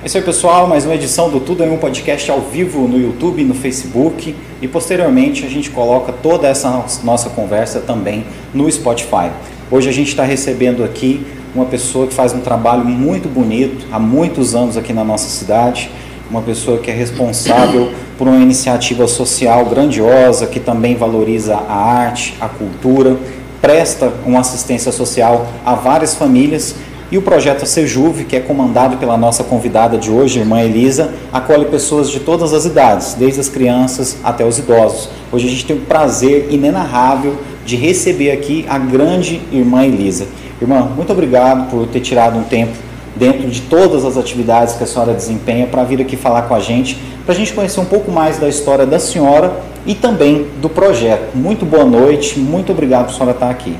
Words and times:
É 0.00 0.06
isso 0.06 0.16
aí, 0.16 0.22
pessoal. 0.22 0.68
Mais 0.68 0.84
uma 0.84 0.94
edição 0.94 1.28
do 1.28 1.40
Tudo 1.40 1.64
em 1.64 1.70
um 1.70 1.76
podcast 1.76 2.30
ao 2.30 2.40
vivo 2.40 2.86
no 2.86 3.00
YouTube, 3.00 3.42
no 3.42 3.52
Facebook 3.52 4.32
e 4.62 4.68
posteriormente 4.68 5.44
a 5.44 5.48
gente 5.48 5.70
coloca 5.70 6.12
toda 6.12 6.46
essa 6.46 6.84
nossa 7.02 7.28
conversa 7.30 7.80
também 7.80 8.24
no 8.54 8.70
Spotify. 8.70 9.32
Hoje 9.68 9.88
a 9.88 9.92
gente 9.92 10.10
está 10.10 10.22
recebendo 10.22 10.84
aqui 10.84 11.26
uma 11.52 11.64
pessoa 11.64 12.06
que 12.06 12.14
faz 12.14 12.32
um 12.32 12.38
trabalho 12.38 12.84
muito 12.84 13.28
bonito 13.28 13.88
há 13.90 13.98
muitos 13.98 14.54
anos 14.54 14.76
aqui 14.76 14.92
na 14.92 15.02
nossa 15.02 15.28
cidade, 15.28 15.90
uma 16.30 16.42
pessoa 16.42 16.78
que 16.78 16.92
é 16.92 16.94
responsável 16.94 17.90
por 18.16 18.28
uma 18.28 18.40
iniciativa 18.40 19.08
social 19.08 19.66
grandiosa 19.66 20.46
que 20.46 20.60
também 20.60 20.94
valoriza 20.94 21.56
a 21.56 21.74
arte, 21.74 22.36
a 22.40 22.48
cultura, 22.48 23.16
presta 23.60 24.12
uma 24.24 24.38
assistência 24.38 24.92
social 24.92 25.48
a 25.66 25.74
várias 25.74 26.14
famílias 26.14 26.76
e 27.10 27.16
o 27.16 27.22
projeto 27.22 27.64
Sejuve, 27.64 28.24
que 28.24 28.36
é 28.36 28.40
comandado 28.40 28.98
pela 28.98 29.16
nossa 29.16 29.42
convidada 29.42 29.96
de 29.96 30.10
hoje, 30.10 30.38
irmã 30.38 30.60
Elisa, 30.60 31.14
acolhe 31.32 31.64
pessoas 31.64 32.10
de 32.10 32.20
todas 32.20 32.52
as 32.52 32.66
idades, 32.66 33.14
desde 33.14 33.40
as 33.40 33.48
crianças 33.48 34.18
até 34.22 34.44
os 34.44 34.58
idosos. 34.58 35.08
Hoje 35.32 35.46
a 35.46 35.50
gente 35.50 35.64
tem 35.64 35.76
o 35.76 35.80
prazer 35.80 36.48
inenarrável 36.50 37.36
de 37.64 37.76
receber 37.76 38.30
aqui 38.30 38.66
a 38.68 38.78
grande 38.78 39.40
irmã 39.50 39.84
Elisa. 39.84 40.26
Irmã, 40.60 40.80
muito 40.94 41.12
obrigado 41.12 41.70
por 41.70 41.86
ter 41.86 42.00
tirado 42.00 42.38
um 42.38 42.42
tempo 42.42 42.72
dentro 43.16 43.48
de 43.48 43.62
todas 43.62 44.04
as 44.04 44.16
atividades 44.16 44.74
que 44.74 44.84
a 44.84 44.86
senhora 44.86 45.14
desempenha 45.14 45.66
para 45.66 45.82
vir 45.84 46.00
aqui 46.00 46.16
falar 46.16 46.42
com 46.42 46.54
a 46.54 46.60
gente, 46.60 46.98
para 47.24 47.34
a 47.34 47.36
gente 47.36 47.52
conhecer 47.52 47.80
um 47.80 47.84
pouco 47.84 48.10
mais 48.12 48.38
da 48.38 48.48
história 48.48 48.84
da 48.86 48.98
senhora 48.98 49.60
e 49.86 49.94
também 49.94 50.46
do 50.60 50.68
projeto. 50.68 51.34
Muito 51.34 51.64
boa 51.64 51.84
noite, 51.84 52.38
muito 52.38 52.70
obrigado 52.70 53.06
por 53.06 53.12
a 53.12 53.14
senhora 53.14 53.32
estar 53.32 53.50
aqui. 53.50 53.74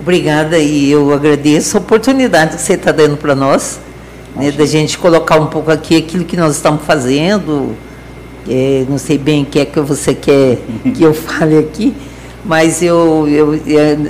Obrigada 0.00 0.58
e 0.58 0.90
eu 0.90 1.12
agradeço 1.12 1.76
a 1.76 1.80
oportunidade 1.80 2.56
que 2.56 2.62
você 2.62 2.72
está 2.72 2.90
dando 2.90 3.18
para 3.18 3.34
nós, 3.34 3.78
né, 4.34 4.50
da 4.50 4.64
gente 4.64 4.96
colocar 4.96 5.38
um 5.38 5.46
pouco 5.46 5.70
aqui 5.70 5.94
aquilo 5.94 6.24
que 6.24 6.38
nós 6.38 6.56
estamos 6.56 6.82
fazendo. 6.84 7.76
É, 8.48 8.86
não 8.88 8.96
sei 8.96 9.18
bem 9.18 9.42
o 9.42 9.46
que 9.46 9.60
é 9.60 9.66
que 9.66 9.78
você 9.78 10.14
quer 10.14 10.58
que 10.94 11.02
eu 11.02 11.12
fale 11.14 11.58
aqui, 11.58 11.94
mas 12.42 12.82
eu, 12.82 13.28
eu, 13.28 13.54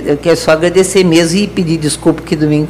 eu 0.05 0.17
quero 0.17 0.37
só 0.37 0.51
agradecer 0.51 1.03
mesmo 1.03 1.37
e 1.37 1.47
pedir 1.47 1.77
desculpa 1.77 2.21
que 2.21 2.37
domingo, 2.37 2.69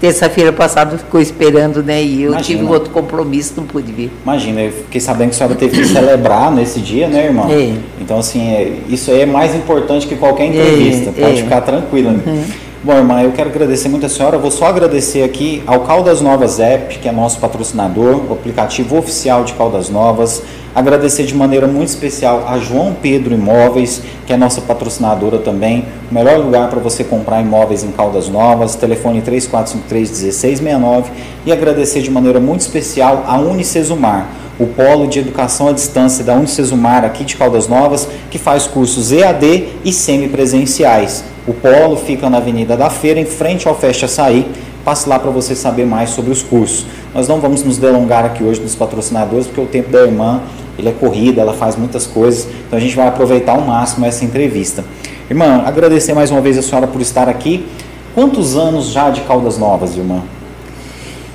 terça-feira 0.00 0.52
passada 0.52 0.98
ficou 0.98 1.20
esperando, 1.20 1.82
né? 1.82 2.02
E 2.02 2.22
eu 2.22 2.32
Imagina. 2.32 2.58
tive 2.60 2.72
outro 2.72 2.90
compromisso, 2.90 3.54
não 3.56 3.64
pude 3.64 3.92
vir. 3.92 4.10
Imagina, 4.22 4.60
eu 4.60 4.72
fiquei 4.72 5.00
sabendo 5.00 5.30
que 5.30 5.34
a 5.34 5.38
senhora 5.38 5.54
teve 5.54 5.78
que 5.78 5.86
celebrar 5.86 6.50
nesse 6.52 6.80
dia, 6.80 7.08
né, 7.08 7.26
irmão? 7.26 7.50
É. 7.50 7.72
Então, 8.00 8.18
assim, 8.18 8.48
é, 8.48 8.72
isso 8.88 9.10
aí 9.10 9.22
é 9.22 9.26
mais 9.26 9.54
importante 9.54 10.06
que 10.06 10.16
qualquer 10.16 10.46
entrevista, 10.46 11.10
é, 11.10 11.20
pode 11.20 11.38
é. 11.38 11.42
ficar 11.42 11.60
tranquila. 11.62 12.12
Né? 12.12 12.22
Uhum. 12.26 12.44
Bom, 12.84 12.92
irmã, 12.92 13.22
eu 13.22 13.32
quero 13.32 13.50
agradecer 13.50 13.88
muito 13.88 14.06
a 14.06 14.08
senhora. 14.08 14.36
Eu 14.36 14.40
vou 14.40 14.50
só 14.50 14.66
agradecer 14.66 15.24
aqui 15.24 15.62
ao 15.66 15.80
Caldas 15.80 16.20
Novas 16.20 16.60
App, 16.60 16.98
que 16.98 17.08
é 17.08 17.12
nosso 17.12 17.40
patrocinador, 17.40 18.22
o 18.28 18.32
aplicativo 18.32 18.96
oficial 18.96 19.42
de 19.44 19.54
Caldas 19.54 19.90
Novas. 19.90 20.42
Agradecer 20.76 21.24
de 21.24 21.34
maneira 21.34 21.66
muito 21.66 21.88
especial 21.88 22.44
a 22.46 22.58
João 22.58 22.94
Pedro 23.00 23.32
Imóveis, 23.32 24.02
que 24.26 24.32
é 24.34 24.36
nossa 24.36 24.60
patrocinadora 24.60 25.38
também. 25.38 25.86
O 26.10 26.14
melhor 26.14 26.38
lugar 26.38 26.68
para 26.68 26.78
você 26.78 27.02
comprar 27.02 27.40
imóveis 27.40 27.82
em 27.82 27.90
Caldas 27.92 28.28
Novas, 28.28 28.74
telefone 28.74 29.22
3453-1669. 29.22 31.04
E 31.46 31.52
agradecer 31.52 32.02
de 32.02 32.10
maneira 32.10 32.38
muito 32.38 32.60
especial 32.60 33.24
a 33.26 33.38
Unicesumar 33.38 34.28
o 34.58 34.66
polo 34.66 35.06
de 35.06 35.18
educação 35.18 35.68
à 35.68 35.72
distância 35.72 36.22
da 36.22 36.34
Unicesumar 36.34 37.04
aqui 37.04 37.24
de 37.24 37.36
Caldas 37.36 37.68
Novas, 37.68 38.06
que 38.30 38.38
faz 38.38 38.66
cursos 38.66 39.12
EAD 39.12 39.68
e 39.82 39.92
semipresenciais. 39.92 41.24
O 41.46 41.54
polo 41.54 41.96
fica 41.96 42.28
na 42.28 42.36
Avenida 42.36 42.76
da 42.76 42.90
Feira, 42.90 43.18
em 43.18 43.24
frente 43.24 43.66
ao 43.66 43.74
Festa 43.74 44.04
Açaí. 44.04 44.46
Passe 44.84 45.08
lá 45.08 45.18
para 45.18 45.30
você 45.30 45.54
saber 45.54 45.84
mais 45.84 46.10
sobre 46.10 46.30
os 46.30 46.42
cursos. 46.42 46.86
Nós 47.14 47.26
não 47.26 47.40
vamos 47.40 47.62
nos 47.64 47.76
delongar 47.76 48.24
aqui 48.24 48.44
hoje 48.44 48.60
dos 48.60 48.74
patrocinadores, 48.74 49.46
porque 49.46 49.60
o 49.60 49.66
tempo 49.66 49.90
da 49.90 50.02
irmã 50.02 50.40
ele 50.78 50.88
é 50.88 50.92
corrida, 50.92 51.40
ela 51.40 51.54
faz 51.54 51.76
muitas 51.76 52.06
coisas, 52.06 52.46
então 52.66 52.78
a 52.78 52.80
gente 52.80 52.94
vai 52.94 53.08
aproveitar 53.08 53.52
ao 53.52 53.60
máximo 53.60 54.04
essa 54.06 54.24
entrevista. 54.24 54.84
Irmã, 55.28 55.62
agradecer 55.64 56.14
mais 56.14 56.30
uma 56.30 56.40
vez 56.40 56.56
a 56.56 56.62
senhora 56.62 56.86
por 56.86 57.00
estar 57.00 57.28
aqui. 57.28 57.66
Quantos 58.14 58.56
anos 58.56 58.86
já 58.86 59.10
de 59.10 59.20
Caldas 59.22 59.58
Novas, 59.58 59.96
irmã? 59.96 60.22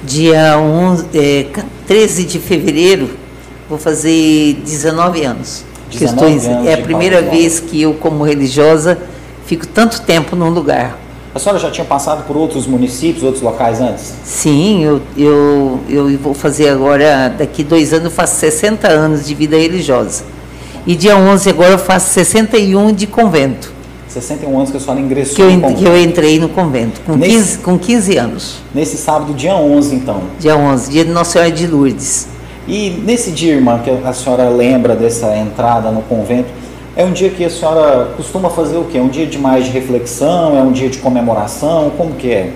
Dia 0.03 0.57
11, 0.57 1.05
é, 1.13 1.45
13 1.85 2.23
de 2.23 2.39
fevereiro, 2.39 3.09
vou 3.69 3.77
fazer 3.77 4.53
19 4.65 5.23
anos. 5.23 5.63
19 5.91 6.35
estou, 6.35 6.53
anos 6.53 6.67
é 6.67 6.73
a 6.73 6.77
primeira 6.77 7.21
vez 7.21 7.59
que 7.59 7.81
eu, 7.81 7.93
como 7.93 8.23
religiosa, 8.23 8.97
fico 9.45 9.67
tanto 9.67 10.01
tempo 10.01 10.35
num 10.35 10.49
lugar. 10.49 10.97
A 11.33 11.39
senhora 11.39 11.59
já 11.59 11.71
tinha 11.71 11.85
passado 11.85 12.25
por 12.25 12.35
outros 12.35 12.67
municípios, 12.67 13.23
outros 13.23 13.41
locais 13.41 13.79
antes? 13.79 14.13
Sim, 14.25 14.83
eu, 14.83 15.01
eu, 15.17 15.79
eu 15.87 16.17
vou 16.17 16.33
fazer 16.33 16.67
agora, 16.67 17.29
daqui 17.29 17.63
dois 17.63 17.93
anos, 17.93 18.05
eu 18.05 18.11
faço 18.11 18.35
60 18.35 18.89
anos 18.89 19.25
de 19.25 19.33
vida 19.33 19.55
religiosa. 19.55 20.25
E 20.85 20.93
dia 20.93 21.15
11 21.15 21.49
agora 21.49 21.71
eu 21.71 21.79
faço 21.79 22.13
61 22.13 22.91
de 22.91 23.07
convento. 23.07 23.71
61 24.09 24.57
anos 24.57 24.71
que 24.71 24.77
a 24.77 24.79
senhora 24.81 24.99
ingressou 24.99 25.35
que 25.35 25.41
eu, 25.41 25.51
no 25.51 25.61
convento. 25.61 25.79
Que 25.79 25.87
eu 25.87 26.01
entrei 26.01 26.39
no 26.39 26.49
convento, 26.49 26.99
com, 27.05 27.15
nesse, 27.15 27.33
15, 27.33 27.57
com 27.59 27.79
15 27.79 28.17
anos. 28.17 28.55
Nesse 28.75 28.97
sábado, 28.97 29.33
dia 29.33 29.55
11, 29.55 29.95
então? 29.95 30.23
Dia 30.37 30.57
11, 30.57 30.91
dia 30.91 31.05
de 31.05 31.11
Nossa 31.11 31.31
Senhora 31.31 31.51
de 31.51 31.65
Lourdes. 31.65 32.27
E 32.67 32.89
nesse 32.89 33.31
dia, 33.31 33.53
irmã, 33.53 33.79
que 33.79 33.89
a 33.89 34.11
senhora 34.11 34.49
lembra 34.49 34.97
dessa 34.97 35.35
entrada 35.37 35.91
no 35.91 36.01
convento, 36.01 36.49
é 36.95 37.05
um 37.05 37.13
dia 37.13 37.29
que 37.29 37.43
a 37.45 37.49
senhora 37.49 38.11
costuma 38.17 38.49
fazer 38.49 38.77
o 38.77 38.83
quê? 38.83 38.97
É 38.97 39.01
um 39.01 39.07
dia 39.07 39.25
de 39.25 39.37
mais 39.37 39.65
de 39.65 39.71
reflexão? 39.71 40.57
É 40.57 40.61
um 40.61 40.71
dia 40.71 40.89
de 40.89 40.97
comemoração? 40.97 41.91
Como 41.95 42.15
que 42.15 42.31
é? 42.31 42.51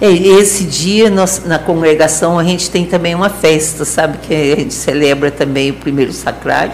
é 0.00 0.10
esse 0.10 0.64
dia, 0.64 1.10
nós, 1.10 1.42
na 1.44 1.58
congregação, 1.58 2.38
a 2.38 2.44
gente 2.44 2.70
tem 2.70 2.86
também 2.86 3.14
uma 3.14 3.28
festa, 3.28 3.84
sabe? 3.84 4.18
Que 4.18 4.34
a 4.34 4.56
gente 4.56 4.72
celebra 4.72 5.30
também 5.30 5.70
o 5.70 5.74
primeiro 5.74 6.12
sacrário. 6.12 6.72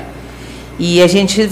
E 0.78 1.02
a 1.02 1.06
gente, 1.06 1.42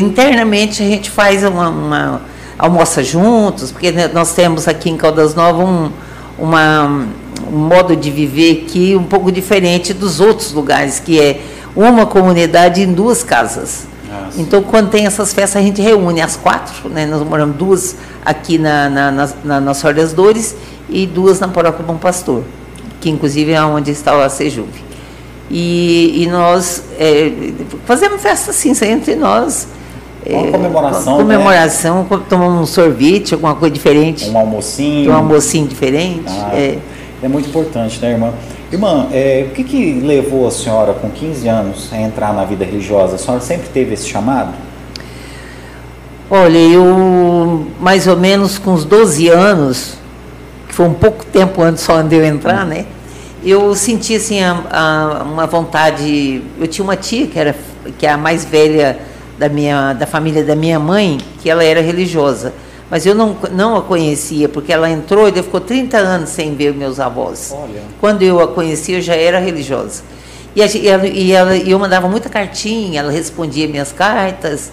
internamente, 0.00 0.82
a 0.82 0.86
gente 0.86 1.10
faz 1.10 1.42
uma, 1.44 1.68
uma 1.68 2.20
almoça 2.56 3.02
juntos, 3.02 3.72
porque 3.72 3.92
nós 4.14 4.32
temos 4.32 4.68
aqui 4.68 4.90
em 4.90 4.96
Caldas 4.96 5.34
Novas 5.34 5.66
um, 5.66 5.90
uma, 6.38 7.06
um 7.52 7.58
modo 7.58 7.96
de 7.96 8.10
viver 8.10 8.64
aqui 8.64 8.96
um 8.96 9.04
pouco 9.04 9.32
diferente 9.32 9.92
dos 9.92 10.20
outros 10.20 10.52
lugares, 10.52 11.00
que 11.00 11.20
é 11.20 11.40
uma 11.74 12.06
comunidade 12.06 12.80
em 12.80 12.92
duas 12.92 13.22
casas. 13.22 13.89
Ah, 14.10 14.28
então, 14.36 14.62
quando 14.62 14.90
tem 14.90 15.06
essas 15.06 15.32
festas, 15.32 15.62
a 15.62 15.64
gente 15.64 15.80
reúne 15.80 16.20
as 16.20 16.36
quatro, 16.36 16.88
né? 16.88 17.06
nós 17.06 17.22
moramos 17.22 17.56
duas 17.56 17.96
aqui 18.24 18.58
na, 18.58 18.88
na, 18.88 19.10
na, 19.12 19.28
na 19.44 19.60
Nossa 19.60 19.82
Senhora 19.82 20.00
das 20.00 20.12
Dores 20.12 20.56
e 20.88 21.06
duas 21.06 21.38
na 21.38 21.46
Paróquia 21.46 21.84
Bom 21.84 21.96
Pastor, 21.96 22.42
que 23.00 23.08
inclusive 23.08 23.52
é 23.52 23.62
onde 23.62 23.92
está 23.92 24.24
a 24.24 24.28
Sejuve. 24.28 24.90
E, 25.48 26.22
e 26.22 26.26
nós 26.26 26.84
é, 26.98 27.32
fazemos 27.84 28.20
festa 28.20 28.50
assim, 28.50 28.72
entre 28.84 29.14
nós. 29.16 29.68
Uma 30.26 30.46
é, 30.46 30.50
comemoração. 30.50 31.16
Comemoração, 31.16 32.06
né? 32.08 32.20
tomamos 32.28 32.62
um 32.62 32.66
sorvete, 32.66 33.34
alguma 33.34 33.54
coisa 33.54 33.72
diferente. 33.72 34.28
Um 34.28 34.38
almocinho. 34.38 35.10
Um 35.10 35.14
almocinho 35.14 35.66
diferente. 35.66 36.24
Ah, 36.28 36.50
é. 36.54 36.78
é 37.22 37.28
muito 37.28 37.48
importante, 37.48 38.00
né, 38.00 38.12
irmã? 38.12 38.32
Irmã, 38.72 39.08
é, 39.12 39.46
o 39.48 39.54
que, 39.54 39.64
que 39.64 40.00
levou 40.00 40.46
a 40.46 40.50
senhora, 40.50 40.92
com 40.94 41.10
15 41.10 41.48
anos, 41.48 41.92
a 41.92 42.00
entrar 42.00 42.32
na 42.32 42.44
vida 42.44 42.64
religiosa? 42.64 43.16
A 43.16 43.18
senhora 43.18 43.40
sempre 43.42 43.68
teve 43.68 43.94
esse 43.94 44.08
chamado? 44.08 44.54
Olha, 46.30 46.58
eu, 46.58 47.66
mais 47.80 48.06
ou 48.06 48.16
menos 48.16 48.58
com 48.58 48.72
uns 48.72 48.84
12 48.84 49.28
anos, 49.28 49.94
que 50.68 50.74
foi 50.74 50.86
um 50.86 50.94
pouco 50.94 51.24
tempo 51.26 51.60
antes 51.62 51.82
só 51.82 52.00
de 52.02 52.14
eu 52.14 52.24
entrar, 52.24 52.64
né? 52.64 52.86
eu 53.44 53.74
senti 53.74 54.16
assim 54.16 54.40
a, 54.42 54.62
a, 54.70 55.22
uma 55.22 55.46
vontade. 55.46 56.42
Eu 56.58 56.66
tinha 56.66 56.84
uma 56.84 56.96
tia 56.96 57.26
que 57.26 57.38
era 57.38 57.54
que 57.98 58.06
é 58.06 58.10
a 58.10 58.16
mais 58.16 58.44
velha 58.44 58.98
da 59.38 59.48
minha 59.48 59.94
da 59.94 60.06
família 60.06 60.44
da 60.44 60.54
minha 60.54 60.78
mãe, 60.78 61.18
que 61.40 61.48
ela 61.48 61.64
era 61.64 61.80
religiosa, 61.80 62.52
mas 62.90 63.06
eu 63.06 63.14
não, 63.14 63.36
não 63.52 63.76
a 63.76 63.82
conhecia 63.82 64.48
porque 64.48 64.72
ela 64.72 64.90
entrou 64.90 65.28
e 65.28 65.32
ficou 65.32 65.60
30 65.60 65.96
anos 65.96 66.30
sem 66.30 66.54
ver 66.56 66.74
meus 66.74 66.98
avós. 66.98 67.54
Olha. 67.54 67.82
Quando 68.00 68.22
eu 68.22 68.40
a 68.40 68.48
conhecia, 68.48 68.98
eu 68.98 69.00
já 69.00 69.14
era 69.14 69.38
religiosa. 69.38 70.02
E, 70.56 70.62
a, 70.62 70.66
e, 70.66 70.88
ela, 70.88 71.06
e, 71.06 71.32
ela, 71.32 71.56
e 71.56 71.70
eu 71.70 71.78
mandava 71.78 72.08
muita 72.08 72.28
cartinha, 72.28 73.00
ela 73.00 73.12
respondia 73.12 73.68
minhas 73.68 73.92
cartas. 73.92 74.72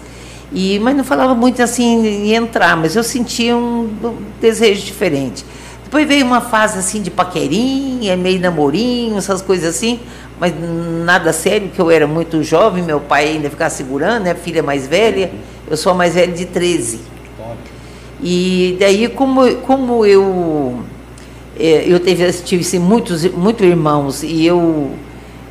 E, 0.52 0.78
mas 0.80 0.96
não 0.96 1.04
falava 1.04 1.34
muito 1.34 1.62
assim 1.62 2.04
em 2.06 2.34
entrar, 2.34 2.76
mas 2.76 2.96
eu 2.96 3.04
sentia 3.04 3.56
um, 3.56 3.88
um 4.02 4.16
desejo 4.40 4.84
diferente. 4.84 5.44
Depois 5.84 6.06
veio 6.06 6.26
uma 6.26 6.40
fase 6.40 6.78
assim 6.78 7.00
de 7.00 7.10
paquerinha, 7.10 8.16
meio 8.16 8.40
namorinho, 8.40 9.16
essas 9.16 9.40
coisas 9.40 9.76
assim, 9.76 10.00
mas 10.40 10.52
nada 11.04 11.32
sério, 11.32 11.68
que 11.68 11.80
eu 11.80 11.90
era 11.90 12.06
muito 12.06 12.42
jovem, 12.42 12.82
meu 12.82 13.00
pai 13.00 13.28
ainda 13.28 13.48
ficava 13.48 13.70
segurando, 13.70 14.24
né? 14.24 14.34
Filha 14.34 14.62
mais 14.62 14.86
velha, 14.86 15.30
eu 15.70 15.76
sou 15.76 15.92
a 15.92 15.94
mais 15.94 16.14
velha 16.14 16.32
de 16.32 16.44
13. 16.44 17.00
E 18.22 18.76
daí, 18.80 19.08
como, 19.08 19.54
como 19.56 20.04
eu, 20.04 20.80
é, 21.58 21.84
eu 21.86 22.00
teve, 22.00 22.30
tive 22.32 22.62
assim, 22.62 22.78
muitos, 22.78 23.24
muitos 23.32 23.66
irmãos 23.66 24.22
e 24.22 24.44
eu, 24.44 24.90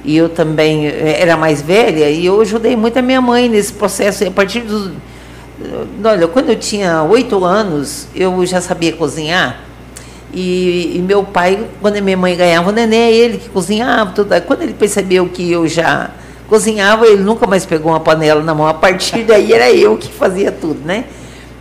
e 0.04 0.18
eu 0.18 0.30
também 0.30 0.88
é, 0.88 1.22
era 1.22 1.38
mais 1.38 1.62
velha, 1.62 2.10
e 2.10 2.26
eu 2.26 2.42
ajudei 2.42 2.76
muito 2.76 2.98
a 2.98 3.02
minha 3.02 3.22
mãe 3.22 3.48
nesse 3.48 3.74
processo. 3.74 4.26
A 4.26 4.32
partir 4.32 4.62
dos. 4.62 4.92
Olha, 6.04 6.28
quando 6.28 6.50
eu 6.50 6.56
tinha 6.56 7.02
oito 7.04 7.44
anos, 7.44 8.08
eu 8.14 8.46
já 8.46 8.62
sabia 8.62 8.94
cozinhar. 8.94 9.64
E, 10.34 10.98
e, 10.98 11.00
meu 11.00 11.24
pai, 11.24 11.66
quando 11.82 11.98
a 11.98 12.02
minha 12.02 12.18
mãe 12.18 12.36
ganhava 12.36 12.70
o 12.70 12.74
neném, 12.74 13.00
é 13.00 13.14
ele 13.14 13.38
que 13.38 13.50
cozinhava. 13.50 14.12
Tudo. 14.12 14.40
Quando 14.42 14.62
ele 14.62 14.74
percebeu 14.74 15.28
que 15.30 15.52
eu 15.52 15.68
já 15.68 16.12
cozinhava, 16.48 17.08
ele 17.08 17.24
nunca 17.24 17.48
mais 17.48 17.66
pegou 17.66 17.92
uma 17.92 18.00
panela 18.00 18.44
na 18.44 18.54
mão. 18.54 18.68
A 18.68 18.74
partir 18.74 19.24
daí 19.24 19.52
era 19.54 19.72
eu 19.72 19.98
que 19.98 20.12
fazia 20.12 20.52
tudo, 20.52 20.86
né? 20.86 21.06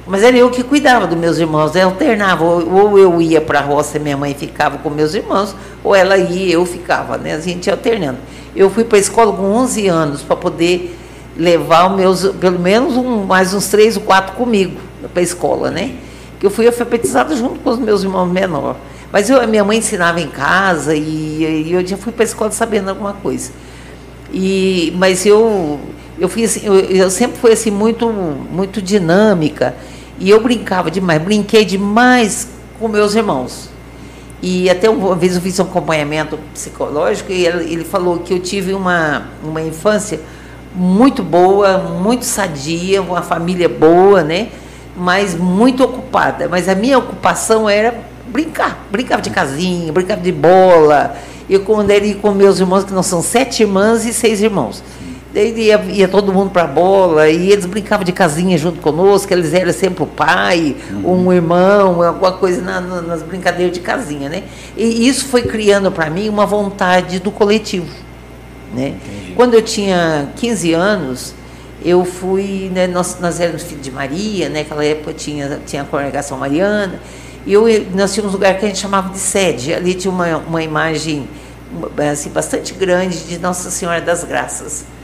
Mas 0.06 0.22
era 0.22 0.36
eu 0.36 0.48
que 0.50 0.62
cuidava 0.62 1.06
dos 1.06 1.18
meus 1.18 1.38
irmãos, 1.38 1.74
eu 1.74 1.88
alternava. 1.88 2.44
Ou 2.44 2.96
eu 2.96 3.20
ia 3.20 3.40
para 3.40 3.58
a 3.58 3.62
roça 3.62 3.96
e 3.96 4.00
minha 4.00 4.16
mãe 4.16 4.34
ficava 4.34 4.78
com 4.78 4.88
meus 4.88 5.14
irmãos, 5.14 5.54
ou 5.82 5.94
ela 5.94 6.16
ia 6.16 6.46
e 6.46 6.52
eu 6.52 6.64
ficava, 6.64 7.18
né? 7.18 7.34
A 7.34 7.40
gente 7.40 7.66
ia 7.66 7.72
alternando. 7.72 8.18
Eu 8.54 8.70
fui 8.70 8.84
para 8.84 8.98
a 8.98 9.00
escola 9.00 9.32
com 9.32 9.42
11 9.42 9.88
anos 9.88 10.22
para 10.22 10.36
poder 10.36 10.96
levar 11.36 11.94
meus, 11.94 12.24
pelo 12.40 12.58
menos 12.58 12.96
um, 12.96 13.24
mais 13.24 13.52
uns 13.52 13.66
três 13.66 13.96
ou 13.96 14.02
quatro 14.02 14.34
comigo 14.36 14.80
para 15.12 15.20
a 15.20 15.22
escola, 15.24 15.70
né? 15.70 15.96
Que 16.38 16.46
eu 16.46 16.50
fui 16.50 16.66
alfabetizada 16.66 17.34
junto 17.34 17.58
com 17.60 17.70
os 17.70 17.78
meus 17.78 18.02
irmãos 18.02 18.26
menores. 18.26 18.78
Mas 19.12 19.28
eu, 19.28 19.46
minha 19.48 19.64
mãe 19.64 19.78
ensinava 19.78 20.20
em 20.20 20.28
casa 20.28 20.94
e, 20.94 21.64
e 21.66 21.72
eu 21.72 21.84
já 21.86 21.96
fui 21.96 22.12
para 22.12 22.22
a 22.22 22.26
escola 22.26 22.50
sabendo 22.52 22.90
alguma 22.90 23.12
coisa. 23.12 23.50
E, 24.32 24.92
mas 24.96 25.26
eu, 25.26 25.80
eu, 26.18 26.28
fui 26.28 26.44
assim, 26.44 26.64
eu, 26.64 26.74
eu 26.74 27.10
sempre 27.10 27.38
fui 27.38 27.52
assim 27.52 27.70
muito, 27.70 28.08
muito 28.08 28.80
dinâmica 28.80 29.74
e 30.18 30.30
eu 30.30 30.40
brincava 30.40 30.90
demais, 30.90 31.20
brinquei 31.20 31.64
demais 31.64 32.48
com 32.78 32.88
meus 32.88 33.14
irmãos. 33.14 33.70
E 34.42 34.68
até 34.68 34.88
uma 34.88 35.14
vez 35.14 35.34
eu 35.34 35.40
fiz 35.40 35.58
um 35.58 35.62
acompanhamento 35.62 36.38
psicológico 36.52 37.32
e 37.32 37.46
ele, 37.46 37.84
falou 37.84 38.18
que 38.18 38.34
eu 38.34 38.40
tive 38.40 38.74
uma, 38.74 39.28
uma 39.42 39.62
infância 39.62 40.20
muito 40.74 41.22
boa, 41.22 41.78
muito 41.78 42.24
sadia, 42.24 43.00
uma 43.00 43.22
família 43.22 43.68
boa, 43.68 44.22
né? 44.22 44.48
Mas 44.96 45.34
muito 45.34 45.82
ocupada. 45.82 46.48
Mas 46.48 46.68
a 46.68 46.74
minha 46.74 46.98
ocupação 46.98 47.68
era 47.68 47.94
brincar. 48.28 48.86
Brincava 48.90 49.22
de 49.22 49.30
casinha, 49.30 49.92
brincava 49.92 50.20
de 50.20 50.32
bola. 50.32 51.16
Eu 51.48 51.60
quando 51.60 51.90
era 51.90 52.14
com 52.14 52.32
meus 52.32 52.60
irmãos, 52.60 52.84
que 52.84 52.92
não 52.92 53.02
são 53.02 53.22
sete 53.22 53.62
irmãs 53.62 54.04
e 54.04 54.12
seis 54.12 54.42
irmãos. 54.42 54.82
Daí 55.36 55.52
ia, 55.54 55.76
ia 55.92 56.08
todo 56.08 56.32
mundo 56.32 56.50
para 56.50 56.62
a 56.62 56.66
bola, 56.66 57.28
e 57.28 57.52
eles 57.52 57.66
brincavam 57.66 58.06
de 58.06 58.10
casinha 58.10 58.56
junto 58.56 58.80
conosco, 58.80 59.30
eles 59.34 59.52
eram 59.52 59.70
sempre 59.70 60.02
o 60.02 60.06
pai, 60.06 60.74
uhum. 60.90 61.26
um 61.26 61.30
irmão, 61.30 62.02
alguma 62.02 62.32
coisa 62.32 62.62
na, 62.62 62.80
na, 62.80 63.02
nas 63.02 63.22
brincadeiras 63.22 63.74
de 63.74 63.80
casinha, 63.80 64.30
né? 64.30 64.44
E 64.74 65.06
isso 65.06 65.26
foi 65.26 65.42
criando 65.42 65.92
para 65.92 66.08
mim 66.08 66.30
uma 66.30 66.46
vontade 66.46 67.18
do 67.18 67.30
coletivo, 67.30 67.94
né? 68.72 68.94
Quando 69.34 69.52
eu 69.52 69.60
tinha 69.60 70.30
15 70.36 70.72
anos, 70.72 71.34
eu 71.84 72.02
fui, 72.06 72.70
né, 72.72 72.86
nós, 72.86 73.18
nós 73.20 73.38
éramos 73.38 73.64
filhos 73.64 73.84
de 73.84 73.90
Maria, 73.90 74.48
né? 74.48 74.60
Naquela 74.60 74.86
época 74.86 75.12
tinha, 75.12 75.60
tinha 75.66 75.82
a 75.82 75.84
congregação 75.84 76.38
mariana, 76.38 76.98
e 77.44 77.52
eu, 77.52 77.66
nós 77.94 78.14
tínhamos 78.14 78.32
um 78.32 78.38
lugar 78.38 78.58
que 78.58 78.64
a 78.64 78.68
gente 78.68 78.78
chamava 78.78 79.10
de 79.10 79.18
sede, 79.18 79.74
ali 79.74 79.92
tinha 79.92 80.10
uma, 80.10 80.38
uma 80.38 80.62
imagem 80.62 81.28
assim, 82.10 82.30
bastante 82.30 82.72
grande 82.72 83.18
de 83.24 83.38
Nossa 83.38 83.70
Senhora 83.70 84.00
das 84.00 84.24
Graças. 84.24 84.95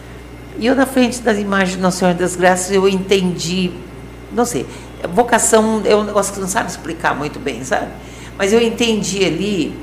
E 0.59 0.67
eu, 0.67 0.75
na 0.75 0.87
frente 0.87 1.21
das 1.21 1.39
imagens 1.39 1.77
de 1.77 1.83
Nossa 1.83 1.99
Senhora 1.99 2.17
das 2.17 2.37
Graças, 2.37 2.71
eu 2.71 2.89
entendi, 2.89 3.71
não 4.33 4.45
sei, 4.45 4.67
vocação 5.13 5.83
é 5.85 5.97
um 5.97 6.05
negócio 6.05 6.33
que 6.33 6.41
não 6.41 6.49
sabe 6.49 6.71
explicar 6.71 7.17
muito 7.17 7.39
bem, 7.39 7.65
sabe? 7.65 7.89
Mas 8.37 8.53
eu 8.53 8.61
entendi 8.61 9.25
ali 9.25 9.75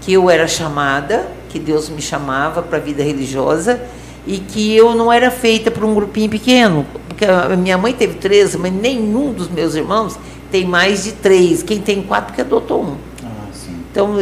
que 0.00 0.12
eu 0.12 0.28
era 0.28 0.46
chamada, 0.46 1.26
que 1.48 1.58
Deus 1.58 1.88
me 1.88 2.02
chamava 2.02 2.62
para 2.62 2.78
a 2.78 2.80
vida 2.80 3.02
religiosa 3.02 3.80
e 4.26 4.38
que 4.38 4.74
eu 4.74 4.94
não 4.94 5.12
era 5.12 5.30
feita 5.30 5.70
para 5.70 5.86
um 5.86 5.94
grupinho 5.94 6.28
pequeno, 6.28 6.86
porque 7.08 7.24
a 7.24 7.56
minha 7.56 7.78
mãe 7.78 7.92
teve 7.92 8.14
três, 8.14 8.54
mas 8.56 8.72
nenhum 8.72 9.32
dos 9.32 9.48
meus 9.48 9.74
irmãos 9.74 10.18
tem 10.50 10.64
mais 10.64 11.04
de 11.04 11.12
três. 11.12 11.62
Quem 11.62 11.80
tem 11.80 12.02
quatro 12.02 12.34
que 12.34 12.40
adotou 12.40 12.82
um. 12.82 12.96
Ah, 13.24 13.48
então 13.90 14.20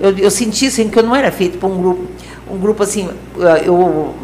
eu, 0.00 0.10
eu 0.18 0.30
senti 0.30 0.66
assim 0.66 0.88
que 0.88 0.98
eu 0.98 1.02
não 1.02 1.14
era 1.14 1.30
feita 1.30 1.56
para 1.58 1.68
um 1.68 1.78
grupo, 1.78 2.04
um 2.50 2.58
grupo 2.58 2.82
assim, 2.82 3.08
eu 3.64 4.14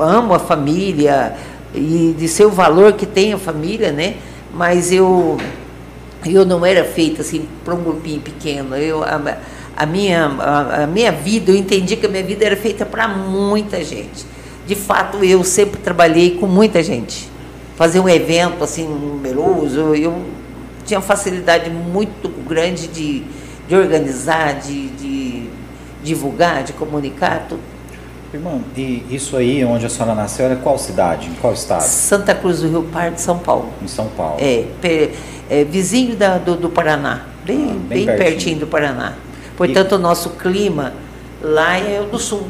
amo 0.00 0.34
a 0.34 0.38
família 0.38 1.36
e 1.74 2.14
de 2.18 2.28
seu 2.28 2.50
valor 2.50 2.94
que 2.94 3.06
tem 3.06 3.32
a 3.32 3.38
família, 3.38 3.92
né? 3.92 4.16
Mas 4.52 4.92
eu 4.92 5.38
eu 6.26 6.44
não 6.44 6.66
era 6.66 6.84
feita 6.84 7.22
assim 7.22 7.46
para 7.64 7.74
um 7.74 7.82
grupinho 7.82 8.20
pequeno. 8.20 8.76
Eu 8.76 9.02
a, 9.02 9.38
a 9.76 9.86
minha 9.86 10.26
a, 10.26 10.84
a, 10.84 10.86
minha 10.86 11.12
vida, 11.12 11.50
eu 11.50 11.56
entendi 11.56 11.96
que 11.96 12.06
a 12.06 12.08
minha 12.08 12.22
vida 12.22 12.44
era 12.44 12.56
feita 12.56 12.84
para 12.84 13.08
muita 13.08 13.82
gente. 13.82 14.26
De 14.66 14.74
fato, 14.74 15.24
eu 15.24 15.42
sempre 15.42 15.80
trabalhei 15.80 16.36
com 16.36 16.46
muita 16.46 16.82
gente. 16.82 17.28
Fazer 17.76 17.98
um 17.98 18.08
evento 18.08 18.62
assim 18.62 18.86
numeroso, 18.86 19.94
eu 19.94 20.22
tinha 20.84 21.00
facilidade 21.00 21.70
muito 21.70 22.28
grande 22.46 22.88
de, 22.88 23.22
de 23.68 23.74
organizar, 23.74 24.60
de, 24.60 24.88
de 24.88 25.48
divulgar, 26.02 26.62
de 26.62 26.72
comunicar, 26.72 27.46
tudo. 27.48 27.60
Irmã, 28.32 28.60
e 28.76 29.04
isso 29.10 29.36
aí, 29.36 29.64
onde 29.64 29.84
a 29.84 29.88
senhora 29.88 30.14
nasceu, 30.14 30.46
era 30.46 30.54
qual 30.54 30.78
cidade? 30.78 31.28
Em 31.28 31.34
qual 31.34 31.52
estado? 31.52 31.82
Santa 31.82 32.32
Cruz 32.32 32.60
do 32.60 32.68
Rio 32.68 32.84
Pardo, 32.84 33.18
São 33.18 33.36
Paulo. 33.36 33.68
Em 33.82 33.88
São 33.88 34.06
Paulo. 34.16 34.36
É, 34.38 34.66
é 35.50 35.64
vizinho 35.64 36.14
da, 36.14 36.38
do, 36.38 36.54
do, 36.54 36.70
Paraná, 36.70 37.26
bem, 37.44 37.70
ah, 37.70 37.74
bem, 37.88 38.06
bem 38.06 38.06
pertinho. 38.06 38.16
pertinho. 38.16 38.58
do 38.60 38.66
Paraná. 38.68 39.14
Portanto, 39.56 39.92
e... 39.92 39.94
o 39.96 39.98
nosso 39.98 40.30
clima 40.30 40.92
lá 41.42 41.76
é 41.76 42.00
o 42.00 42.04
do 42.04 42.20
sul, 42.20 42.46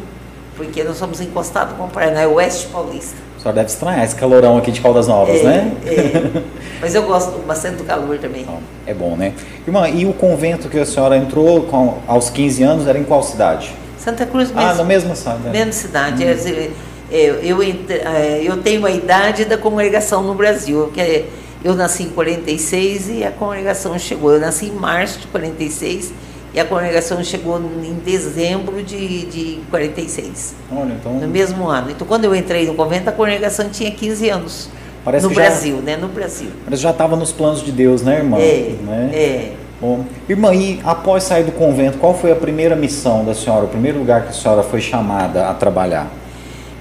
porque 0.55 0.85
nós 0.85 0.99
somos 0.99 1.19
encostados 1.19 1.75
com 1.79 1.85
o 1.85 1.89
Paraná, 1.89 2.21
é 2.21 2.27
o 2.27 2.35
oeste 2.35 2.67
paulista. 2.67 3.17
A 3.39 3.41
senhora 3.41 3.57
deve 3.57 3.71
estranhar 3.71 4.05
esse 4.05 4.15
calorão 4.15 4.59
aqui 4.59 4.71
de 4.71 4.83
Caldas 4.83 5.09
Novas, 5.09 5.41
é, 5.41 5.45
né? 5.45 5.73
É. 5.87 6.43
Mas 6.79 6.95
eu 6.95 7.05
gosto 7.05 7.39
bastante 7.47 7.77
do 7.77 7.85
calor 7.85 8.19
também. 8.19 8.47
É 8.87 8.93
bom, 8.93 9.17
né? 9.17 9.33
Irmã, 9.67 9.89
e 9.89 10.05
o 10.05 10.13
convento 10.13 10.69
que 10.69 10.79
a 10.79 10.85
senhora 10.85 11.17
entrou 11.17 11.63
com, 11.63 12.01
aos 12.07 12.29
15 12.29 12.63
anos 12.63 12.87
era 12.87 12.99
em 12.99 13.05
qual 13.05 13.23
cidade? 13.23 13.80
Santa 14.03 14.25
Cruz 14.25 14.49
mesmo. 14.49 14.61
Ah, 14.61 14.75
na 14.75 14.85
mesma 14.85 15.15
cidade. 15.15 15.43
Né? 15.43 15.51
Mesma 15.51 15.73
cidade. 15.73 16.25
Hum. 16.25 16.71
Eu, 17.11 17.35
eu, 17.43 17.63
é, 17.63 18.41
eu, 18.45 18.57
tenho 18.59 18.87
a 18.87 18.91
idade 18.91 19.45
da 19.45 19.59
congregação 19.59 20.23
no 20.23 20.35
Brasil, 20.35 20.91
que 20.95 21.01
é, 21.01 21.27
eu 21.63 21.75
nasci 21.75 22.05
em 22.05 22.09
46 22.09 23.09
e 23.11 23.25
a 23.25 23.31
congregação 23.31 23.99
chegou. 23.99 24.33
Eu 24.33 24.41
nasci 24.41 24.67
em 24.67 24.73
março 24.73 25.19
de 25.19 25.27
46 25.27 26.13
e 26.55 26.61
a 26.61 26.65
congregação 26.65 27.23
chegou 27.23 27.61
em 27.61 27.95
dezembro 27.95 28.83
de, 28.83 29.27
de 29.27 29.61
46. 29.71 30.55
Olha, 30.73 30.93
então... 30.93 31.15
No 31.15 31.29
mesmo 31.29 31.69
ano. 31.69 31.91
Então, 31.91 32.07
quando 32.07 32.25
eu 32.25 32.35
entrei 32.35 32.67
no 32.67 32.75
convento, 32.75 33.11
a 33.11 33.13
congregação 33.13 33.69
tinha 33.69 33.91
15 33.91 34.31
anos. 34.31 34.71
Parece 35.05 35.27
no 35.27 35.35
Brasil, 35.35 35.77
já, 35.77 35.83
né? 35.83 35.97
No 35.97 36.09
Brasil. 36.09 36.51
Mas 36.69 36.81
já 36.81 36.91
estava 36.91 37.17
nos 37.17 37.33
planos 37.33 37.63
de 37.63 37.73
Deus, 37.73 38.03
né, 38.03 38.19
irmã? 38.19 38.39
É, 38.39 38.77
né? 38.83 39.11
é. 39.13 39.53
Bom, 39.81 40.05
irmã, 40.29 40.55
e 40.55 40.79
após 40.85 41.25
sair 41.25 41.45
do 41.45 41.53
convento, 41.53 41.97
qual 41.97 42.13
foi 42.13 42.31
a 42.31 42.37
primeira 42.37 42.77
missão 42.77 43.25
da 43.25 43.35
senhora, 43.35 43.65
o 43.65 43.69
primeiro 43.69 43.99
lugar 43.99 44.25
que 44.25 44.29
a 44.29 44.33
senhora 44.33 44.63
foi 44.63 44.81
chamada 44.81 45.49
a 45.49 45.55
trabalhar? 45.55 46.07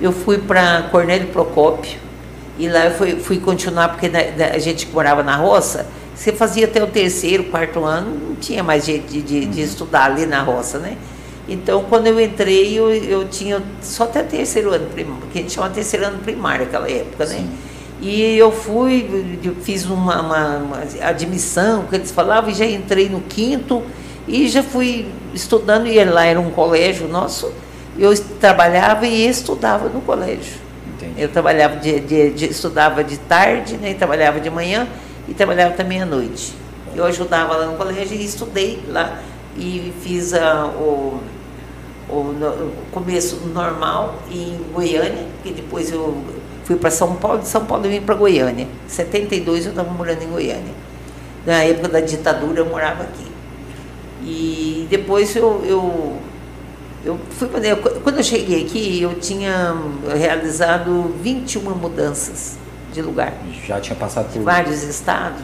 Eu 0.01 0.11
fui 0.11 0.37
para 0.37 0.83
Cornélio 0.91 1.27
Procópio 1.27 1.97
e 2.57 2.67
lá 2.67 2.85
eu 2.85 2.91
fui, 2.91 3.15
fui 3.15 3.39
continuar, 3.39 3.89
porque 3.89 4.11
a 4.43 4.59
gente 4.59 4.85
morava 4.89 5.23
na 5.23 5.37
roça, 5.37 5.85
você 6.13 6.33
fazia 6.33 6.65
até 6.65 6.83
o 6.83 6.87
terceiro, 6.87 7.45
quarto 7.45 7.85
ano, 7.85 8.29
não 8.31 8.35
tinha 8.35 8.61
mais 8.61 8.85
jeito 8.85 9.09
de, 9.09 9.21
de, 9.21 9.45
de 9.45 9.59
uhum. 9.59 9.65
estudar 9.65 10.03
ali 10.03 10.25
na 10.25 10.41
roça, 10.41 10.77
né? 10.77 10.97
Então, 11.47 11.85
quando 11.89 12.07
eu 12.07 12.19
entrei, 12.19 12.77
eu, 12.77 12.93
eu 12.93 13.29
tinha 13.29 13.63
só 13.81 14.03
até 14.03 14.23
terceiro 14.23 14.73
ano 14.73 14.87
primário, 14.89 15.21
porque 15.21 15.39
a 15.39 15.41
gente 15.41 15.53
chama 15.53 15.69
terceiro 15.69 16.05
ano 16.05 16.19
primário 16.19 16.65
naquela 16.65 16.91
época, 16.91 17.25
né? 17.25 17.37
Sim. 17.37 17.49
E 18.01 18.37
eu 18.37 18.51
fui, 18.51 19.37
eu 19.43 19.55
fiz 19.55 19.85
uma, 19.85 20.21
uma, 20.21 20.57
uma, 20.57 20.77
admissão, 21.01 21.85
que 21.85 21.95
eles 21.95 22.11
falavam, 22.11 22.49
e 22.49 22.53
já 22.53 22.65
entrei 22.65 23.09
no 23.09 23.19
quinto, 23.21 23.83
e 24.27 24.47
já 24.47 24.63
fui 24.63 25.07
estudando, 25.33 25.87
e 25.87 26.01
lá 26.05 26.25
era 26.25 26.39
um 26.39 26.49
colégio 26.49 27.07
nosso, 27.09 27.51
eu 27.97 28.17
trabalhava 28.39 29.05
e 29.05 29.27
estudava 29.27 29.89
no 29.89 29.99
colégio. 30.01 30.59
Entendi. 30.95 31.21
Eu 31.21 31.27
trabalhava 31.27 31.75
de, 31.75 31.99
de, 31.99 32.29
de, 32.31 32.45
estudava 32.45 33.03
de 33.03 33.17
tarde, 33.17 33.75
né, 33.75 33.93
trabalhava 33.93 34.39
de 34.39 34.49
manhã 34.49 34.87
e 35.27 35.33
trabalhava 35.33 35.73
também 35.73 36.01
à 36.01 36.05
noite. 36.05 36.53
Eu 36.95 37.05
ajudava 37.05 37.55
lá 37.55 37.65
no 37.65 37.75
colégio 37.75 38.15
e 38.15 38.23
estudei 38.23 38.81
lá 38.87 39.19
e 39.57 39.93
fiz 40.01 40.33
a, 40.33 40.65
o, 40.65 41.19
o, 42.09 42.13
o 42.13 42.73
começo 42.91 43.35
normal 43.53 44.15
em 44.31 44.57
Goiânia, 44.73 45.25
que 45.43 45.51
depois 45.51 45.91
eu 45.91 46.23
Fui 46.69 46.77
para 46.77 46.91
São 46.91 47.15
Paulo, 47.15 47.39
de 47.39 47.47
São 47.47 47.65
Paulo 47.65 47.83
eu 47.87 47.89
vim 47.89 47.99
para 47.99 48.13
Goiânia. 48.13 48.67
Em 48.85 48.89
72 48.89 49.65
eu 49.65 49.71
estava 49.71 49.89
morando 49.89 50.21
em 50.21 50.27
Goiânia. 50.27 50.71
Na 51.43 51.63
época 51.63 51.87
da 51.87 51.99
ditadura 51.99 52.59
eu 52.59 52.67
morava 52.67 53.01
aqui. 53.05 53.25
E 54.21 54.85
depois 54.87 55.35
eu, 55.35 55.63
eu, 55.65 56.17
eu 57.03 57.19
fui 57.31 57.49
quando 58.03 58.17
eu 58.17 58.23
cheguei 58.23 58.63
aqui, 58.63 59.01
eu 59.01 59.15
tinha 59.15 59.75
realizado 60.15 61.11
21 61.23 61.71
mudanças 61.71 62.59
de 62.93 63.01
lugar. 63.01 63.33
Já 63.65 63.81
tinha 63.81 63.95
passado 63.95 64.31
por 64.31 64.43
vários 64.43 64.83
estados, 64.83 65.41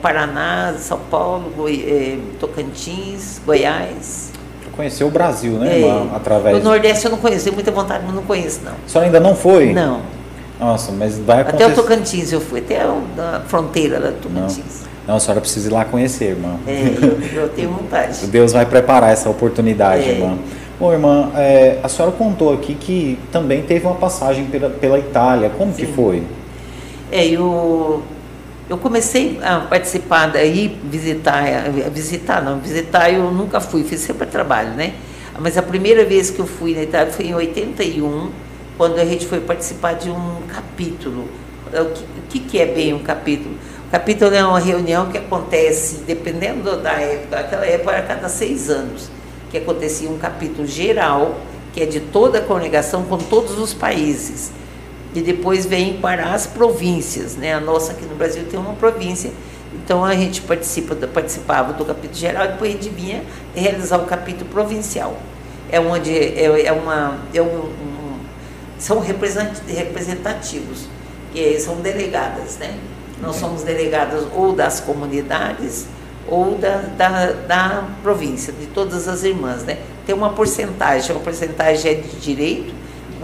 Paraná, 0.00 0.74
São 0.78 1.00
Paulo, 1.10 1.50
Goi, 1.50 1.84
eh, 1.86 2.18
Tocantins, 2.40 3.42
Goiás. 3.44 4.32
Conheceu 4.76 5.06
o 5.06 5.10
Brasil, 5.10 5.52
né, 5.52 5.80
é, 5.80 6.06
Através. 6.14 6.58
O 6.58 6.60
Nordeste 6.60 7.04
eu 7.04 7.10
não 7.12 7.18
conheço, 7.18 7.44
tenho 7.44 7.54
muita 7.54 7.70
vontade, 7.70 8.02
mas 8.04 8.14
não 8.14 8.22
conheço, 8.22 8.60
não. 8.64 8.72
A 8.72 8.88
senhora 8.88 9.06
ainda 9.06 9.20
não 9.20 9.36
foi? 9.36 9.72
Não. 9.72 10.00
Nossa, 10.58 10.92
mas 10.92 11.18
vai 11.18 11.42
acontecer. 11.42 11.64
Até 11.64 11.72
o 11.72 11.76
Tocantins 11.76 12.32
eu 12.32 12.40
fui, 12.40 12.60
até 12.60 12.80
a 12.80 13.40
fronteira 13.46 14.00
da 14.00 14.12
Tocantins. 14.12 14.82
Não. 14.82 14.94
Não, 15.06 15.16
a 15.16 15.20
senhora 15.20 15.40
precisa 15.40 15.68
ir 15.68 15.72
lá 15.72 15.84
conhecer, 15.84 16.30
irmã. 16.30 16.56
É, 16.66 16.94
eu, 17.02 17.42
eu 17.42 17.48
tenho 17.54 17.70
vontade. 17.70 18.26
Deus 18.26 18.52
vai 18.52 18.64
preparar 18.64 19.12
essa 19.12 19.28
oportunidade, 19.28 20.02
é. 20.02 20.12
irmã. 20.12 20.38
Bom, 20.80 20.92
irmã, 20.92 21.30
é, 21.36 21.78
a 21.82 21.88
senhora 21.88 22.12
contou 22.12 22.52
aqui 22.52 22.74
que 22.74 23.18
também 23.30 23.62
teve 23.62 23.86
uma 23.86 23.94
passagem 23.94 24.46
pela, 24.46 24.70
pela 24.70 24.98
Itália. 24.98 25.50
Como 25.50 25.72
Sim. 25.72 25.86
que 25.86 25.92
foi? 25.92 26.22
É, 27.12 27.26
eu, 27.26 28.02
eu 28.68 28.78
comecei 28.78 29.38
a 29.42 29.60
participar 29.60 30.26
daí, 30.26 30.78
visitar, 30.84 31.44
visitar 31.92 32.42
não, 32.42 32.58
visitar 32.58 33.12
eu 33.12 33.30
nunca 33.30 33.60
fui, 33.60 33.84
fiz 33.84 34.00
sempre 34.00 34.26
trabalho, 34.26 34.70
né? 34.70 34.94
Mas 35.38 35.58
a 35.58 35.62
primeira 35.62 36.04
vez 36.04 36.30
que 36.30 36.38
eu 36.38 36.46
fui 36.46 36.74
na 36.74 36.82
Itália 36.82 37.12
foi 37.12 37.26
em 37.26 37.34
81, 37.34 38.30
quando 38.78 38.98
a 38.98 39.04
gente 39.04 39.26
foi 39.26 39.40
participar 39.40 39.94
de 39.94 40.08
um 40.08 40.42
capítulo. 40.48 41.28
O 41.72 42.28
que, 42.28 42.38
o 42.38 42.42
que 42.42 42.58
é 42.58 42.66
bem 42.66 42.94
um 42.94 43.00
capítulo? 43.00 43.54
O 43.88 43.90
capítulo 43.90 44.34
é 44.34 44.44
uma 44.44 44.60
reunião 44.60 45.10
que 45.10 45.18
acontece, 45.18 46.02
dependendo 46.06 46.76
da 46.80 46.92
época, 46.92 47.40
aquela 47.40 47.66
época 47.66 47.90
era 47.92 48.00
a 48.00 48.06
cada 48.06 48.28
seis 48.28 48.70
anos, 48.70 49.10
que 49.50 49.58
acontecia 49.58 50.08
um 50.08 50.18
capítulo 50.18 50.66
geral, 50.66 51.40
que 51.72 51.82
é 51.82 51.86
de 51.86 52.00
toda 52.00 52.38
a 52.38 52.40
congregação 52.40 53.04
com 53.04 53.18
todos 53.18 53.58
os 53.58 53.74
países. 53.74 54.52
E 55.14 55.20
depois 55.20 55.64
vem 55.64 55.98
para 55.98 56.32
as 56.32 56.46
províncias. 56.46 57.36
Né? 57.36 57.54
A 57.54 57.60
nossa 57.60 57.92
aqui 57.92 58.04
no 58.04 58.16
Brasil 58.16 58.44
tem 58.50 58.58
uma 58.58 58.74
província. 58.74 59.30
Então 59.74 60.04
a 60.04 60.14
gente 60.14 60.40
participa, 60.42 60.94
participava 61.06 61.72
do 61.72 61.84
capítulo 61.84 62.14
geral, 62.14 62.48
depois 62.48 62.70
a 62.70 62.76
gente 62.76 62.88
vinha 62.90 63.22
realizar 63.54 63.98
o 63.98 64.06
capítulo 64.06 64.48
provincial. 64.50 65.18
É 65.70 65.80
onde 65.80 66.16
é, 66.16 66.66
é 66.66 66.72
uma, 66.72 67.18
é 67.32 67.42
um, 67.42 67.46
um, 67.46 68.18
são 68.78 69.00
representativos, 69.00 70.86
que 71.32 71.58
são 71.58 71.76
delegadas, 71.76 72.58
né? 72.58 72.76
Nós 73.20 73.36
somos 73.36 73.62
delegadas 73.62 74.26
ou 74.34 74.52
das 74.52 74.80
comunidades 74.80 75.86
ou 76.28 76.56
da, 76.56 76.76
da, 76.96 77.32
da 77.32 77.84
província, 78.02 78.52
de 78.52 78.66
todas 78.66 79.08
as 79.08 79.24
irmãs, 79.24 79.64
né? 79.64 79.78
Tem 80.06 80.14
uma 80.14 80.30
porcentagem, 80.30 81.12
uma 81.14 81.22
porcentagem 81.22 81.90
é 81.90 81.94
de 81.94 82.16
direito, 82.20 82.74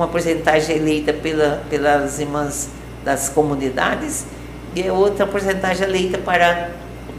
uma 0.00 0.08
porcentagem 0.08 0.76
eleita 0.76 1.12
pela, 1.12 1.62
pelas 1.68 2.18
irmãs 2.18 2.70
das 3.04 3.28
comunidades 3.28 4.24
e 4.74 4.88
outra 4.88 5.26
porcentagem 5.26 5.86
eleita 5.86 6.16
para 6.16 6.70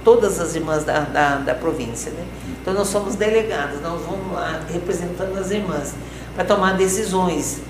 todas 0.03 0.39
as 0.39 0.55
irmãs 0.55 0.83
da, 0.83 1.01
da, 1.01 1.35
da 1.38 1.53
província. 1.53 2.11
Né? 2.11 2.25
Então 2.59 2.73
nós 2.73 2.88
somos 2.88 3.15
delegados, 3.15 3.79
nós 3.81 4.01
vamos 4.01 4.33
lá 4.33 4.61
representando 4.71 5.38
as 5.38 5.51
irmãs 5.51 5.93
para 6.33 6.43
tomar 6.43 6.75
decisões. 6.75 7.61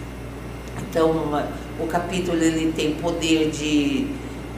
Então 0.90 1.46
o 1.78 1.88
capítulo 1.88 2.42
ele 2.42 2.72
tem 2.72 2.96
poder 2.96 3.50
de, 3.50 4.08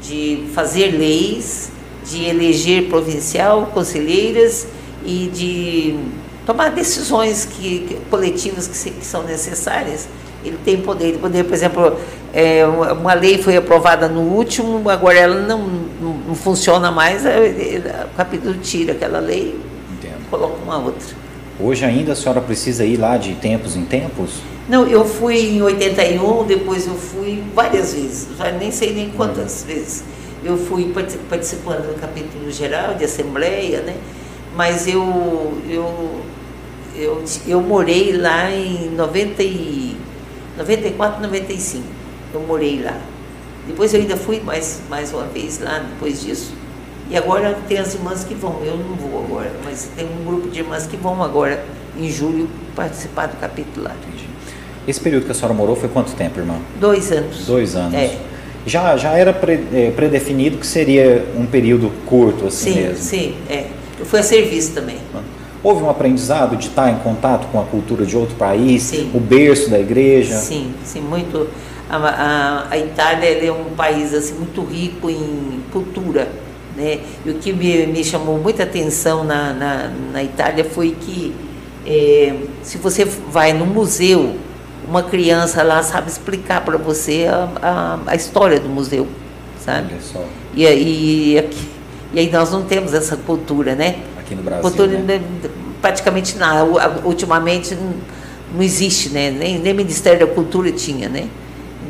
de 0.04 0.50
fazer 0.54 0.92
leis, 0.92 1.72
de 2.06 2.26
eleger 2.26 2.90
provincial, 2.90 3.72
conselheiras 3.74 4.68
e 5.04 5.32
de 5.34 6.00
tomar 6.46 6.70
decisões 6.70 7.44
que, 7.46 7.80
que 7.88 7.96
coletivas 8.12 8.68
que, 8.68 8.78
se, 8.78 8.92
que 8.92 9.06
são 9.06 9.24
necessárias 9.24 10.08
ele 10.44 10.58
tem 10.64 10.78
poder. 10.82 11.18
poder, 11.20 11.44
por 11.44 11.54
exemplo, 11.54 11.98
é, 12.34 12.66
uma 12.66 13.14
lei 13.14 13.42
foi 13.42 13.58
aprovada 13.58 14.08
no 14.08 14.22
último, 14.22 14.90
agora 14.90 15.18
ela 15.18 15.42
não, 15.42 15.60
não, 16.02 16.14
não 16.28 16.36
funciona 16.36 16.92
mais, 16.92 17.24
o 17.26 18.16
capítulo 18.18 18.56
tira 18.56 18.94
aquela 18.94 19.20
lei 19.20 19.60
e 20.04 20.30
coloca 20.30 20.56
uma 20.64 20.78
outra. 20.78 21.24
Hoje 21.60 21.86
ainda 21.86 22.14
a 22.14 22.16
senhora 22.16 22.42
precisa 22.42 22.84
ir 22.84 22.98
lá 22.98 23.18
de 23.18 23.36
tempos 23.36 23.76
em 23.76 23.86
tempos? 23.86 24.42
Não, 24.68 24.88
eu 24.88 25.06
fui 25.06 25.58
em 25.58 25.62
81, 25.62 26.46
depois 26.46 26.88
eu 26.88 26.96
fui 26.96 27.44
várias 27.54 27.94
vezes, 27.94 28.30
já 28.38 28.52
nem 28.52 28.72
sei 28.72 28.94
nem 28.94 29.10
quantas 29.10 29.64
vezes. 29.68 30.04
Eu 30.44 30.58
fui 30.58 30.94
participando 31.30 31.94
do 31.94 32.00
capítulo 32.00 32.52
geral 32.52 32.96
de 32.96 33.06
assembleia, 33.06 33.82
né? 33.82 33.96
Mas 34.56 34.88
eu, 34.88 35.54
eu, 35.70 36.22
eu, 36.96 37.24
eu 37.48 37.62
morei 37.62 38.14
lá 38.14 38.52
em 38.52 38.90
90 38.90 39.44
e 39.44 39.83
94, 40.58 41.22
95. 41.22 41.84
Eu 42.34 42.42
morei 42.42 42.82
lá. 42.82 42.98
Depois 43.68 43.94
eu 43.94 44.02
ainda 44.02 44.18
fui 44.18 44.40
mais, 44.40 44.82
mais 44.90 45.14
uma 45.14 45.24
vez 45.26 45.60
lá 45.60 45.80
depois 45.80 46.22
disso. 46.22 46.54
E 47.10 47.18
agora 47.18 47.58
tem 47.68 47.78
as 47.78 47.94
irmãs 47.94 48.24
que 48.24 48.34
vão. 48.34 48.62
Eu 48.64 48.78
não 48.78 48.96
vou 48.96 49.24
agora, 49.24 49.52
mas 49.64 49.90
tem 49.96 50.06
um 50.06 50.26
grupo 50.26 50.50
de 50.50 50.60
irmãs 50.60 50.86
que 50.86 50.98
vão 50.98 51.22
agora, 51.24 51.64
em 51.98 52.10
julho, 52.10 52.50
participar 52.76 53.28
do 53.28 53.38
capítulo 53.38 53.86
lá. 53.86 53.96
Entendi. 54.02 54.28
Esse 54.88 55.00
período 55.00 55.26
que 55.26 55.32
a 55.32 55.36
senhora 55.36 55.54
morou 55.54 55.76
foi 55.76 55.90
quanto 55.90 56.12
tempo, 56.14 56.40
irmã? 56.40 56.58
Dois 56.80 57.12
anos. 57.12 57.46
Dois 57.46 57.76
anos. 57.76 57.94
É. 57.94 58.18
Já, 58.66 58.96
já 58.98 59.12
era 59.12 59.32
é, 59.74 59.92
predefinido 59.92 60.58
que 60.58 60.68
seria 60.68 61.26
um 61.38 61.46
período 61.46 61.92
curto, 62.06 62.48
assim 62.48 62.74
sim, 62.74 62.82
mesmo? 62.82 62.98
Sim, 62.98 63.36
é. 63.50 63.68
Eu 64.00 64.06
fui 64.06 64.20
a 64.20 64.24
serviço 64.24 64.74
também. 64.74 64.98
Ah. 65.14 65.22
Houve 65.64 65.82
um 65.82 65.90
aprendizado 65.90 66.58
de 66.58 66.68
estar 66.68 66.92
em 66.92 66.98
contato 66.98 67.48
com 67.50 67.60
a 67.60 67.64
cultura 67.64 68.06
de 68.06 68.18
outro 68.18 68.36
país, 68.36 68.84
sim. 68.84 69.10
o 69.14 69.20
berço 69.20 69.70
da 69.70 69.80
igreja? 69.80 70.36
Sim, 70.36 70.74
sim, 70.84 71.00
muito. 71.00 71.48
A, 71.90 71.96
a, 71.96 72.68
a 72.70 72.78
Itália 72.78 73.30
é 73.46 73.52
um 73.52 73.74
país 73.76 74.14
assim, 74.14 74.34
muito 74.34 74.62
rico 74.66 75.10
em 75.10 75.64
cultura. 75.72 76.28
Né? 76.76 77.00
E 77.26 77.30
o 77.30 77.36
que 77.36 77.54
me, 77.54 77.88
me 77.88 78.04
chamou 78.04 78.38
muita 78.38 78.64
atenção 78.64 79.24
na, 79.24 79.54
na, 79.54 79.92
na 80.12 80.24
Itália 80.24 80.66
foi 80.66 80.98
que 81.00 81.34
é, 81.86 82.36
se 82.62 82.78
você 82.78 83.06
vai 83.06 83.54
no 83.54 83.66
museu, 83.66 84.36
uma 84.88 85.04
criança 85.04 85.64
lá 85.64 85.82
sabe 85.82 86.10
explicar 86.10 86.66
para 86.66 86.78
você 86.78 87.26
a, 87.30 87.50
a, 87.62 88.00
a, 88.08 88.16
história 88.16 88.60
do 88.60 88.68
museu, 88.68 89.08
sabe? 89.64 89.94
E, 90.54 90.66
e, 90.66 91.40
aqui, 91.40 91.70
e 92.14 92.20
aí 92.20 92.32
nós 92.32 92.52
não 92.52 92.64
temos 92.64 92.94
essa 92.94 93.16
cultura, 93.16 93.76
né? 93.76 93.98
Aqui 94.26 94.36
no 94.36 94.44
Brasil. 94.44 94.64
né? 94.88 95.22
praticamente 95.82 96.38
nada. 96.38 96.64
Ultimamente 97.04 97.78
não 98.54 98.64
existe, 98.64 99.10
né? 99.10 99.30
Nem, 99.30 99.60
nem 99.60 99.74
Ministério 99.74 100.26
da 100.26 100.34
Cultura 100.34 100.72
tinha, 100.72 101.10
né? 101.10 101.28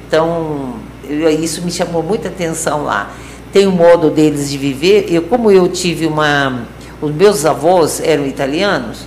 Então, 0.08 0.76
eu, 1.08 1.30
isso 1.30 1.62
me 1.62 1.72
chamou 1.72 2.02
muita 2.02 2.30
atenção 2.30 2.84
lá. 2.84 3.12
Tem 3.52 3.68
o 3.68 3.70
um 3.70 3.74
modo 3.74 4.10
deles 4.10 4.50
de 4.50 4.58
viver. 4.58 5.06
Eu, 5.10 5.22
como 5.24 5.52
eu 5.52 5.68
tive 5.68 6.08
uma. 6.08 6.66
Os 7.02 7.14
meus 7.14 7.46
avós 7.46 8.00
eram 8.00 8.26
italianos, 8.26 9.00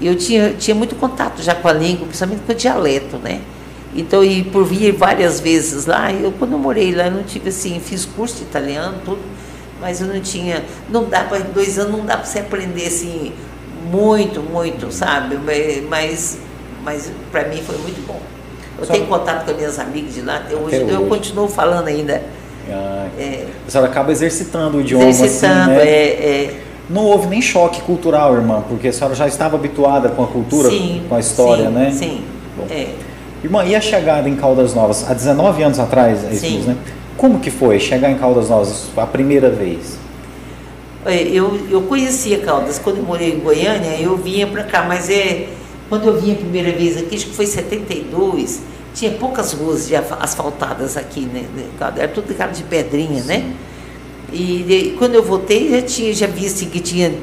eu 0.00 0.14
tinha, 0.14 0.50
tinha 0.50 0.76
muito 0.76 0.94
contato 0.94 1.42
já 1.42 1.56
com 1.56 1.66
a 1.66 1.72
língua, 1.72 2.06
principalmente 2.06 2.42
com 2.46 2.52
o 2.52 2.54
dialeto, 2.54 3.16
né? 3.18 3.40
Então, 3.94 4.22
e 4.22 4.44
por 4.44 4.64
vir 4.64 4.92
várias 4.92 5.40
vezes 5.40 5.86
lá, 5.86 6.12
eu 6.12 6.32
quando 6.32 6.52
eu 6.52 6.58
morei 6.58 6.94
lá, 6.94 7.06
eu 7.06 7.10
não 7.10 7.24
tive 7.24 7.48
assim, 7.48 7.80
fiz 7.80 8.04
curso 8.04 8.36
de 8.36 8.42
italiano, 8.42 8.98
tudo 9.04 9.18
mas 9.82 10.00
eu 10.00 10.06
não 10.06 10.20
tinha, 10.20 10.64
não 10.88 11.04
dá 11.04 11.24
para 11.24 11.40
dois 11.40 11.78
anos 11.78 11.98
não 11.98 12.06
dá 12.06 12.16
para 12.16 12.24
você 12.24 12.38
aprender 12.38 12.86
assim 12.86 13.32
muito, 13.90 14.40
muito, 14.40 14.92
sabe? 14.92 15.36
Mas, 15.88 16.38
mas 16.84 17.10
para 17.30 17.48
mim 17.48 17.60
foi 17.60 17.76
muito 17.78 18.06
bom. 18.06 18.20
Eu 18.78 18.86
Só 18.86 18.92
tenho 18.92 19.06
contato 19.06 19.44
com 19.44 19.50
as 19.50 19.56
minhas 19.56 19.78
amigas 19.78 20.14
de 20.14 20.22
lá 20.22 20.36
até, 20.36 20.54
até 20.54 20.56
hoje, 20.56 20.82
hoje, 20.82 20.94
eu 20.94 21.06
continuo 21.06 21.48
falando 21.48 21.88
ainda. 21.88 22.22
Ah, 22.70 23.08
é, 23.18 23.46
a 23.66 23.70
senhora 23.70 23.90
acaba 23.90 24.12
exercitando 24.12 24.78
o 24.78 24.80
idioma. 24.80 25.04
Exercitando, 25.04 25.72
assim, 25.72 25.84
né? 25.84 25.88
é, 25.88 26.44
é. 26.44 26.60
Não 26.88 27.04
houve 27.04 27.26
nem 27.26 27.40
choque 27.40 27.80
cultural, 27.82 28.34
irmã, 28.34 28.62
porque 28.68 28.88
a 28.88 28.92
senhora 28.92 29.14
já 29.14 29.26
estava 29.26 29.56
habituada 29.56 30.08
com 30.10 30.22
a 30.24 30.26
cultura, 30.26 30.68
sim, 30.68 31.04
com 31.08 31.14
a 31.14 31.20
história, 31.20 31.66
sim, 31.66 31.72
né? 31.72 31.90
Sim. 31.92 32.24
Bom. 32.56 32.66
É. 32.70 32.88
Irmã, 33.42 33.64
e 33.64 33.74
a 33.74 33.80
chegada 33.80 34.28
em 34.28 34.36
Caldas 34.36 34.74
Novas, 34.74 35.08
há 35.08 35.14
19 35.14 35.62
anos 35.62 35.78
atrás, 35.78 36.24
é 36.24 36.32
isso, 36.32 36.46
sim. 36.46 36.58
né? 36.60 36.76
Como 37.22 37.38
que 37.38 37.52
foi 37.52 37.78
chegar 37.78 38.10
em 38.10 38.18
Caldas 38.18 38.48
Novas 38.48 38.86
a 38.96 39.06
primeira 39.06 39.48
vez? 39.48 39.96
É, 41.06 41.22
eu, 41.22 41.56
eu 41.70 41.82
conhecia 41.82 42.40
Caldas, 42.40 42.80
quando 42.80 42.96
eu 42.96 43.04
morei 43.04 43.34
em 43.34 43.38
Goiânia, 43.38 43.96
eu 44.00 44.16
vinha 44.16 44.44
para 44.44 44.64
cá, 44.64 44.82
mas 44.82 45.08
é, 45.08 45.46
quando 45.88 46.08
eu 46.08 46.20
vim 46.20 46.32
a 46.32 46.34
primeira 46.34 46.72
vez 46.72 46.96
aqui, 46.96 47.14
acho 47.14 47.26
que 47.26 47.36
foi 47.36 47.44
em 47.44 47.48
72, 47.48 48.62
tinha 48.92 49.12
poucas 49.12 49.52
ruas 49.52 49.88
asfaltadas 50.18 50.96
aqui, 50.96 51.20
né? 51.20 51.44
Era 51.96 52.08
tudo 52.08 52.26
de 52.26 52.34
cara 52.34 52.50
de 52.50 52.64
pedrinha, 52.64 53.22
né? 53.22 53.36
Sim. 53.36 53.42
né? 53.42 53.54
E 54.32 54.96
quando 54.98 55.14
eu 55.14 55.22
voltei, 55.22 55.70
já 55.70 55.82
tinha 55.82 56.12
já 56.12 56.26
visto 56.26 56.68
que 56.68 56.80
tinha 56.80 57.14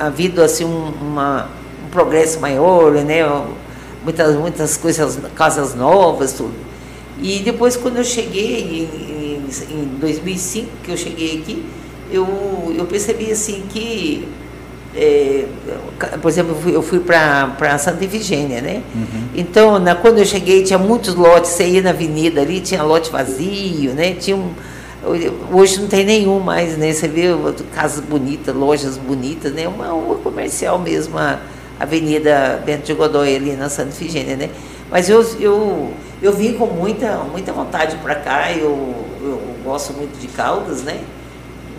havido 0.00 0.42
assim 0.42 0.64
um, 0.64 0.92
uma, 1.00 1.48
um 1.86 1.90
progresso 1.90 2.40
maior, 2.40 2.90
né? 2.94 3.20
Muitas, 4.02 4.34
muitas 4.34 4.76
coisas, 4.76 5.16
casas 5.36 5.76
novas, 5.76 6.32
tudo. 6.32 6.72
E 7.22 7.38
depois, 7.38 7.76
quando 7.76 7.98
eu 7.98 8.04
cheguei, 8.04 9.11
em, 9.70 9.82
em 9.82 9.98
2005, 10.00 10.68
que 10.82 10.90
eu 10.90 10.96
cheguei 10.96 11.38
aqui, 11.38 11.64
eu, 12.10 12.74
eu 12.76 12.84
percebi 12.86 13.30
assim 13.30 13.64
que, 13.68 14.28
é, 14.94 15.46
por 16.20 16.28
exemplo, 16.28 16.52
eu 16.52 16.60
fui, 16.60 16.76
eu 16.76 16.82
fui 16.82 17.00
para 17.00 17.78
Santa 17.78 18.04
Efigênia, 18.04 18.60
né? 18.60 18.82
Uhum. 18.94 19.28
Então, 19.34 19.78
na, 19.78 19.94
quando 19.94 20.18
eu 20.18 20.24
cheguei, 20.24 20.62
tinha 20.62 20.78
muitos 20.78 21.14
lotes, 21.14 21.50
você 21.50 21.66
ia 21.66 21.82
na 21.82 21.90
avenida 21.90 22.40
ali, 22.40 22.60
tinha 22.60 22.82
lote 22.82 23.10
vazio, 23.10 23.92
né? 23.92 24.14
Tinha 24.14 24.36
um, 24.36 24.52
hoje 25.52 25.80
não 25.80 25.88
tem 25.88 26.04
nenhum 26.04 26.38
mais, 26.38 26.76
né? 26.76 26.92
Você 26.92 27.08
vê 27.08 27.28
casas 27.74 28.04
bonitas, 28.04 28.54
lojas 28.54 28.96
bonitas, 28.96 29.52
né? 29.52 29.66
Uma 29.66 29.88
rua 29.88 30.16
comercial 30.16 30.78
mesmo, 30.78 31.18
a 31.18 31.40
Avenida 31.80 32.62
Bento 32.64 32.84
de 32.84 32.94
Godoy 32.94 33.34
ali 33.34 33.52
na 33.52 33.68
Santa 33.68 33.90
Efigênia, 33.90 34.36
né? 34.36 34.50
Mas 34.90 35.08
eu, 35.08 35.24
eu, 35.40 35.90
eu 36.22 36.32
vim 36.32 36.54
com 36.54 36.66
muita, 36.66 37.16
muita 37.30 37.52
vontade 37.52 37.96
para 37.96 38.14
cá, 38.14 38.52
eu, 38.52 38.94
eu 39.20 39.42
gosto 39.64 39.92
muito 39.92 40.18
de 40.20 40.28
Caldas, 40.28 40.82
né? 40.82 41.00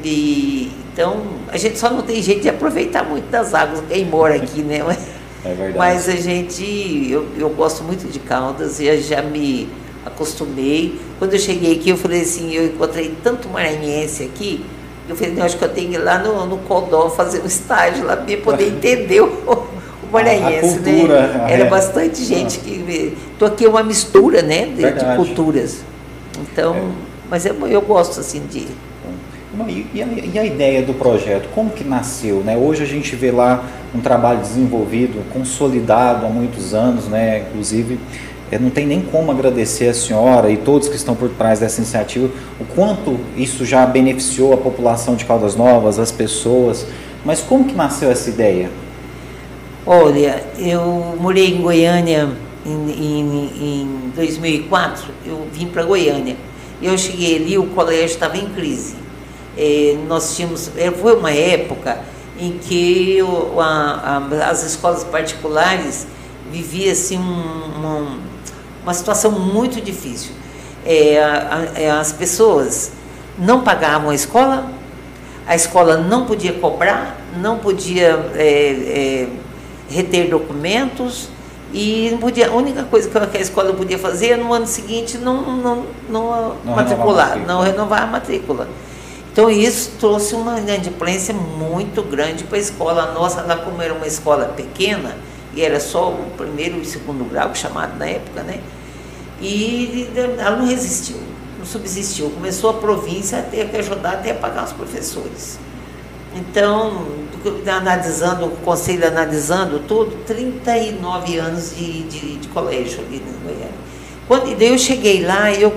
E, 0.03 0.69
então, 0.91 1.21
a 1.47 1.57
gente 1.57 1.79
só 1.79 1.89
não 1.89 2.01
tem 2.01 2.21
jeito 2.21 2.41
de 2.41 2.49
aproveitar 2.49 3.03
muito 3.03 3.29
das 3.31 3.53
águas, 3.53 3.81
quem 3.89 4.05
mora 4.05 4.35
aqui, 4.35 4.61
né? 4.61 4.79
É 5.45 5.49
verdade. 5.49 5.77
Mas 5.77 6.07
a 6.07 6.15
gente, 6.15 7.11
eu, 7.11 7.27
eu 7.37 7.49
gosto 7.49 7.83
muito 7.83 8.09
de 8.09 8.17
Caldas 8.17 8.79
e 8.79 8.97
já 9.01 9.21
me 9.21 9.67
acostumei. 10.05 10.97
Quando 11.19 11.33
eu 11.33 11.39
cheguei 11.39 11.75
aqui, 11.75 11.89
eu 11.89 11.97
falei 11.97 12.21
assim, 12.21 12.53
eu 12.53 12.67
encontrei 12.67 13.13
tanto 13.21 13.49
maranhense 13.49 14.23
aqui, 14.23 14.65
eu 15.09 15.17
falei, 15.17 15.33
não, 15.33 15.45
acho 15.45 15.57
que 15.57 15.65
eu 15.65 15.69
tenho 15.69 15.89
que 15.89 15.95
ir 15.95 15.99
lá 15.99 16.17
no, 16.17 16.45
no 16.45 16.59
Codó 16.59 17.09
fazer 17.09 17.41
um 17.41 17.45
estágio 17.45 18.05
lá 18.05 18.15
para 18.15 18.37
poder 18.37 18.67
entender 18.71 19.19
o, 19.19 19.67
o 20.13 20.23
maranhense, 20.23 20.65
a, 20.65 20.81
cultura, 20.81 21.27
né? 21.27 21.45
Era 21.49 21.63
é. 21.65 21.69
bastante 21.69 22.23
gente 22.23 22.59
que. 22.59 23.15
Estou 23.33 23.47
aqui 23.47 23.65
é 23.65 23.69
uma 23.69 23.83
mistura 23.83 24.41
né, 24.41 24.67
de, 24.67 24.91
de 24.91 25.15
culturas. 25.15 25.83
Então, 26.39 26.75
é. 26.75 26.81
mas 27.29 27.45
eu, 27.45 27.55
eu 27.67 27.81
gosto 27.81 28.19
assim 28.19 28.43
de. 28.49 28.67
E 29.93 30.01
a, 30.01 30.07
e 30.33 30.39
a, 30.39 30.43
ideia 30.43 30.81
do 30.81 30.95
projeto, 30.95 31.47
como 31.53 31.69
que 31.69 31.83
nasceu? 31.83 32.37
Né? 32.37 32.57
Hoje 32.57 32.81
a 32.81 32.87
gente 32.87 33.15
vê 33.15 33.29
lá 33.29 33.63
um 33.93 33.99
trabalho 33.99 34.39
desenvolvido, 34.39 35.23
consolidado 35.31 36.25
há 36.25 36.29
muitos 36.29 36.73
anos, 36.73 37.05
né? 37.05 37.45
inclusive 37.47 37.99
é, 38.51 38.57
não 38.57 38.71
tem 38.71 38.87
nem 38.87 39.01
como 39.01 39.31
agradecer 39.31 39.89
a 39.89 39.93
senhora 39.93 40.49
e 40.49 40.57
todos 40.57 40.89
que 40.89 40.95
estão 40.95 41.15
por 41.15 41.29
trás 41.29 41.59
dessa 41.59 41.79
iniciativa, 41.79 42.31
o 42.59 42.65
quanto 42.75 43.19
isso 43.37 43.63
já 43.63 43.85
beneficiou 43.85 44.53
a 44.53 44.57
população 44.57 45.15
de 45.15 45.23
Caldas 45.23 45.55
Novas, 45.55 45.99
as 45.99 46.11
pessoas, 46.11 46.87
mas 47.23 47.39
como 47.39 47.65
que 47.65 47.75
nasceu 47.75 48.09
essa 48.09 48.31
ideia? 48.31 48.71
Olha, 49.85 50.43
eu 50.57 51.17
morei 51.19 51.55
em 51.55 51.61
Goiânia 51.61 52.29
em, 52.65 52.91
em, 52.91 53.81
em 53.81 54.11
2004, 54.15 55.05
eu 55.25 55.47
vim 55.51 55.67
para 55.67 55.83
Goiânia. 55.83 56.37
Eu 56.81 56.97
cheguei 56.97 57.35
ali, 57.35 57.57
o 57.57 57.67
colégio 57.67 58.13
estava 58.13 58.37
em 58.37 58.47
crise. 58.49 58.95
É, 59.57 59.97
nós 60.07 60.35
tínhamos, 60.35 60.71
é, 60.77 60.89
foi 60.89 61.15
uma 61.15 61.31
época 61.31 61.99
em 62.39 62.57
que 62.57 63.21
o, 63.21 63.59
a, 63.59 64.21
a, 64.31 64.49
as 64.49 64.63
escolas 64.63 65.03
particulares 65.03 66.07
viviam 66.51 66.91
assim 66.91 67.17
um, 67.17 67.85
um 67.85 68.19
uma 68.83 68.93
situação 68.93 69.31
muito 69.31 69.81
difícil. 69.81 70.31
É, 70.85 71.15
é, 71.75 71.91
as 71.91 72.11
pessoas 72.11 72.91
não 73.39 73.61
pagavam 73.61 74.09
a 74.09 74.15
escola, 74.15 74.69
a 75.47 75.55
escola 75.55 75.97
não 75.97 76.25
podia 76.25 76.53
cobrar, 76.53 77.17
não 77.37 77.57
podia 77.57 78.31
é, 78.35 78.45
é, 78.45 79.27
reter 79.89 80.29
documentos 80.29 81.29
e 81.73 82.15
podia, 82.21 82.49
a 82.49 82.51
única 82.51 82.83
coisa 82.83 83.09
que 83.09 83.37
a 83.37 83.41
escola 83.41 83.73
podia 83.73 83.97
fazer 83.97 84.37
no 84.37 84.53
ano 84.53 84.67
seguinte 84.67 85.17
não, 85.17 85.41
não, 85.57 85.85
não, 86.07 86.55
não 86.63 86.75
matricular, 86.75 87.37
não 87.39 87.61
renovar 87.61 88.03
a 88.03 88.07
matrícula. 88.07 88.67
Então 89.31 89.49
isso 89.49 89.93
trouxe 89.99 90.35
uma 90.35 90.59
inadimplência 90.59 91.33
muito 91.33 92.03
grande 92.03 92.43
para 92.43 92.57
a 92.57 92.61
escola. 92.61 93.01
A 93.01 93.11
nossa, 93.13 93.41
lá 93.41 93.57
como 93.57 93.81
era 93.81 93.91
uma 93.91 94.05
escola 94.05 94.45
pequena, 94.45 95.17
e 95.55 95.63
era 95.63 95.79
só 95.79 96.09
o 96.09 96.31
primeiro 96.37 96.79
e 96.79 96.85
segundo 96.85 97.27
grau, 97.27 97.55
chamado 97.55 97.97
na 97.97 98.05
época, 98.05 98.43
né? 98.43 98.59
E 99.41 100.07
ela 100.15 100.57
não 100.57 100.67
resistiu, 100.67 101.17
não 101.57 101.65
subsistiu. 101.65 102.29
Começou 102.29 102.69
a 102.69 102.73
província 102.75 103.39
a 103.39 103.41
ter 103.41 103.67
que 103.69 103.77
ajudar 103.77 104.13
até 104.13 104.31
a 104.31 104.35
pagar 104.35 104.65
os 104.65 104.71
professores. 104.71 105.57
Então, 106.35 107.05
analisando, 107.67 108.45
o 108.45 108.57
conselho 108.57 109.07
analisando 109.07 109.79
tudo, 109.79 110.15
39 110.25 111.37
anos 111.37 111.75
de, 111.75 112.03
de, 112.03 112.37
de 112.37 112.47
colégio 112.49 113.01
ali 113.01 113.19
no 113.19 113.39
Goiânia. 113.39 113.69
Quando 114.27 114.49
eu 114.61 114.77
cheguei 114.77 115.25
lá, 115.25 115.51
eu 115.51 115.73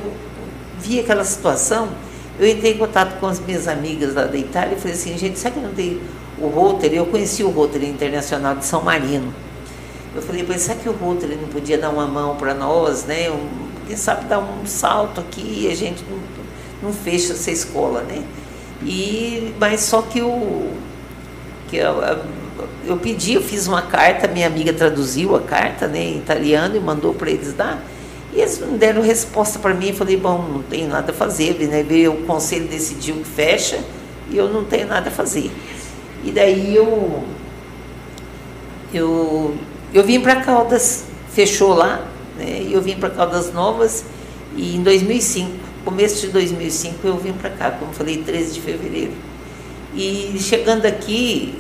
vi 0.79 1.01
aquela 1.01 1.25
situação, 1.25 1.89
eu 2.39 2.49
entrei 2.49 2.75
em 2.75 2.79
contato 2.79 3.19
com 3.19 3.27
as 3.27 3.41
minhas 3.41 3.67
amigas 3.67 4.15
lá 4.15 4.25
da 4.25 4.37
Itália 4.37 4.77
e 4.77 4.81
falei 4.81 4.95
assim, 4.95 5.17
gente, 5.19 5.39
sabe 5.39 5.57
que 5.57 5.67
não 5.67 5.75
tem 5.75 6.01
o 6.39 6.47
Rotary? 6.49 6.97
Eu 6.97 7.07
conheci 7.07 7.43
o 7.43 7.51
Rotary 7.51 7.89
Internacional 7.89 8.55
de 8.55 8.65
São 8.65 8.83
Marino. 8.83 9.35
Eu 10.15 10.23
falei, 10.23 10.45
mas 10.47 10.63
será 10.63 10.79
que 10.79 10.89
o 10.89 10.93
Rotary 10.93 11.37
não 11.37 11.49
podia 11.49 11.77
dar 11.77 11.91
uma 11.91 12.07
mão 12.07 12.37
para 12.37 12.55
nós, 12.55 13.05
né? 13.05 13.31
Quem 13.87 13.97
sabe 13.97 14.27
dar 14.27 14.39
um 14.39 14.65
salto 14.67 15.21
aqui 15.21 15.65
e 15.65 15.71
a 15.71 15.75
gente 15.75 16.05
não, 16.11 16.19
não 16.89 16.93
fecha 16.93 17.33
essa 17.33 17.51
escola, 17.51 18.03
né? 18.03 18.23
E, 18.83 19.55
mas 19.59 19.81
só 19.81 20.03
que 20.03 20.21
o 20.21 20.73
que 21.69 21.79
eu, 21.79 21.97
eu 22.87 22.97
pedi, 22.97 23.35
eu 23.35 23.43
fiz 23.43 23.67
uma 23.67 23.83
carta, 23.83 24.29
minha 24.29 24.47
amiga 24.47 24.73
traduziu 24.73 25.35
a 25.35 25.41
carta 25.41 25.87
né, 25.89 26.01
em 26.01 26.19
italiano 26.19 26.77
e 26.77 26.81
mandou 26.81 27.15
para 27.15 27.31
eles 27.31 27.53
dar. 27.53 27.83
E 28.33 28.41
eles 28.41 28.61
não 28.61 28.77
deram 28.77 29.03
resposta 29.03 29.59
para 29.59 29.75
mim. 29.75 29.89
Eu 29.89 29.95
falei, 29.95 30.17
bom, 30.17 30.39
não 30.43 30.63
tenho 30.63 30.89
nada 30.89 31.11
a 31.11 31.15
fazer. 31.15 31.55
Né? 31.67 31.83
Veio 31.83 32.13
o 32.13 32.23
conselho 32.25 32.69
decidiu 32.69 33.17
que 33.17 33.25
fecha 33.25 33.79
e 34.31 34.37
eu 34.37 34.49
não 34.49 34.65
tenho 34.65 34.87
nada 34.87 35.09
a 35.09 35.13
fazer. 35.13 35.51
E 36.23 36.31
daí 36.31 36.75
eu, 36.77 37.25
eu 38.93 39.57
eu 39.97 40.05
vim 40.05 40.21
para 40.21 40.37
Caldas, 40.37 41.05
fechou 41.33 41.73
lá, 41.73 42.07
né, 42.37 42.65
e 42.69 42.73
eu 42.73 42.83
vim 42.83 42.97
para 42.97 43.09
Caldas 43.09 43.53
Novas, 43.53 44.05
e 44.55 44.77
em 44.77 44.83
2005, 44.83 45.53
começo 45.87 46.27
de 46.27 46.33
2005, 46.33 47.07
eu 47.07 47.17
vim 47.17 47.33
para 47.33 47.49
cá, 47.49 47.71
como 47.71 47.93
falei, 47.93 48.19
13 48.19 48.55
de 48.55 48.61
fevereiro. 48.61 49.13
E 49.95 50.37
chegando 50.41 50.85
aqui, 50.85 51.55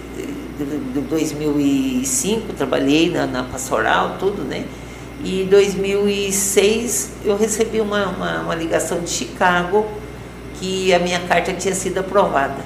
de 0.58 1.00
2005, 1.00 2.52
trabalhei 2.54 3.08
na, 3.08 3.24
na 3.24 3.44
pastoral, 3.44 4.16
tudo, 4.18 4.42
né? 4.42 4.64
E 5.22 5.42
em 5.42 5.46
2006 5.46 7.12
eu 7.24 7.36
recebi 7.36 7.80
uma, 7.80 8.06
uma, 8.06 8.40
uma, 8.40 8.54
ligação 8.54 9.00
de 9.00 9.08
Chicago 9.08 9.86
que 10.58 10.92
a 10.92 10.98
minha 10.98 11.20
carta 11.20 11.52
tinha 11.52 11.74
sido 11.74 11.98
aprovada. 11.98 12.64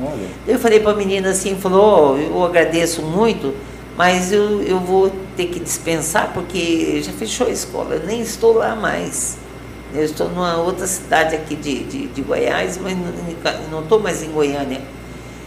Olha. 0.00 0.28
Eu 0.46 0.58
falei 0.58 0.80
para 0.80 0.92
a 0.92 0.96
menina 0.96 1.30
assim, 1.30 1.56
falou, 1.56 2.14
oh, 2.14 2.18
eu 2.18 2.44
agradeço 2.44 3.02
muito, 3.02 3.54
mas 3.96 4.32
eu, 4.32 4.62
eu 4.62 4.78
vou 4.78 5.10
ter 5.34 5.46
que 5.46 5.60
dispensar 5.60 6.30
porque 6.34 7.00
já 7.02 7.12
fechou 7.12 7.46
a 7.46 7.50
escola, 7.50 7.94
eu 7.94 8.06
nem 8.06 8.20
estou 8.20 8.52
lá 8.52 8.76
mais. 8.76 9.39
Eu 9.94 10.04
estou 10.04 10.28
numa 10.28 10.56
outra 10.56 10.86
cidade 10.86 11.34
aqui 11.34 11.56
de, 11.56 11.84
de, 11.84 12.06
de 12.08 12.22
Goiás, 12.22 12.78
mas 12.80 12.96
não 13.70 13.80
estou 13.80 13.98
mais 13.98 14.22
em 14.22 14.30
Goiânia. 14.30 14.80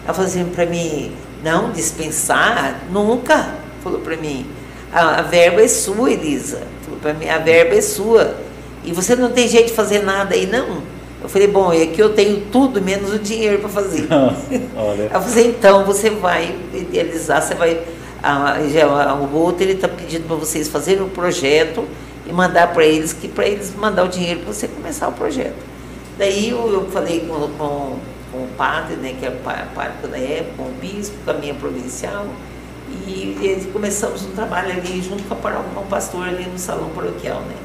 Ela 0.03 0.13
falou 0.13 0.29
assim 0.29 0.45
para 0.45 0.65
mim, 0.65 1.13
não, 1.43 1.71
dispensar? 1.71 2.82
Nunca. 2.91 3.56
Falou 3.84 3.99
para 3.99 4.17
mim, 4.17 4.45
a, 4.91 5.19
a, 5.19 5.21
verba 5.21 5.62
é 5.62 5.67
sua, 5.67 6.12
Elisa. 6.12 6.62
Falou 6.84 6.99
para 6.99 7.13
mim, 7.13 7.29
a 7.29 7.38
verba 7.38 7.75
é 7.75 7.82
sua. 7.82 8.36
E 8.84 8.91
você 8.91 9.15
não 9.15 9.32
tem 9.32 9.47
jeito 9.47 9.67
de 9.67 9.73
fazer 9.73 10.03
nada 10.03 10.36
aí, 10.36 10.45
não? 10.45 10.84
Eu 11.21 11.29
falei, 11.29 11.47
bom, 11.47 11.71
é 11.71 11.86
que 11.86 12.01
eu 12.01 12.13
tenho 12.13 12.41
tudo 12.51 12.82
menos 12.82 13.13
o 13.13 13.19
dinheiro 13.19 13.60
para 13.60 13.69
fazer. 13.69 14.08
Olha. 14.75 15.03
Ela 15.03 15.10
falou 15.10 15.27
assim, 15.27 15.47
então 15.47 15.86
você 15.86 16.10
vai 16.10 16.53
idealizar, 16.73 17.41
você 17.41 17.56
vai 17.56 17.82
a, 18.23 18.58
já, 18.69 19.13
o 19.15 19.36
outro 19.36 19.63
ele 19.63 19.73
está 19.73 19.88
pedindo 19.89 20.25
para 20.25 20.38
vocês 20.38 20.69
fazerem 20.69 21.01
o 21.01 21.08
um 21.08 21.10
projeto 21.10 21.86
e 22.25 22.31
mandar 22.31 22.73
para 22.73 22.86
eles, 22.86 23.13
que 23.13 23.27
para 23.27 23.47
eles 23.47 23.73
mandar 23.75 24.03
o 24.03 24.07
dinheiro 24.07 24.41
para 24.41 24.53
você 24.53 24.67
começar 24.67 25.07
o 25.07 25.12
projeto. 25.12 25.55
Daí 26.17 26.49
eu, 26.49 26.71
eu 26.71 26.89
falei 26.91 27.21
com, 27.21 27.36
com, 27.57 27.99
com, 28.31 28.38
o 28.38 28.47
padre, 28.55 28.95
né, 28.97 29.15
que 29.19 29.25
era 29.25 29.36
o 29.36 29.39
padre 29.39 30.07
da 30.09 30.17
época, 30.17 30.53
com 30.57 30.63
o 30.63 30.73
bispo, 30.79 31.15
com 31.25 31.31
a 31.31 31.33
minha 31.33 31.53
provincial, 31.53 32.27
e, 33.07 33.12
e 33.12 33.69
começamos 33.73 34.23
um 34.23 34.31
trabalho 34.31 34.71
ali 34.71 35.01
junto 35.01 35.23
com, 35.23 35.33
a, 35.47 35.51
com 35.51 35.81
o 35.81 35.86
pastor 35.86 36.27
ali 36.27 36.45
no 36.45 36.59
salão 36.59 36.89
paroquial. 36.89 37.41
Né. 37.41 37.55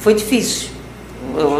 Foi 0.00 0.14
difícil. 0.14 0.70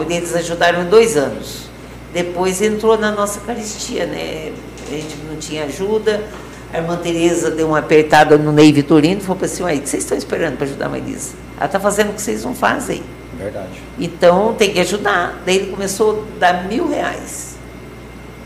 Eles 0.08 0.34
ajudaram 0.34 0.86
dois 0.86 1.16
anos. 1.16 1.68
Depois 2.12 2.60
entrou 2.62 2.98
na 2.98 3.12
nossa 3.12 3.40
caristia, 3.40 4.06
né? 4.06 4.52
A 4.86 4.90
gente 4.90 5.16
não 5.28 5.36
tinha 5.36 5.64
ajuda, 5.64 6.24
a 6.72 6.78
irmã 6.78 6.96
Tereza 6.96 7.50
deu 7.50 7.68
uma 7.68 7.78
apertada 7.78 8.38
no 8.38 8.50
Ney 8.50 8.72
Vitorino 8.72 9.20
e 9.20 9.24
falou 9.24 9.44
assim, 9.44 9.64
aí, 9.64 9.78
o 9.78 9.82
que 9.82 9.88
vocês 9.88 10.02
estão 10.02 10.16
esperando 10.16 10.56
para 10.56 10.66
ajudar 10.66 10.86
a 10.86 10.88
Marisa? 10.88 11.34
Ela 11.60 11.66
está 11.66 11.78
fazendo 11.78 12.08
o 12.08 12.14
que 12.14 12.22
vocês 12.22 12.42
não 12.42 12.54
fazem. 12.54 13.02
Verdade. 13.36 13.68
Então 13.98 14.54
tem 14.54 14.72
que 14.72 14.80
ajudar. 14.80 15.42
Daí 15.44 15.56
ele 15.56 15.70
começou 15.70 16.24
a 16.36 16.38
dar 16.38 16.64
mil 16.66 16.88
reais. 16.88 17.50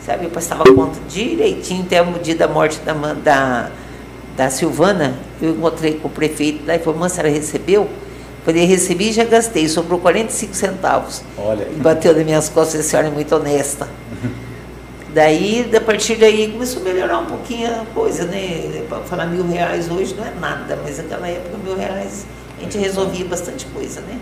Sabe, 0.04 0.24
eu 0.24 0.30
passava 0.30 0.64
conta 0.64 0.98
direitinho 1.08 1.84
até 1.84 2.02
o 2.02 2.18
dia 2.18 2.34
da 2.34 2.48
morte 2.48 2.80
da, 2.80 2.92
da, 2.92 3.70
da 4.36 4.50
Silvana. 4.50 5.14
Eu 5.40 5.50
encontrei 5.50 5.94
com 5.94 6.08
o 6.08 6.10
prefeito 6.10 6.64
daí 6.66 6.80
falou, 6.80 6.98
mãe, 6.98 7.06
a 7.06 7.08
senhora 7.08 7.30
recebeu? 7.30 7.88
Falei, 8.44 8.64
recebi 8.66 9.08
e 9.10 9.12
já 9.12 9.24
gastei, 9.24 9.66
sobrou 9.68 10.00
45 10.00 10.54
centavos. 10.54 11.22
Olha. 11.38 11.62
E 11.70 11.76
bateu 11.76 12.12
nas 12.12 12.24
minhas 12.24 12.48
costas, 12.48 12.80
a 12.80 12.82
senhora 12.82 13.08
é 13.08 13.10
muito 13.10 13.34
honesta. 13.34 13.88
Daí, 15.14 15.70
a 15.72 15.80
partir 15.80 16.16
daí, 16.16 16.50
começou 16.50 16.82
a 16.82 16.84
melhorar 16.86 17.20
um 17.20 17.26
pouquinho 17.26 17.70
a 17.70 17.84
coisa, 17.94 18.24
né? 18.24 18.84
Para 18.88 18.98
falar 19.02 19.26
mil 19.26 19.46
reais 19.46 19.88
hoje 19.88 20.12
não 20.12 20.24
é 20.24 20.32
nada, 20.40 20.76
mas 20.82 20.98
naquela 20.98 21.28
época 21.28 21.56
mil 21.62 21.76
reais 21.76 22.26
gente 22.64 22.78
resolvia 22.78 23.24
bastante 23.24 23.66
coisa, 23.66 24.00
né? 24.00 24.18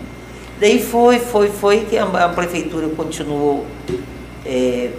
Daí 0.59 0.83
foi, 0.83 1.19
foi, 1.19 1.49
foi 1.49 1.81
que 1.81 1.97
a, 1.97 2.05
a 2.05 2.29
prefeitura 2.29 2.87
continuou 2.89 3.65
é, 4.45 4.91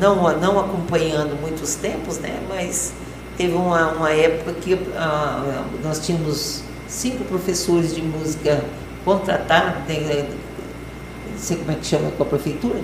não, 0.00 0.38
não 0.38 0.58
acompanhando 0.58 1.38
muitos 1.40 1.74
tempos, 1.74 2.18
né? 2.18 2.40
Mas 2.48 2.92
teve 3.36 3.54
uma, 3.54 3.92
uma 3.92 4.10
época 4.10 4.52
que 4.54 4.78
nós 5.82 6.04
tínhamos 6.04 6.62
cinco 6.88 7.24
professores 7.24 7.94
de 7.94 8.02
música 8.02 8.64
contratados, 9.04 9.86
né? 9.88 10.28
não 11.30 11.38
sei 11.38 11.56
como 11.56 11.72
é 11.72 11.74
que 11.74 11.86
chama 11.86 12.10
com 12.12 12.22
a 12.22 12.26
prefeitura, 12.26 12.80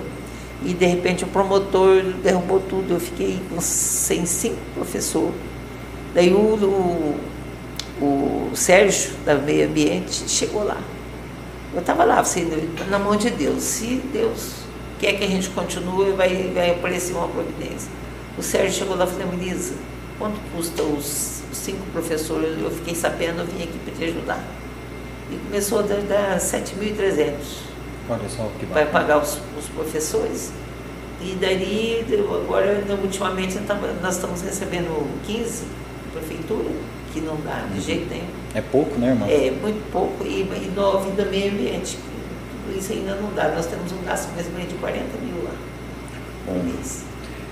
e 0.63 0.73
de 0.73 0.85
repente 0.85 1.23
o 1.23 1.27
promotor 1.27 2.03
derrubou 2.23 2.59
tudo. 2.59 2.93
Eu 2.93 2.99
fiquei 2.99 3.39
sem 3.59 4.25
cinco 4.25 4.59
professores. 4.75 5.33
Daí 6.13 6.31
o, 6.33 6.37
o, 6.37 7.15
o 8.01 8.51
Sérgio, 8.55 9.11
da 9.25 9.35
Meio 9.35 9.67
Ambiente, 9.67 10.27
chegou 10.27 10.63
lá. 10.63 10.81
Eu 11.73 11.79
estava 11.79 12.03
lá, 12.03 12.19
assim, 12.19 12.49
na 12.89 12.99
mão 12.99 13.15
de 13.15 13.29
Deus. 13.29 13.63
Se 13.63 14.01
Deus 14.11 14.63
quer 14.99 15.13
que 15.13 15.23
a 15.23 15.27
gente 15.27 15.49
continue, 15.49 16.11
vai, 16.11 16.51
vai 16.53 16.71
aparecer 16.71 17.13
uma 17.13 17.27
providência. 17.27 17.89
O 18.37 18.43
Sérgio 18.43 18.79
chegou 18.79 18.95
lá 18.95 19.05
e 19.05 19.07
falou, 19.07 19.27
Melissa, 19.27 19.75
quanto 20.17 20.39
custa 20.53 20.83
os, 20.83 21.43
os, 21.51 21.57
cinco 21.57 21.85
professores? 21.93 22.59
Eu 22.59 22.71
fiquei 22.71 22.95
sabendo, 22.95 23.41
eu 23.41 23.45
vim 23.45 23.63
aqui 23.63 23.79
para 23.85 23.93
te 23.93 24.03
ajudar. 24.05 24.43
E 25.29 25.37
começou 25.37 25.79
a 25.79 25.81
dar, 25.83 26.01
dar 26.01 26.37
7.300. 26.39 27.33
Olha 28.09 28.29
só 28.29 28.49
que 28.59 28.65
Vai 28.65 28.85
pagar 28.87 29.19
os, 29.19 29.39
os 29.57 29.67
professores. 29.73 30.51
E 31.21 31.37
daí, 31.39 32.03
agora, 32.43 32.83
ultimamente, 33.01 33.57
nós 34.01 34.15
estamos 34.15 34.41
recebendo 34.41 35.07
15 35.25 35.65
prefeitura, 36.11 36.69
que 37.13 37.21
não 37.21 37.37
dá 37.45 37.65
de 37.73 37.81
jeito 37.81 38.09
nenhum. 38.09 38.27
É 38.53 38.61
pouco, 38.61 38.97
né, 38.99 39.09
irmã? 39.09 39.27
É, 39.27 39.51
muito 39.61 39.91
pouco. 39.91 40.23
E, 40.23 40.41
e 40.41 40.71
no 40.75 40.99
vida 40.99 41.25
meio 41.25 41.51
ambiente, 41.51 41.97
tudo 42.65 42.77
isso 42.77 42.91
ainda 42.93 43.15
não 43.15 43.33
dá. 43.33 43.49
Nós 43.49 43.65
temos 43.65 43.91
um 43.91 44.03
gasto 44.03 44.31
mais 44.33 44.47
ou 44.47 44.53
menos 44.53 44.69
de 44.69 44.75
40 44.75 45.03
mil 45.23 45.43
lá 45.43 45.51
por 46.45 46.63
mês. 46.63 47.03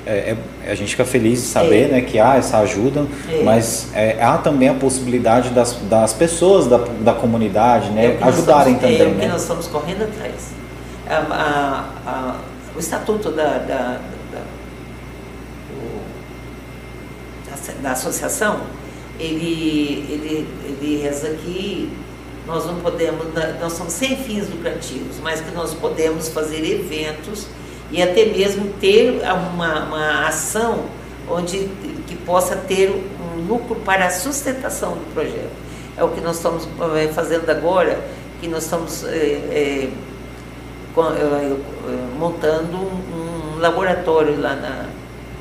É, 0.05 0.35
é, 0.65 0.71
a 0.71 0.75
gente 0.75 0.91
fica 0.91 1.05
feliz 1.05 1.41
de 1.41 1.47
saber 1.47 1.85
é. 1.85 1.87
né, 1.89 2.01
que 2.01 2.19
há 2.19 2.35
essa 2.35 2.57
ajuda, 2.59 3.05
é. 3.29 3.43
mas 3.43 3.89
é, 3.93 4.21
há 4.21 4.37
também 4.37 4.69
a 4.69 4.73
possibilidade 4.73 5.49
das, 5.49 5.73
das 5.89 6.13
pessoas 6.13 6.67
da, 6.67 6.77
da 6.77 7.13
comunidade 7.13 7.91
né, 7.91 8.17
ajudarem 8.21 8.75
estamos, 8.75 8.97
também. 8.97 9.13
É 9.13 9.15
o 9.15 9.19
que 9.19 9.25
né? 9.25 9.27
nós 9.27 9.41
estamos 9.41 9.67
correndo 9.67 10.03
atrás. 10.03 10.51
A, 11.07 11.15
a, 11.15 12.09
a, 12.09 12.35
o 12.75 12.79
estatuto 12.79 13.31
da, 13.31 13.57
da, 13.57 13.99
da, 14.31 14.41
da, 17.83 17.91
associação, 17.91 18.61
ele, 19.19 20.05
ele, 20.09 20.47
ele 20.65 21.01
reza 21.01 21.29
que 21.29 21.91
nós 22.47 22.65
não 22.65 22.75
podemos, 22.79 23.27
nós 23.59 23.73
somos 23.73 23.93
sem 23.93 24.15
fins 24.17 24.49
lucrativos, 24.49 25.17
mas 25.21 25.41
que 25.41 25.51
nós 25.51 25.73
podemos 25.73 26.29
fazer 26.29 26.65
eventos 26.65 27.45
e 27.91 28.01
até 28.01 28.25
mesmo 28.25 28.73
ter 28.79 29.21
uma, 29.53 29.83
uma 29.85 30.27
ação 30.27 30.85
onde 31.29 31.69
que 32.07 32.15
possa 32.25 32.55
ter 32.55 32.89
um 32.89 33.47
lucro 33.47 33.75
para 33.75 34.07
a 34.07 34.09
sustentação 34.09 34.93
do 34.93 35.13
projeto. 35.13 35.51
É 35.95 36.03
o 36.03 36.09
que 36.09 36.21
nós 36.21 36.37
estamos 36.37 36.67
eh, 36.95 37.09
fazendo 37.13 37.49
agora, 37.49 37.99
que 38.39 38.47
nós 38.47 38.63
estamos 38.63 39.03
é, 39.03 39.09
é, 39.51 39.89
montando 42.17 42.77
um, 42.77 43.59
laboratório 43.59 44.39
lá 44.39 44.55
na 44.55 44.85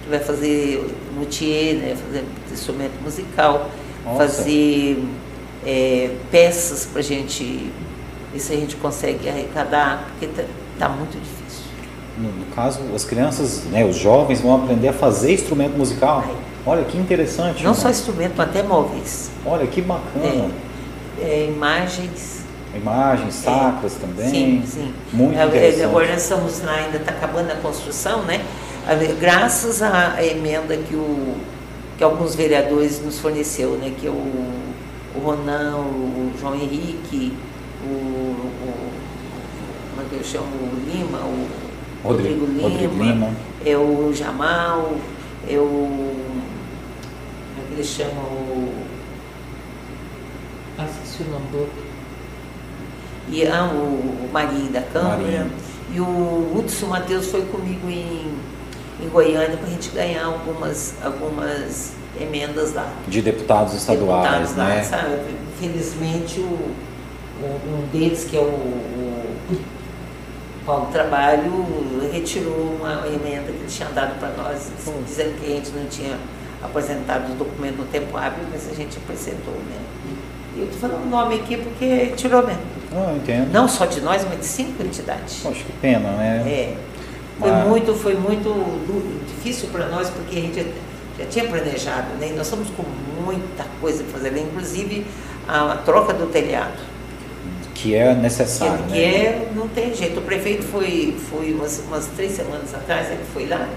vai 0.09 0.21
fazer 0.21 0.85
luthier, 1.19 1.77
né, 1.77 1.97
fazer 1.97 2.25
instrumento 2.53 3.03
musical, 3.03 3.71
Nossa. 4.05 4.19
fazer 4.19 5.03
é, 5.67 6.11
peças 6.31 6.87
para 6.87 7.01
a 7.01 7.05
gente 7.05 7.71
ver 8.33 8.39
se 8.39 8.53
a 8.53 8.57
gente 8.57 8.77
consegue 8.77 9.29
arrecadar, 9.29 10.09
porque 10.11 10.27
está 10.27 10.45
tá 10.79 10.89
muito 10.89 11.13
difícil 11.13 11.39
no, 12.19 12.31
no, 12.31 12.47
caso, 12.47 12.81
as 12.95 13.05
crianças, 13.05 13.65
né, 13.65 13.85
os 13.85 13.97
jovens 13.97 14.41
vão 14.41 14.57
aprender 14.57 14.89
a 14.89 14.93
fazer 14.93 15.33
instrumento 15.33 15.77
musical. 15.77 16.25
Olha 16.67 16.85
que 16.85 16.99
interessante. 16.99 17.65
Não 17.65 17.75
só 17.75 17.89
instrumento, 17.89 18.35
mas 18.37 18.49
até 18.49 18.63
móveis. 18.63 19.31
Olha 19.47 19.67
que 19.67 19.81
bacana. 19.81 20.51
É, 21.21 21.23
é, 21.23 21.47
imagens. 21.47 22.45
Imagens 22.75 23.47
é. 23.47 23.51
sacras 23.51 23.97
é, 23.97 24.01
também. 24.01 24.29
Sim, 24.29 24.63
sim. 24.67 24.95
Muito 25.13 25.39
é, 25.39 25.47
interessante. 25.47 25.85
Agora 25.85 26.09
nós 26.09 26.23
estamos 26.23 26.63
lá, 26.63 26.75
ainda 26.75 26.99
está 26.99 27.13
acabando 27.13 27.51
a 27.53 27.57
construção, 27.57 28.23
né? 28.23 28.45
Graças 29.21 29.83
à 29.83 30.25
emenda 30.25 30.77
que, 30.77 30.95
o, 30.95 31.37
que 31.99 32.05
alguns 32.05 32.35
vereadores 32.35 33.03
nos 33.05 33.19
forneceu, 33.19 33.73
né? 33.73 33.93
Que 33.99 34.07
é 34.07 34.11
o, 34.11 34.15
o 34.15 35.21
Ronan, 35.23 35.77
o 35.77 36.33
João 36.41 36.55
Henrique, 36.55 37.37
o, 37.85 37.87
o 37.87 38.89
como 39.91 40.07
é 40.07 40.09
que 40.09 40.17
eu 40.17 40.25
chamo? 40.25 40.47
O 40.47 40.91
Lima, 40.91 41.19
o 41.19 41.49
Rodrigo, 42.03 42.47
Rodrigo, 42.47 42.47
Lima, 42.47 42.69
Rodrigo 42.69 43.03
Lima, 43.03 43.31
é 43.67 43.77
o 43.77 44.13
Jamal, 44.15 44.97
é 45.49 45.59
o. 45.59 46.15
Como 47.55 47.59
é 47.59 47.69
que 47.69 47.75
ele 47.75 47.85
chama? 47.85 48.23
O. 48.23 48.73
Ah, 50.79 50.87
esqueci 50.87 51.25
o 51.25 51.33
nome 51.33 51.47
do 51.51 51.59
outro. 51.59 51.83
E 53.29 53.47
ah, 53.47 53.65
o 53.65 54.31
Marinho 54.33 54.71
da 54.71 54.83
Câmara. 54.83 55.17
Marinho. 55.19 55.51
E 55.93 56.01
o 56.01 56.53
Hudson 56.55 56.87
Matheus 56.87 57.27
foi 57.27 57.43
comigo 57.43 57.89
em, 57.91 58.31
em 59.01 59.09
Goiânia 59.09 59.57
para 59.57 59.67
a 59.67 59.71
gente 59.71 59.91
ganhar 59.91 60.25
algumas, 60.25 60.95
algumas 61.03 61.93
emendas 62.21 62.75
lá. 62.75 62.93
De 63.07 63.23
deputados 63.23 63.75
estaduais, 63.75 64.51
deputados 64.51 64.57
né? 64.57 64.77
Lá, 64.77 64.85
sabe? 64.85 65.19
Infelizmente, 65.57 66.41
o, 66.41 66.45
o, 66.45 67.61
um 67.67 67.89
deles, 67.93 68.25
que 68.25 68.37
é 68.37 68.41
o, 68.41 68.45
o 68.45 69.37
Paulo 70.67 70.89
Trabalho 70.93 71.67
retirou 72.13 72.77
uma 72.79 73.07
emenda 73.07 73.47
que 73.47 73.59
ele 73.59 73.67
tinha 73.69 73.89
dado 73.89 74.19
para 74.19 74.31
nós, 74.43 74.71
dizendo 75.07 75.41
que 75.41 75.47
a 75.47 75.57
gente 75.57 75.71
não 75.71 75.87
tinha 75.87 76.19
apresentado 76.63 77.33
o 77.33 77.35
documento 77.37 77.77
no 77.77 77.85
tempo 77.87 78.17
hábil, 78.17 78.45
mas 78.51 78.71
a 78.71 78.75
gente 78.75 78.99
apresentou, 78.99 79.55
né? 79.55 79.81
E 80.57 80.61
eu 80.61 80.65
estou 80.65 80.81
falando 80.81 81.07
o 81.07 81.09
nome 81.09 81.37
aqui 81.37 81.57
porque 81.57 82.13
tirou 82.17 82.45
mesmo. 82.45 82.63
Ah, 82.93 83.15
entendo. 83.15 83.53
Não 83.53 83.69
só 83.69 83.87
de 83.87 84.01
nós, 84.01 84.27
mas 84.29 84.41
de 84.41 84.45
cinco 84.45 84.83
entidades. 84.83 85.41
Poxa, 85.43 85.63
que 85.65 85.73
pena, 85.81 86.11
né? 86.13 86.43
É. 86.47 86.77
Foi 87.39 87.51
mas... 87.51 87.67
muito, 87.67 87.95
foi 87.95 88.15
muito 88.15 89.27
difícil 89.27 89.69
para 89.71 89.87
nós, 89.89 90.11
porque 90.11 90.39
a 90.39 90.41
gente 90.41 90.67
já 91.19 91.27
tinha 91.27 91.45
planejado, 91.47 92.15
né? 92.19 92.33
Nós 92.37 92.47
estamos 92.47 92.69
com 92.71 92.85
muita 93.25 93.65
coisa 93.81 94.03
para 94.05 94.19
fazer, 94.21 94.37
inclusive 94.39 95.07
a, 95.47 95.73
a 95.73 95.77
troca 95.77 96.13
do 96.13 96.27
telhado 96.27 96.89
que 97.79 97.95
é 97.95 98.13
necessário. 98.13 98.85
Que, 98.87 98.91
né? 98.91 98.99
é, 98.99 99.49
não 99.55 99.69
tem 99.69 99.95
jeito. 99.95 100.19
O 100.19 100.23
prefeito 100.23 100.65
foi, 100.65 101.17
foi 101.31 101.53
umas, 101.53 101.81
umas 101.87 102.07
três 102.09 102.33
semanas 102.33 102.75
atrás, 102.75 103.09
ele 103.09 103.23
foi 103.33 103.47
lá, 103.47 103.69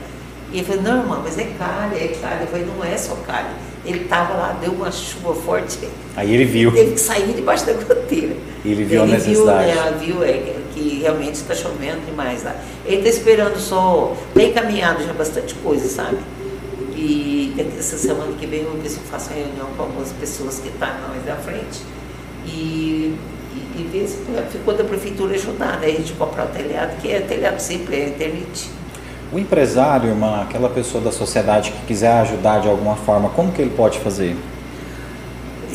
e 0.52 0.58
ele 0.58 0.66
falou, 0.66 0.82
não, 0.82 1.00
irmã, 1.02 1.22
mas 1.24 1.38
é 1.38 1.46
calha, 1.58 1.96
é 1.96 2.08
calha. 2.20 2.42
Eu 2.42 2.48
falei, 2.48 2.66
não 2.66 2.84
é 2.84 2.98
só 2.98 3.16
calha. 3.28 3.52
Ele 3.86 4.04
estava 4.04 4.34
lá, 4.34 4.58
deu 4.62 4.72
uma 4.72 4.92
chuva 4.92 5.34
forte. 5.34 5.80
Aí 6.16 6.34
ele 6.34 6.46
viu. 6.46 6.72
Teve 6.72 6.92
que 6.92 7.00
sair 7.00 7.34
debaixo 7.34 7.66
da 7.66 7.74
goteira. 7.74 8.36
Ele 8.64 8.84
viu 8.84 9.04
ele 9.04 9.12
a 9.12 9.16
necessidade. 9.16 10.06
Viu, 10.06 10.16
né, 10.20 10.24
viu 10.24 10.24
é, 10.24 10.56
que 10.74 11.00
realmente 11.00 11.36
está 11.36 11.56
chovendo 11.56 12.06
demais 12.06 12.44
lá. 12.44 12.56
Ele 12.86 12.98
está 12.98 13.10
esperando 13.10 13.58
só, 13.60 14.16
tem 14.34 14.50
encaminhado 14.50 15.04
já 15.04 15.14
bastante 15.14 15.56
coisa, 15.56 15.88
sabe? 15.88 16.18
E 16.96 17.56
essa 17.78 17.98
semana 17.98 18.32
que 18.40 18.46
vem 18.46 18.62
eu 18.62 18.74
ver 18.74 18.90
se 18.90 18.98
eu 18.98 19.04
faço 19.04 19.32
uma 19.32 19.38
reunião 19.38 19.68
com 19.76 19.84
algumas 19.84 20.12
pessoas 20.14 20.60
que 20.60 20.68
estão 20.68 20.88
tá 20.88 21.08
mais 21.10 21.26
da 21.26 21.36
frente. 21.36 21.82
E 22.46 23.18
e 23.76 23.84
ver 23.84 24.08
se 24.08 24.18
ficou 24.52 24.74
da 24.74 24.84
prefeitura 24.84 25.36
ajudar, 25.36 25.80
né? 25.80 25.88
A 25.88 25.92
gente 25.92 26.14
comprar 26.14 26.46
o 26.46 26.50
telhado, 26.50 27.00
que 27.02 27.12
é 27.12 27.20
telhado 27.22 27.60
simples, 27.60 27.98
é 27.98 28.08
eternite. 28.08 28.70
O 29.32 29.40
empresário, 29.40 30.10
irmã, 30.10 30.42
aquela 30.42 30.70
pessoa 30.70 31.02
da 31.02 31.12
sociedade 31.12 31.72
que 31.72 31.86
quiser 31.86 32.12
ajudar 32.20 32.60
de 32.60 32.68
alguma 32.68 32.98
forma, 32.98 33.30
como 33.30 33.52
que 33.52 33.62
ele 33.62 33.72
pode 33.72 33.98
fazer? 34.00 34.36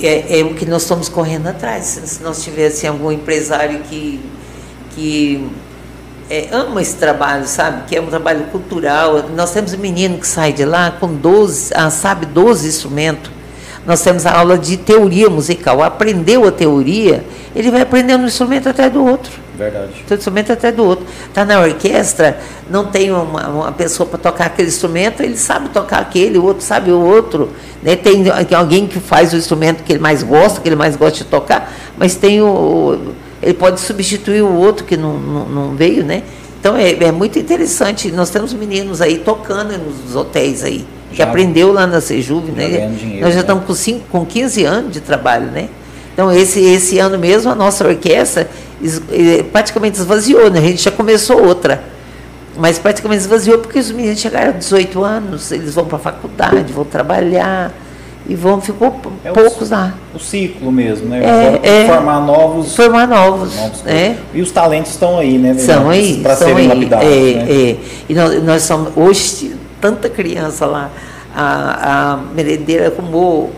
É, 0.02 0.40
é 0.40 0.44
o 0.44 0.52
que 0.54 0.66
nós 0.66 0.82
estamos 0.82 1.08
correndo 1.08 1.46
atrás. 1.46 1.84
Se 2.04 2.22
nós 2.22 2.44
tivesse 2.44 2.86
algum 2.86 3.10
empresário 3.10 3.80
que, 3.84 4.20
que 4.94 5.50
é, 6.28 6.48
ama 6.52 6.82
esse 6.82 6.96
trabalho, 6.96 7.46
sabe? 7.46 7.86
Que 7.86 7.96
é 7.96 8.00
um 8.00 8.08
trabalho 8.08 8.44
cultural. 8.48 9.30
Nós 9.34 9.52
temos 9.52 9.72
um 9.72 9.78
menino 9.78 10.18
que 10.18 10.26
sai 10.26 10.52
de 10.52 10.66
lá 10.66 10.90
com 10.90 11.14
12, 11.14 11.72
ah, 11.74 11.88
sabe, 11.88 12.26
12 12.26 12.68
instrumentos 12.68 13.35
nós 13.86 14.02
temos 14.02 14.26
a 14.26 14.32
aula 14.32 14.58
de 14.58 14.76
teoria 14.76 15.30
musical. 15.30 15.80
Aprendeu 15.82 16.46
a 16.46 16.50
teoria, 16.50 17.24
ele 17.54 17.70
vai 17.70 17.82
aprendendo 17.82 18.24
um 18.24 18.26
instrumento 18.26 18.68
até 18.68 18.90
do 18.90 19.04
outro. 19.04 19.32
Verdade. 19.56 20.04
Um 20.10 20.14
instrumento 20.14 20.52
até 20.52 20.72
do 20.72 20.84
outro. 20.84 21.06
Está 21.28 21.44
na 21.44 21.60
orquestra, 21.60 22.38
não 22.68 22.86
tem 22.86 23.12
uma, 23.12 23.48
uma 23.48 23.72
pessoa 23.72 24.08
para 24.08 24.18
tocar 24.18 24.46
aquele 24.46 24.68
instrumento, 24.68 25.22
ele 25.22 25.36
sabe 25.36 25.68
tocar 25.68 26.00
aquele, 26.00 26.36
o 26.36 26.44
outro 26.44 26.64
sabe 26.64 26.90
o 26.90 27.00
outro. 27.00 27.50
Né? 27.80 27.94
Tem 27.94 28.24
alguém 28.56 28.88
que 28.88 28.98
faz 28.98 29.32
o 29.32 29.36
instrumento 29.36 29.84
que 29.84 29.92
ele 29.92 30.00
mais 30.00 30.22
gosta, 30.22 30.60
que 30.60 30.68
ele 30.68 30.76
mais 30.76 30.96
gosta 30.96 31.18
de 31.18 31.24
tocar, 31.24 31.72
mas 31.96 32.16
tem 32.16 32.42
o. 32.42 33.14
Ele 33.40 33.54
pode 33.54 33.78
substituir 33.80 34.42
o 34.42 34.52
outro 34.52 34.84
que 34.84 34.96
não, 34.96 35.16
não, 35.18 35.48
não 35.48 35.76
veio, 35.76 36.02
né? 36.02 36.22
Então 36.58 36.74
é, 36.76 36.90
é, 36.90 37.12
muito 37.12 37.38
interessante. 37.38 38.10
Nós 38.10 38.30
temos 38.30 38.52
meninos 38.52 39.00
aí 39.00 39.18
tocando 39.18 39.78
nos 39.78 40.16
hotéis 40.16 40.64
aí 40.64 40.84
que 41.16 41.22
aprendeu 41.22 41.72
lá 41.72 41.86
na 41.86 41.98
Sejuve, 41.98 42.52
né? 42.52 42.90
Dinheiro, 42.94 43.22
Nós 43.22 43.30
já 43.30 43.36
né? 43.36 43.40
estamos 43.40 43.64
com, 43.64 43.74
cinco, 43.74 44.04
com 44.10 44.26
15 44.26 44.64
anos 44.64 44.92
de 44.92 45.00
trabalho, 45.00 45.46
né? 45.46 45.70
Então, 46.12 46.30
esse, 46.30 46.60
esse 46.60 46.98
ano 46.98 47.18
mesmo, 47.18 47.50
a 47.50 47.54
nossa 47.54 47.88
orquestra 47.88 48.46
eh, 49.10 49.42
praticamente 49.50 49.98
esvaziou, 49.98 50.50
né? 50.50 50.58
A 50.58 50.62
gente 50.62 50.82
já 50.82 50.90
começou 50.90 51.42
outra. 51.42 51.82
Mas 52.58 52.78
praticamente 52.78 53.22
esvaziou 53.22 53.58
porque 53.58 53.78
os 53.78 53.90
meninos 53.90 54.20
chegaram 54.20 54.50
a 54.50 54.52
18 54.52 55.04
anos, 55.04 55.52
eles 55.52 55.74
vão 55.74 55.86
para 55.86 55.96
a 55.96 56.00
faculdade, 56.00 56.70
vão 56.72 56.84
trabalhar. 56.84 57.72
e 58.28 58.34
vão 58.34 58.60
ficou 58.60 59.00
é 59.24 59.30
poucos 59.30 59.70
o, 59.70 59.74
lá. 59.74 59.94
O 60.14 60.18
ciclo 60.18 60.70
mesmo, 60.70 61.08
né? 61.08 61.22
É, 61.62 61.84
é, 61.84 61.86
formar 61.86 62.20
novos. 62.20 62.76
Formar 62.76 63.08
novos. 63.08 63.56
novos 63.56 63.86
é. 63.86 64.16
E 64.34 64.42
os 64.42 64.50
talentos 64.50 64.92
estão 64.92 65.18
aí, 65.18 65.38
né? 65.38 65.54
São 65.54 65.88
aí. 65.88 66.20
Para 66.22 66.36
serem 66.36 66.56
aí, 66.56 66.68
lapidados. 66.68 67.06
É, 67.06 67.10
né? 67.10 67.46
é. 67.48 67.76
E 68.08 68.14
nós, 68.14 68.42
nós 68.42 68.62
somos 68.62 68.92
hoje 68.96 69.55
tanta 69.80 70.08
criança 70.08 70.66
lá. 70.66 70.90
A, 71.34 72.12
a 72.12 72.16
merendeira 72.34 72.86
arrumou, 72.86 73.52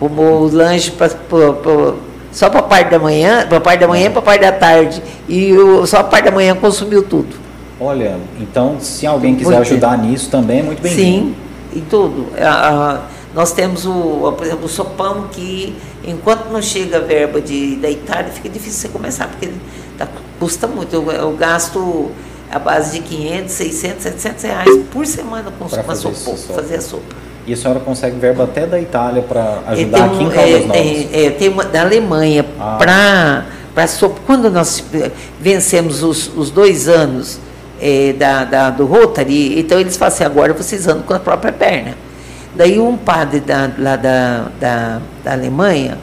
arrumou 0.00 0.42
o 0.42 0.54
lanche 0.54 0.92
pra, 0.92 1.08
pra, 1.08 1.52
pra 1.54 1.94
só 2.30 2.50
para 2.50 2.60
a 2.60 2.62
parte 2.62 2.90
da 2.90 2.98
manhã, 2.98 3.46
para 3.48 3.58
a 3.58 3.60
parte 3.60 3.80
da 3.80 3.88
manhã 3.88 4.06
e 4.06 4.10
para 4.10 4.18
a 4.18 4.22
parte 4.22 4.40
da 4.42 4.52
tarde. 4.52 5.02
E 5.28 5.52
o, 5.54 5.86
só 5.86 5.98
a 5.98 6.04
parte 6.04 6.26
da 6.26 6.30
manhã 6.30 6.54
consumiu 6.54 7.02
tudo. 7.02 7.34
Olha, 7.80 8.16
então 8.40 8.76
se 8.78 9.06
alguém 9.06 9.34
quiser 9.34 9.58
ajudar 9.58 9.98
nisso 9.98 10.30
também 10.30 10.60
é 10.60 10.62
muito 10.62 10.82
bem-vindo. 10.82 11.28
Sim, 11.28 11.34
e 11.74 11.80
tudo. 11.80 12.26
Nós 13.34 13.52
temos, 13.52 13.84
o, 13.84 14.32
por 14.36 14.46
exemplo, 14.46 14.64
o 14.64 14.68
sopão 14.68 15.28
que, 15.30 15.76
enquanto 16.02 16.50
não 16.50 16.62
chega 16.62 16.96
a 16.96 17.00
verba 17.00 17.38
de, 17.38 17.76
da 17.76 17.90
Itália, 17.90 18.32
fica 18.32 18.48
difícil 18.48 18.80
você 18.80 18.88
começar, 18.88 19.28
porque 19.28 19.50
tá, 19.98 20.08
custa 20.40 20.66
muito. 20.66 20.94
Eu, 20.94 21.12
eu, 21.12 21.32
gasto 21.32 22.10
a 22.50 22.58
base 22.58 22.98
de 22.98 23.06
500, 23.06 23.52
600, 23.52 24.02
700 24.02 24.42
reais 24.44 24.80
por 24.92 25.06
semana 25.06 25.50
com 25.50 25.64
uma 25.64 25.94
sopa, 25.94 26.14
fazer 26.54 26.76
a 26.76 26.80
sopa. 26.80 27.16
E 27.46 27.52
a 27.52 27.56
senhora 27.56 27.78
consegue 27.80 28.18
verba 28.18 28.44
até 28.44 28.66
da 28.66 28.80
Itália 28.80 29.22
para 29.22 29.60
ajudar 29.68 30.00
um, 30.00 30.14
aqui 30.14 30.24
em 30.24 30.30
Caldas 30.30 30.54
é, 30.54 30.58
Novas? 30.60 30.72
Tem, 30.72 31.08
é, 31.12 31.30
tem 31.30 31.48
uma 31.48 31.64
da 31.64 31.80
Alemanha 31.82 32.44
ah. 32.58 32.76
para 32.78 33.46
para 33.76 33.86
quando 34.24 34.50
nós 34.50 34.82
vencemos 35.38 36.02
os, 36.02 36.34
os 36.34 36.50
dois 36.50 36.88
anos 36.88 37.38
é, 37.78 38.14
da, 38.14 38.42
da, 38.42 38.70
do 38.70 38.86
Rotary, 38.86 39.60
então 39.60 39.78
eles 39.78 39.98
falam 39.98 40.14
assim, 40.14 40.24
agora 40.24 40.54
vocês 40.54 40.88
andam 40.88 41.02
com 41.02 41.12
a 41.12 41.18
própria 41.18 41.52
perna. 41.52 41.94
Daí 42.54 42.80
um 42.80 42.96
padre 42.96 43.40
da, 43.40 43.70
lá 43.78 43.96
da, 43.96 44.46
da, 44.58 45.00
da 45.22 45.32
Alemanha, 45.32 45.98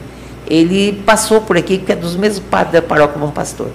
ele 0.46 0.92
passou 1.04 1.40
por 1.40 1.56
aqui, 1.56 1.78
que 1.78 1.90
é 1.90 1.96
dos 1.96 2.14
mesmos 2.14 2.44
padres 2.48 2.74
da 2.74 2.82
paróquia 2.82 3.18
Bom 3.18 3.32
Pastor. 3.32 3.70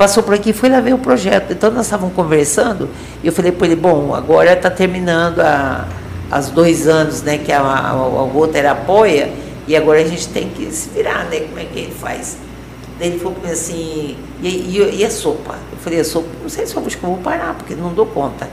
Passou 0.00 0.22
por 0.22 0.32
aqui 0.32 0.54
foi 0.54 0.70
lá 0.70 0.80
ver 0.80 0.94
o 0.94 0.98
projeto. 0.98 1.52
Então 1.52 1.70
nós 1.70 1.84
estávamos 1.84 2.14
conversando, 2.14 2.88
e 3.22 3.26
eu 3.26 3.32
falei 3.34 3.52
para 3.52 3.66
ele, 3.66 3.76
bom, 3.76 4.14
agora 4.14 4.54
está 4.54 4.70
terminando 4.70 5.40
a 5.40 5.86
as 6.30 6.48
dois 6.48 6.88
anos 6.88 7.20
né, 7.20 7.36
que 7.36 7.52
a, 7.52 7.60
a, 7.60 7.90
a 7.90 8.70
apoia, 8.70 9.30
e 9.68 9.76
agora 9.76 10.00
a 10.00 10.04
gente 10.04 10.26
tem 10.28 10.48
que 10.48 10.72
se 10.72 10.88
virar, 10.88 11.24
né? 11.24 11.40
Como 11.40 11.58
é 11.58 11.64
que 11.64 11.80
ele 11.80 11.92
faz? 11.92 12.38
Daí 12.98 13.08
ele 13.08 13.18
falou 13.18 13.36
assim, 13.44 14.16
e, 14.42 14.48
e, 14.48 15.00
e, 15.00 15.04
a 15.04 15.10
sopa? 15.10 15.58
Eu 15.70 15.76
falei, 15.76 16.00
a 16.00 16.04
sopa, 16.04 16.28
não 16.40 16.48
sei 16.48 16.66
se 16.66 16.74
eu 16.74 16.82
eu 16.82 16.98
vou 17.02 17.18
parar, 17.18 17.52
porque 17.52 17.74
não 17.74 17.92
dou 17.92 18.06
conta. 18.06 18.48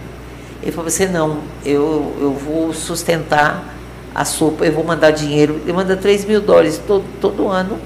Ele 0.62 0.74
falou 0.74 0.90
assim, 0.90 1.06
não, 1.06 1.38
eu, 1.64 2.14
eu 2.20 2.34
vou 2.34 2.74
sustentar 2.74 3.74
a 4.14 4.26
sopa, 4.26 4.66
eu 4.66 4.74
vou 4.74 4.84
mandar 4.84 5.12
dinheiro, 5.12 5.62
ele 5.64 5.72
manda 5.72 5.96
3 5.96 6.26
mil 6.26 6.42
dólares 6.42 6.82
todo, 6.86 7.06
todo 7.22 7.48
ano. 7.48 7.80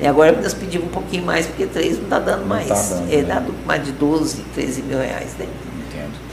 E 0.00 0.06
agora 0.06 0.32
nós 0.32 0.54
pedimos 0.54 0.88
um 0.88 0.90
pouquinho 0.90 1.24
mais, 1.24 1.46
porque 1.46 1.66
3 1.66 1.96
não 1.98 2.04
está 2.04 2.18
dando 2.18 2.46
mais. 2.46 2.68
Tá 2.68 2.74
dando, 2.74 3.12
é, 3.12 3.16
né? 3.16 3.22
dado 3.22 3.54
mais 3.66 3.84
de 3.84 3.92
12, 3.92 4.42
13 4.54 4.82
mil 4.82 4.98
reais, 4.98 5.34
né? 5.38 5.46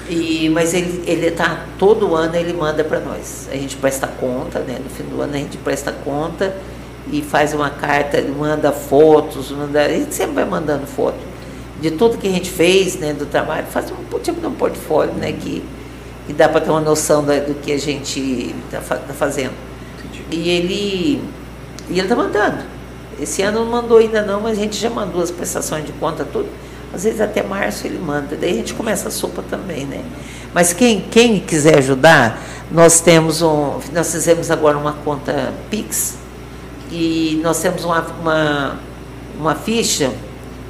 E, 0.09 0.47
mas 0.49 0.73
ele 0.73 1.03
ele 1.05 1.31
tá 1.31 1.65
todo 1.77 2.15
ano 2.15 2.33
ele 2.33 2.53
manda 2.53 2.81
para 2.81 3.01
nós. 3.01 3.49
A 3.51 3.55
gente 3.55 3.75
presta 3.75 4.07
conta, 4.07 4.59
né? 4.59 4.79
No 4.81 4.89
fim 4.89 5.03
do 5.03 5.21
ano 5.21 5.33
a 5.33 5.37
gente 5.37 5.57
presta 5.57 5.91
conta 5.91 6.55
e 7.11 7.21
faz 7.21 7.53
uma 7.53 7.69
carta, 7.69 8.21
manda 8.21 8.71
fotos, 8.71 9.51
manda, 9.51 9.81
a 9.83 9.89
gente 9.89 10.15
sempre 10.15 10.35
vai 10.35 10.45
mandando 10.45 10.87
foto 10.87 11.17
de 11.81 11.91
tudo 11.91 12.17
que 12.17 12.27
a 12.27 12.31
gente 12.31 12.49
fez, 12.49 12.95
né, 12.97 13.13
do 13.13 13.25
trabalho, 13.25 13.67
faz 13.67 13.91
um 13.91 14.19
tipo 14.19 14.39
de 14.41 14.47
um 14.47 14.53
portfólio, 14.53 15.13
né, 15.13 15.31
que, 15.31 15.63
que 16.25 16.33
dá 16.33 16.49
para 16.49 16.61
ter 16.61 16.71
uma 16.71 16.81
noção 16.81 17.23
da, 17.23 17.39
do 17.39 17.53
que 17.55 17.71
a 17.71 17.77
gente 17.77 18.53
está 18.71 18.95
tá 18.95 19.13
fazendo. 19.13 19.53
Entendi. 19.99 20.25
E 20.31 20.49
ele 20.49 21.21
e 21.89 21.93
ele 21.93 22.01
está 22.01 22.15
mandando. 22.15 22.76
Esse 23.19 23.41
ano 23.41 23.65
não 23.65 23.71
mandou 23.71 23.97
ainda 23.97 24.21
não, 24.21 24.41
mas 24.41 24.57
a 24.57 24.61
gente 24.61 24.77
já 24.77 24.89
mandou 24.89 25.21
as 25.21 25.31
prestações 25.31 25.85
de 25.85 25.91
conta 25.93 26.25
tudo. 26.25 26.47
Às 26.93 27.03
vezes 27.03 27.19
até 27.19 27.43
março 27.43 27.85
ele 27.85 27.99
manda, 27.99 28.35
daí 28.35 28.51
a 28.51 28.55
gente 28.55 28.73
começa 28.73 29.09
a 29.09 29.11
sopa 29.11 29.43
também, 29.49 29.85
né? 29.85 30.03
Mas 30.53 30.73
quem, 30.73 31.01
quem 31.01 31.39
quiser 31.39 31.79
ajudar, 31.79 32.41
nós 32.71 32.99
temos 32.99 33.41
um. 33.41 33.79
Nós 33.93 34.11
fizemos 34.11 34.49
agora 34.49 34.77
uma 34.77 34.93
conta 34.93 35.53
Pix 35.69 36.15
e 36.91 37.39
nós 37.43 37.59
temos 37.59 37.83
uma, 37.83 38.01
uma, 38.21 38.79
uma 39.37 39.55
ficha 39.55 40.11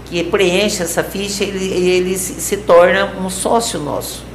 que 0.06 0.24
preenche 0.24 0.82
essa 0.82 1.04
ficha 1.04 1.44
e 1.44 1.50
ele, 1.50 1.90
ele 1.90 2.18
se, 2.18 2.58
torna 2.58 3.14
um 3.20 3.30
sócio 3.30 3.80
nosso. 3.80 4.26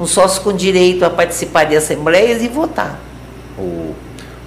Um 0.00 0.06
sócio 0.06 0.42
com 0.42 0.52
direito 0.52 1.04
a 1.04 1.10
participar 1.10 1.64
de 1.64 1.76
assembleias 1.76 2.42
e 2.42 2.48
votar. 2.48 2.98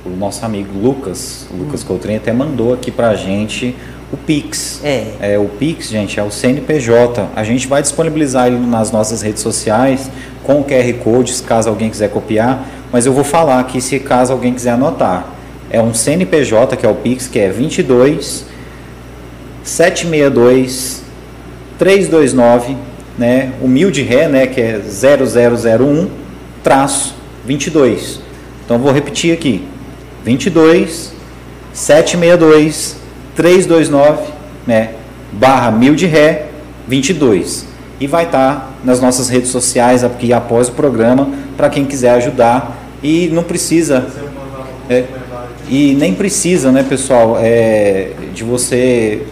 O 0.06 0.10
nosso 0.10 0.46
amigo 0.46 0.78
Lucas, 0.78 1.48
Lucas 1.52 1.84
hum. 1.84 1.88
Coutrinho, 1.88 2.18
até 2.18 2.34
mandou 2.34 2.74
aqui 2.74 2.92
para 2.92 3.10
a 3.10 3.16
gente 3.16 3.76
o 4.12 4.18
Pix. 4.18 4.82
É. 4.84 5.14
é. 5.22 5.40
O 5.40 5.46
Pix, 5.46 5.90
gente, 5.90 6.20
é 6.20 6.24
o 6.24 6.32
CNPJ. 6.32 7.30
A 7.36 7.44
gente 7.44 7.68
vai 7.68 7.82
disponibilizar 7.82 8.48
ele 8.48 8.58
nas 8.58 8.92
nossas 8.92 9.22
redes 9.22 9.42
sociais 9.42 10.10
com 10.44 10.60
o 10.60 10.64
QR 10.64 10.94
Code, 11.04 11.34
caso 11.44 11.70
alguém 11.70 11.90
quiser 11.90 12.10
copiar. 12.10 12.68
Mas 12.92 13.06
eu 13.06 13.14
vou 13.14 13.24
falar 13.24 13.60
aqui 13.60 13.80
se 13.80 14.00
caso 14.00 14.34
alguém 14.34 14.54
quiser 14.54 14.72
anotar. 14.72 15.26
É 15.70 15.82
um 15.82 15.94
CNPJ, 15.94 16.76
que 16.76 16.86
é 16.86 16.90
o 16.90 16.96
Pix, 16.96 17.28
que 17.28 17.40
é 17.40 17.50
22 17.50 18.46
762 19.64 21.04
329, 21.78 22.76
né? 23.18 23.54
O 23.62 23.68
mil 23.68 23.90
de 23.90 24.02
ré, 24.02 24.28
né, 24.28 24.48
que 24.48 24.60
é 24.60 24.80
0001 24.80 26.10
traço 26.64 27.16
22. 27.46 28.20
Então 28.66 28.78
vou 28.78 28.92
repetir 28.92 29.34
aqui. 29.34 29.66
22 30.24 31.12
762 31.74 32.98
329, 33.36 34.34
né, 34.68 34.92
barra 35.32 35.72
mil 35.72 35.96
de 35.96 36.06
ré 36.06 36.48
22. 36.88 37.66
E 38.00 38.08
vai 38.08 38.26
estar 38.26 38.56
tá 38.56 38.70
nas 38.84 39.00
nossas 39.00 39.30
redes 39.30 39.50
sociais 39.50 40.04
aqui 40.04 40.34
após 40.34 40.68
o 40.68 40.72
programa 40.74 41.30
para 41.56 41.70
quem 41.70 41.86
quiser 41.86 42.12
ajudar. 42.12 42.78
E 43.02 43.30
não 43.32 43.44
precisa. 43.44 44.08
É, 44.90 45.06
e 45.70 45.94
nem 45.94 46.14
precisa, 46.14 46.72
né, 46.72 46.84
pessoal, 46.84 47.38
é, 47.40 48.10
de 48.34 48.44
você 48.44 49.26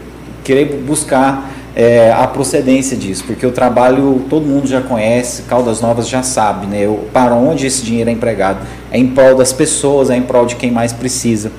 querer 0.43 0.65
buscar 0.65 1.48
é, 1.75 2.11
a 2.11 2.27
procedência 2.27 2.97
disso, 2.97 3.23
porque 3.25 3.45
o 3.45 3.51
trabalho 3.51 4.25
todo 4.29 4.45
mundo 4.45 4.67
já 4.67 4.81
conhece, 4.81 5.43
Caldas 5.43 5.81
Novas 5.81 6.07
já 6.07 6.23
sabe, 6.23 6.67
né, 6.67 6.85
para 7.13 7.35
onde 7.35 7.65
esse 7.67 7.83
dinheiro 7.83 8.09
é 8.09 8.13
empregado. 8.13 8.59
É 8.91 8.97
em 8.97 9.07
prol 9.07 9.35
das 9.35 9.53
pessoas, 9.53 10.09
é 10.09 10.17
em 10.17 10.21
prol 10.21 10.45
de 10.45 10.55
quem 10.55 10.71
mais 10.71 10.91
precisa. 10.91 11.51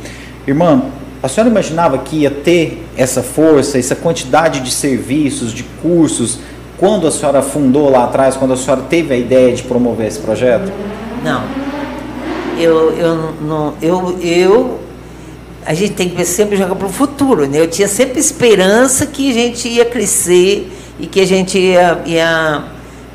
Irmã, 0.46 0.82
a 1.22 1.28
senhora 1.28 1.50
imaginava 1.50 1.98
que 1.98 2.16
ia 2.16 2.30
ter 2.30 2.86
essa 2.96 3.22
força, 3.22 3.78
essa 3.78 3.94
quantidade 3.94 4.60
de 4.60 4.70
serviços, 4.70 5.52
de 5.52 5.62
cursos, 5.82 6.38
quando 6.78 7.06
a 7.06 7.10
senhora 7.10 7.42
fundou 7.42 7.90
lá 7.90 8.04
atrás, 8.04 8.36
quando 8.36 8.54
a 8.54 8.56
senhora 8.56 8.82
teve 8.88 9.12
a 9.12 9.16
ideia 9.16 9.54
de 9.54 9.62
promover 9.62 10.06
esse 10.06 10.18
projeto? 10.18 10.72
Não. 11.22 11.42
Eu, 12.58 12.92
eu, 12.92 13.34
não, 13.40 13.74
eu, 13.80 14.18
eu 14.20 14.79
a 15.64 15.74
gente 15.74 15.92
tem 15.92 16.08
que 16.08 16.24
sempre 16.24 16.56
jogar 16.56 16.74
para 16.74 16.86
o 16.86 16.90
futuro, 16.90 17.46
né? 17.46 17.60
Eu 17.60 17.68
tinha 17.68 17.88
sempre 17.88 18.18
esperança 18.18 19.06
que 19.06 19.30
a 19.30 19.34
gente 19.34 19.68
ia 19.68 19.84
crescer 19.84 20.72
e 20.98 21.06
que 21.06 21.20
a 21.20 21.26
gente 21.26 21.58
ia, 21.58 22.02
ia, 22.06 22.64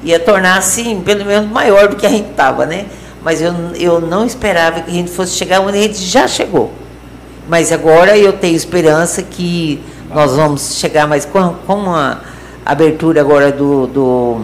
ia 0.03 0.19
tornar 0.19 0.57
assim, 0.57 1.01
pelo 1.01 1.25
menos 1.25 1.49
maior 1.49 1.87
do 1.87 1.95
que 1.95 2.05
a 2.05 2.09
gente 2.09 2.29
estava, 2.29 2.65
né? 2.65 2.85
Mas 3.23 3.41
eu, 3.41 3.53
eu 3.75 3.99
não 3.99 4.25
esperava 4.25 4.81
que 4.81 4.91
a 4.91 4.93
gente 4.93 5.09
fosse 5.09 5.33
chegar 5.33 5.61
onde 5.61 5.77
a 5.77 5.81
gente 5.81 5.97
já 5.97 6.27
chegou. 6.27 6.71
Mas 7.47 7.71
agora 7.71 8.17
eu 8.17 8.33
tenho 8.33 8.55
esperança 8.55 9.23
que 9.23 9.81
nós 10.13 10.35
vamos 10.35 10.75
chegar 10.75 11.07
mais 11.07 11.25
com, 11.25 11.55
com 11.65 11.89
a 11.91 12.19
abertura 12.65 13.21
agora 13.21 13.51
do, 13.51 13.87
do, 13.87 14.41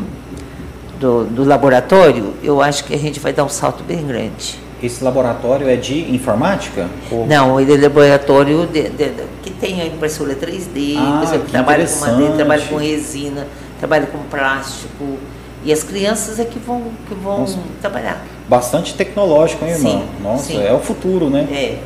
do, 1.00 1.24
do 1.26 1.44
laboratório, 1.44 2.34
eu 2.44 2.62
acho 2.62 2.84
que 2.84 2.94
a 2.94 2.98
gente 2.98 3.20
vai 3.20 3.34
dar 3.34 3.44
um 3.44 3.50
salto 3.50 3.84
bem 3.84 4.06
grande. 4.06 4.60
Esse 4.82 5.04
laboratório 5.04 5.70
é 5.70 5.76
de 5.76 6.12
informática? 6.14 6.90
Ou... 7.12 7.28
Não, 7.28 7.60
ele 7.60 7.74
é 7.74 7.78
laboratório 7.78 8.66
de, 8.66 8.90
de, 8.90 9.10
de, 9.10 9.24
que 9.44 9.52
tem 9.52 9.80
a 9.80 9.86
impressora 9.86 10.36
3D, 10.36 10.96
ah, 10.98 11.22
exemplo, 11.24 11.50
trabalha 11.50 11.88
com 11.88 12.00
madeira, 12.00 12.34
trabalha 12.34 12.66
com 12.66 12.76
resina, 12.78 13.48
trabalha 13.80 14.08
com 14.08 14.18
plástico. 14.24 15.18
E 15.64 15.72
as 15.72 15.84
crianças 15.84 16.40
é 16.40 16.46
que 16.46 16.58
vão, 16.58 16.82
que 17.08 17.14
vão 17.14 17.46
trabalhar. 17.80 18.26
Bastante 18.50 18.96
tecnológico, 18.96 19.64
hein, 19.64 19.74
irmão? 19.74 19.92
Sim, 19.92 20.24
Nossa, 20.24 20.44
sim. 20.46 20.66
é 20.66 20.74
o 20.74 20.80
futuro, 20.80 21.30
né? 21.30 21.48
É. 21.52 21.78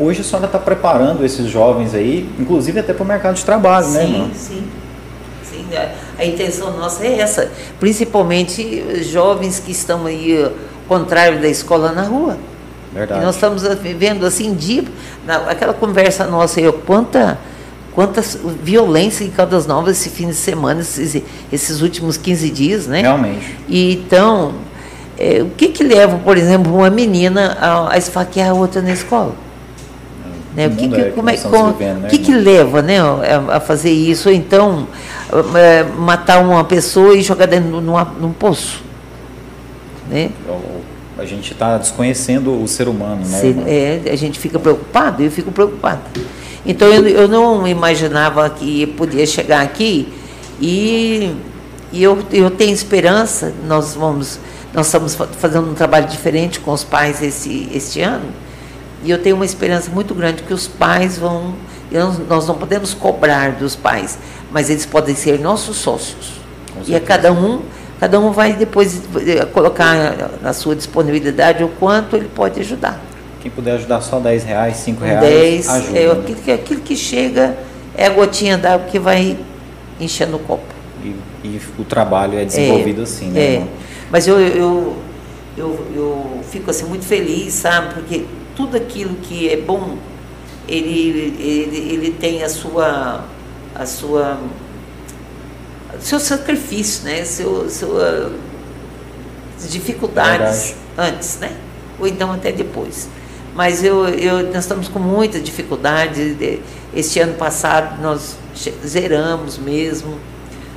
Hoje 0.00 0.20
a 0.20 0.24
senhora 0.24 0.46
está 0.46 0.58
preparando 0.58 1.24
esses 1.24 1.46
jovens 1.48 1.94
aí, 1.94 2.28
inclusive 2.38 2.78
até 2.78 2.92
para 2.92 3.02
o 3.02 3.06
mercado 3.06 3.34
de 3.34 3.44
trabalho, 3.44 3.86
sim, 3.86 3.92
né, 3.92 4.02
irmão? 4.04 4.30
Sim, 4.34 4.64
sim. 5.42 5.66
A 6.18 6.24
intenção 6.24 6.76
nossa 6.76 7.04
é 7.04 7.18
essa, 7.18 7.50
principalmente 7.78 9.02
jovens 9.02 9.60
que 9.60 9.70
estão 9.72 10.06
aí 10.06 10.48
contrário 10.88 11.40
da 11.40 11.48
escola 11.48 11.92
na 11.92 12.02
rua. 12.02 12.38
Verdade. 12.92 13.20
E 13.20 13.24
nós 13.24 13.34
estamos 13.34 13.62
vendo 13.96 14.24
assim, 14.24 14.54
de, 14.54 14.84
na, 15.26 15.36
aquela 15.50 15.74
conversa 15.74 16.26
nossa 16.26 16.58
aí, 16.58 16.72
quanta, 16.86 17.38
quanta 17.94 18.22
violência 18.62 19.24
em 19.24 19.30
Caldas 19.30 19.66
Novas 19.66 19.98
esse 19.98 20.08
fim 20.08 20.28
de 20.28 20.34
semana, 20.34 20.80
esses, 20.80 21.22
esses 21.52 21.82
últimos 21.82 22.16
15 22.16 22.50
dias, 22.50 22.86
né? 22.86 23.02
Realmente. 23.02 23.56
E, 23.68 23.92
então, 23.92 24.54
é, 25.18 25.42
o 25.42 25.50
que 25.50 25.68
que 25.68 25.84
leva, 25.84 26.18
por 26.18 26.36
exemplo, 26.36 26.74
uma 26.74 26.90
menina 26.90 27.56
a, 27.60 27.92
a 27.94 27.98
esfaquear 27.98 28.50
a 28.50 28.54
outra 28.54 28.80
na 28.80 28.92
escola? 28.92 29.34
Né? 30.54 30.66
O 30.66 30.70
que, 30.70 30.88
que, 30.88 31.00
é 31.00 31.10
como 31.10 31.30
é, 31.30 31.36
vivendo, 31.36 32.00
né, 32.00 32.08
que, 32.08 32.18
que 32.18 32.34
leva 32.34 32.82
né, 32.82 32.96
a, 33.48 33.60
fazer 33.60 33.92
isso? 33.92 34.28
Ou 34.28 34.34
então, 34.34 34.88
é, 35.54 35.84
matar 35.84 36.40
uma 36.40 36.64
pessoa 36.64 37.14
e 37.14 37.22
jogar 37.22 37.46
dentro 37.46 37.80
numa, 37.80 38.04
num 38.04 38.32
poço? 38.32 38.82
Né? 40.10 40.30
A 41.18 41.24
gente 41.24 41.52
está 41.52 41.76
desconhecendo 41.76 42.62
o 42.62 42.68
ser 42.68 42.88
humano, 42.88 43.26
né? 43.26 43.38
Se, 43.40 43.56
é, 43.66 44.02
a 44.12 44.16
gente 44.16 44.38
fica 44.38 44.58
preocupado, 44.58 45.22
eu 45.22 45.30
fico 45.30 45.50
preocupado. 45.50 46.00
Então, 46.64 46.86
eu, 46.88 47.06
eu 47.08 47.26
não 47.26 47.66
imaginava 47.66 48.48
que 48.50 48.86
podia 48.86 49.26
chegar 49.26 49.62
aqui 49.62 50.12
e, 50.60 51.34
e 51.92 52.02
eu, 52.02 52.18
eu 52.32 52.50
tenho 52.50 52.72
esperança, 52.72 53.52
nós 53.66 53.94
vamos, 53.94 54.38
nós 54.72 54.86
estamos 54.86 55.16
fazendo 55.38 55.70
um 55.70 55.74
trabalho 55.74 56.06
diferente 56.06 56.60
com 56.60 56.72
os 56.72 56.84
pais 56.84 57.22
esse, 57.22 57.68
este 57.74 58.00
ano, 58.00 58.26
e 59.02 59.10
eu 59.10 59.18
tenho 59.18 59.36
uma 59.36 59.44
esperança 59.44 59.90
muito 59.90 60.14
grande 60.14 60.42
que 60.42 60.52
os 60.52 60.66
pais 60.66 61.18
vão. 61.18 61.54
Nós 62.28 62.46
não 62.46 62.56
podemos 62.56 62.92
cobrar 62.92 63.52
dos 63.52 63.74
pais, 63.74 64.18
mas 64.50 64.68
eles 64.68 64.84
podem 64.84 65.14
ser 65.14 65.40
nossos 65.40 65.76
sócios. 65.76 66.32
E 66.86 66.94
a 66.94 67.00
cada 67.00 67.32
um, 67.32 67.62
cada 67.98 68.18
um 68.20 68.30
vai 68.30 68.52
depois 68.52 69.02
eh, 69.26 69.44
colocar 69.46 70.30
na 70.40 70.52
sua 70.52 70.76
disponibilidade 70.76 71.64
o 71.64 71.68
quanto 71.68 72.16
ele 72.16 72.28
pode 72.34 72.60
ajudar. 72.60 73.00
Quem 73.40 73.50
puder 73.50 73.72
ajudar 73.72 74.00
só 74.00 74.18
10 74.18 74.44
reais, 74.44 74.76
5 74.78 75.04
reais, 75.04 75.20
10, 75.20 75.68
ajuda. 75.68 75.98
É, 75.98 76.10
aquilo, 76.10 76.36
que, 76.36 76.50
aquilo 76.50 76.80
que 76.80 76.96
chega 76.96 77.56
é 77.96 78.06
a 78.06 78.10
gotinha 78.10 78.58
d'água 78.58 78.86
que 78.86 78.98
vai 78.98 79.38
enchendo 80.00 80.36
o 80.36 80.38
copo. 80.40 80.64
E, 81.02 81.14
e 81.44 81.60
o 81.78 81.84
trabalho 81.84 82.38
é 82.38 82.44
desenvolvido 82.44 83.00
é, 83.00 83.04
assim, 83.04 83.26
né? 83.30 83.40
É. 83.40 83.66
Mas 84.10 84.26
eu, 84.26 84.40
eu, 84.40 84.96
eu, 85.56 85.86
eu 85.94 86.40
fico 86.50 86.70
assim 86.70 86.86
muito 86.86 87.04
feliz, 87.04 87.54
sabe? 87.54 87.94
Porque 87.94 88.24
tudo 88.56 88.76
aquilo 88.76 89.14
que 89.22 89.48
é 89.48 89.56
bom, 89.56 89.96
ele, 90.68 91.36
ele, 91.38 91.92
ele 91.92 92.10
tem 92.10 92.42
a 92.42 92.48
sua, 92.48 93.24
a 93.74 93.86
sua, 93.86 94.38
seu 96.00 96.20
sacrifício, 96.20 97.04
né? 97.04 97.24
Seu, 97.24 97.68
sua 97.68 98.32
dificuldades 99.68 100.74
Verdade. 100.96 101.14
antes, 101.16 101.38
né? 101.38 101.52
Ou 101.98 102.06
então 102.06 102.32
até 102.32 102.52
depois. 102.52 103.08
Mas 103.54 103.82
eu, 103.82 104.08
eu, 104.08 104.44
nós 104.52 104.64
estamos 104.64 104.88
com 104.88 104.98
muita 104.98 105.40
dificuldade. 105.40 106.60
Este 106.94 107.18
ano 107.18 107.34
passado 107.34 108.00
nós 108.00 108.36
zeramos 108.86 109.58
mesmo 109.58 110.18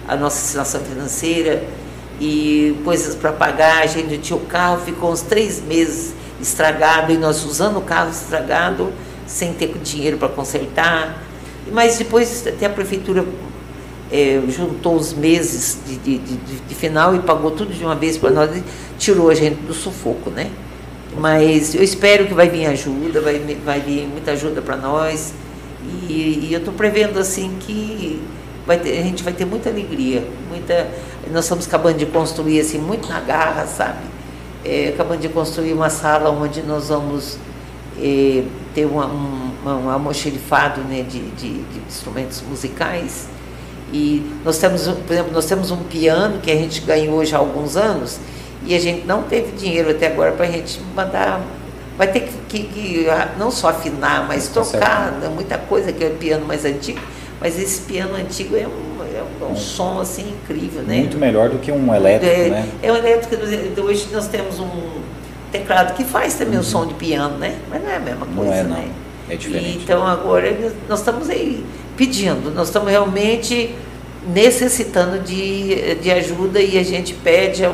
a 0.07 0.15
nossa 0.15 0.45
situação 0.45 0.81
financeira 0.81 1.63
e 2.19 2.75
coisas 2.83 3.15
para 3.15 3.31
pagar. 3.31 3.83
A 3.83 3.87
gente 3.87 4.17
tinha 4.17 4.35
o 4.35 4.45
carro, 4.45 4.81
ficou 4.83 5.11
uns 5.11 5.21
três 5.21 5.61
meses 5.61 6.13
estragado 6.41 7.11
e 7.11 7.17
nós 7.17 7.45
usando 7.45 7.77
o 7.77 7.81
carro 7.81 8.09
estragado 8.09 8.91
sem 9.27 9.53
ter 9.53 9.77
dinheiro 9.83 10.17
para 10.17 10.29
consertar. 10.29 11.23
Mas 11.71 11.97
depois 11.97 12.45
até 12.47 12.65
a 12.65 12.69
prefeitura 12.69 13.23
é, 14.11 14.41
juntou 14.49 14.95
os 14.95 15.13
meses 15.13 15.79
de, 15.87 15.95
de, 15.97 16.17
de, 16.17 16.59
de, 16.67 16.75
final 16.75 17.15
e 17.15 17.19
pagou 17.19 17.51
tudo 17.51 17.73
de 17.73 17.83
uma 17.83 17.95
vez 17.95 18.17
para 18.17 18.29
nós 18.29 18.55
e 18.55 18.63
tirou 18.97 19.29
a 19.29 19.35
gente 19.35 19.55
do 19.61 19.73
sufoco, 19.73 20.29
né? 20.29 20.51
Mas 21.17 21.75
eu 21.75 21.83
espero 21.83 22.25
que 22.25 22.33
vai 22.33 22.49
vir 22.49 22.65
ajuda, 22.65 23.21
vai, 23.21 23.39
vai 23.65 23.79
vir 23.79 24.07
muita 24.07 24.31
ajuda 24.31 24.61
para 24.61 24.77
nós. 24.77 25.33
E, 26.07 26.47
e 26.47 26.49
eu 26.51 26.59
estou 26.59 26.73
prevendo 26.73 27.19
assim 27.19 27.55
que 27.59 28.21
vai 28.65 28.77
ter, 28.77 28.97
a 28.99 29.03
gente 29.03 29.23
vai 29.23 29.33
ter 29.33 29.45
muita 29.45 29.69
alegria, 29.69 30.23
muita. 30.49 30.89
Nós 31.31 31.45
estamos 31.45 31.67
acabando 31.67 31.97
de 31.97 32.05
construir 32.05 32.59
assim 32.59 32.77
muito 32.77 33.09
na 33.09 33.19
garra, 33.19 33.65
sabe? 33.65 34.11
é, 34.63 34.89
acabamos 34.89 35.21
de 35.21 35.29
construir 35.29 35.73
uma 35.73 35.89
sala 35.89 36.29
onde 36.29 36.61
nós 36.61 36.89
vamos 36.89 37.37
é, 37.99 38.43
ter 38.73 38.85
uma, 38.85 39.05
um, 39.07 39.51
um 39.65 39.89
almoxerifado 39.89 40.81
né, 40.81 41.01
de, 41.01 41.19
de, 41.31 41.63
de, 41.63 41.79
instrumentos 41.87 42.41
musicais. 42.47 43.27
E 43.91 44.25
nós 44.45 44.57
temos, 44.57 44.87
por 44.87 45.13
exemplo, 45.13 45.31
nós 45.33 45.45
temos 45.45 45.71
um 45.71 45.83
piano 45.83 46.39
que 46.39 46.49
a 46.49 46.55
gente 46.55 46.81
ganhou 46.81 47.23
já 47.25 47.37
há 47.37 47.39
alguns 47.39 47.75
anos 47.75 48.19
e 48.65 48.75
a 48.75 48.79
gente 48.79 49.05
não 49.05 49.23
teve 49.23 49.51
dinheiro 49.53 49.91
até 49.91 50.07
agora 50.07 50.31
para 50.31 50.45
a 50.45 50.51
gente 50.51 50.79
mandar. 50.95 51.41
Vai 51.97 52.07
ter 52.07 52.21
que, 52.21 52.33
que, 52.47 52.63
que, 52.63 53.07
não 53.37 53.51
só 53.51 53.69
afinar, 53.69 54.27
mas 54.27 54.47
tocar, 54.47 55.11
né, 55.13 55.27
muita 55.27 55.57
coisa 55.57 55.91
que 55.91 56.03
é 56.03 56.07
o 56.07 56.11
piano 56.11 56.45
mais 56.45 56.63
antigo. 56.63 56.99
Mas 57.39 57.59
esse 57.59 57.81
piano 57.81 58.15
antigo 58.15 58.55
é 58.55 58.67
um 58.67 58.91
é 59.41 59.45
um 59.45 59.55
som 59.55 59.99
assim 59.99 60.29
incrível, 60.29 60.83
né? 60.83 60.97
Muito 60.97 61.17
melhor 61.17 61.49
do 61.49 61.57
que 61.57 61.71
um 61.71 61.93
elétrico, 61.93 62.33
é, 62.33 62.49
né? 62.49 62.69
É 62.81 62.91
um 62.91 62.95
elétrico, 62.95 63.35
então, 63.43 63.85
hoje 63.85 64.07
nós 64.11 64.27
temos 64.27 64.59
um 64.59 65.01
teclado 65.51 65.95
que 65.95 66.03
faz 66.03 66.35
também 66.35 66.55
uhum. 66.55 66.61
o 66.61 66.63
som 66.63 66.85
de 66.85 66.93
piano, 66.93 67.37
né? 67.37 67.57
Mas 67.69 67.81
não 67.81 67.89
é 67.89 67.95
a 67.95 67.99
mesma 67.99 68.25
coisa, 68.25 68.51
não 68.51 68.53
é, 68.53 68.63
não. 68.63 68.69
né? 68.69 68.91
É 69.29 69.35
diferente. 69.35 69.79
E, 69.79 69.83
então 69.83 70.05
agora 70.05 70.55
nós 70.87 70.99
estamos 70.99 71.29
aí 71.29 71.63
pedindo, 71.95 72.51
nós 72.51 72.67
estamos 72.67 72.89
realmente 72.89 73.75
necessitando 74.27 75.19
de, 75.23 75.95
de 75.95 76.11
ajuda 76.11 76.61
e 76.61 76.77
a 76.77 76.83
gente 76.83 77.13
pede 77.13 77.65
ao, 77.65 77.73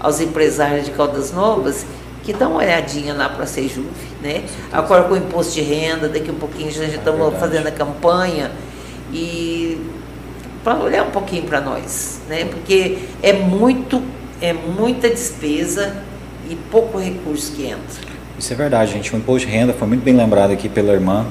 aos 0.00 0.20
empresários 0.20 0.86
de 0.86 0.92
Caldas 0.92 1.32
Novas 1.32 1.84
que 2.26 2.32
dão 2.32 2.52
uma 2.52 2.60
olhadinha 2.60 3.14
lá 3.14 3.28
para 3.28 3.44
a 3.44 3.46
Sejuve, 3.46 3.86
né? 4.20 4.42
Agora 4.72 5.04
com 5.04 5.14
o 5.14 5.16
imposto 5.16 5.54
de 5.54 5.60
renda, 5.60 6.08
daqui 6.08 6.28
um 6.28 6.34
pouquinho 6.34 6.72
já 6.72 6.84
estamos 6.84 7.34
é 7.34 7.38
fazendo 7.38 7.68
a 7.68 7.70
campanha 7.70 8.50
e 9.12 9.80
para 10.64 10.76
olhar 10.78 11.04
um 11.04 11.10
pouquinho 11.12 11.44
para 11.44 11.60
nós, 11.60 12.20
né? 12.28 12.44
Porque 12.46 12.98
é 13.22 13.32
muito, 13.32 14.02
é 14.40 14.52
muita 14.52 15.08
despesa 15.08 16.02
e 16.50 16.56
pouco 16.56 16.98
recurso 16.98 17.52
que 17.52 17.66
entra. 17.66 18.16
Isso 18.36 18.52
é 18.52 18.56
verdade, 18.56 18.92
gente. 18.92 19.14
O 19.14 19.16
imposto 19.16 19.46
de 19.46 19.54
renda 19.54 19.72
foi 19.72 19.86
muito 19.86 20.02
bem 20.02 20.14
lembrado 20.14 20.50
aqui 20.50 20.68
pela 20.68 20.92
irmã. 20.92 21.24